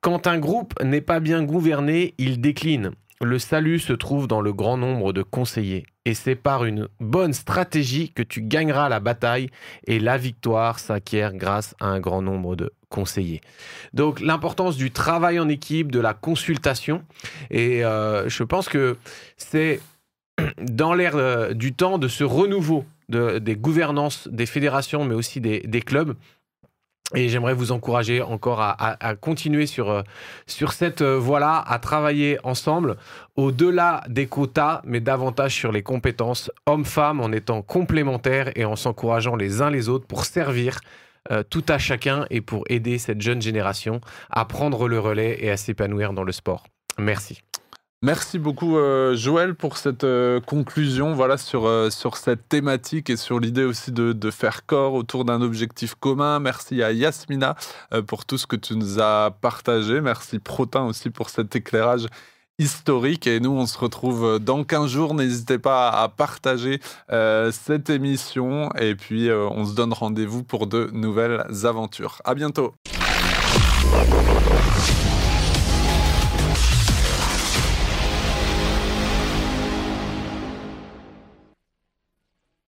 Quand 0.00 0.26
un 0.26 0.38
groupe 0.38 0.74
n'est 0.82 1.00
pas 1.00 1.20
bien 1.20 1.42
gouverné, 1.42 2.14
il 2.18 2.40
décline. 2.40 2.92
Le 3.20 3.38
salut 3.38 3.78
se 3.78 3.92
trouve 3.92 4.26
dans 4.26 4.40
le 4.40 4.52
grand 4.52 4.76
nombre 4.76 5.12
de 5.12 5.22
conseillers. 5.22 5.86
Et 6.04 6.14
c'est 6.14 6.34
par 6.34 6.64
une 6.64 6.88
bonne 7.00 7.32
stratégie 7.32 8.10
que 8.12 8.22
tu 8.22 8.42
gagneras 8.42 8.88
la 8.88 9.00
bataille 9.00 9.48
et 9.86 9.98
la 9.98 10.18
victoire 10.18 10.78
s'acquiert 10.78 11.32
grâce 11.34 11.74
à 11.80 11.86
un 11.86 12.00
grand 12.00 12.22
nombre 12.22 12.56
de 12.56 12.72
conseillers. 12.88 13.40
Donc 13.92 14.20
l'importance 14.20 14.76
du 14.76 14.90
travail 14.90 15.38
en 15.38 15.48
équipe, 15.48 15.90
de 15.90 16.00
la 16.00 16.12
consultation. 16.12 17.02
Et 17.50 17.84
euh, 17.84 18.28
je 18.28 18.42
pense 18.42 18.68
que 18.68 18.96
c'est 19.36 19.80
dans 20.60 20.92
l'ère 20.92 21.16
euh, 21.16 21.54
du 21.54 21.72
temps 21.72 21.98
de 21.98 22.08
ce 22.08 22.24
renouveau 22.24 22.84
de, 23.08 23.38
des 23.38 23.56
gouvernances 23.56 24.28
des 24.28 24.46
fédérations, 24.46 25.04
mais 25.04 25.14
aussi 25.14 25.40
des 25.40 25.82
clubs 25.82 26.14
Et 27.14 27.28
j'aimerais 27.28 27.52
vous 27.52 27.70
encourager 27.70 28.22
encore 28.22 28.60
à, 28.60 29.14
continuer 29.20 29.66
sur, 29.66 29.90
euh, 29.90 30.02
sur 30.46 30.72
cette 30.72 31.02
euh, 31.02 31.18
voie-là, 31.18 31.62
à 31.66 31.78
travailler 31.78 32.38
ensemble, 32.44 32.96
au-delà 33.36 34.02
des 34.08 34.26
quotas, 34.26 34.80
mais 34.84 35.00
davantage 35.00 35.54
sur 35.54 35.70
les 35.70 35.82
compétences 35.82 36.50
hommes-femmes, 36.64 37.20
en 37.20 37.30
étant 37.30 37.60
complémentaires 37.60 38.50
et 38.56 38.64
en 38.64 38.74
s'encourageant 38.74 39.36
les 39.36 39.60
uns 39.60 39.70
les 39.70 39.90
autres 39.90 40.06
pour 40.06 40.24
servir 40.24 40.80
euh, 41.30 41.42
tout 41.42 41.64
à 41.68 41.76
chacun 41.76 42.24
et 42.30 42.40
pour 42.40 42.64
aider 42.68 42.96
cette 42.98 43.20
jeune 43.20 43.42
génération 43.42 44.00
à 44.30 44.46
prendre 44.46 44.88
le 44.88 44.98
relais 44.98 45.38
et 45.40 45.50
à 45.50 45.58
s'épanouir 45.58 46.14
dans 46.14 46.24
le 46.24 46.32
sport. 46.32 46.64
Merci. 46.98 47.42
Merci 48.04 48.38
beaucoup 48.38 48.76
euh, 48.76 49.16
Joël 49.16 49.54
pour 49.54 49.78
cette 49.78 50.04
euh, 50.04 50.38
conclusion 50.38 51.14
voilà, 51.14 51.38
sur, 51.38 51.64
euh, 51.64 51.88
sur 51.88 52.18
cette 52.18 52.50
thématique 52.50 53.08
et 53.08 53.16
sur 53.16 53.40
l'idée 53.40 53.64
aussi 53.64 53.92
de, 53.92 54.12
de, 54.12 54.30
faire 54.30 54.66
corps 54.66 54.92
autour 54.92 55.24
d'un 55.24 55.40
objectif 55.40 55.94
commun. 55.94 56.38
Merci 56.38 56.82
à 56.82 56.92
Yasmina 56.92 57.56
pour 58.06 58.26
tout 58.26 58.36
ce 58.36 58.46
que 58.46 58.56
tu 58.56 58.76
nous 58.76 59.00
as 59.00 59.34
partagé. 59.40 60.02
Merci 60.02 60.38
Protin 60.38 60.84
aussi 60.84 61.08
pour 61.08 61.30
cet 61.30 61.56
éclairage 61.56 62.08
historique. 62.58 63.26
Et 63.26 63.40
nous, 63.40 63.52
on 63.52 63.64
se 63.64 63.78
retrouve 63.78 64.38
dans 64.38 64.64
15 64.64 64.90
jours. 64.90 65.14
N'hésitez 65.14 65.58
pas 65.58 65.88
à 65.88 66.10
partager 66.10 66.80
cette 67.52 67.88
émission. 67.88 68.68
Et 68.78 68.96
puis, 68.96 69.30
on 69.32 69.64
se 69.64 69.74
donne 69.74 69.94
rendez-vous 69.94 70.44
pour 70.44 70.66
de 70.66 70.90
nouvelles 70.92 71.42
aventures. 71.64 72.20
À 72.26 72.34
bientôt. 72.34 72.74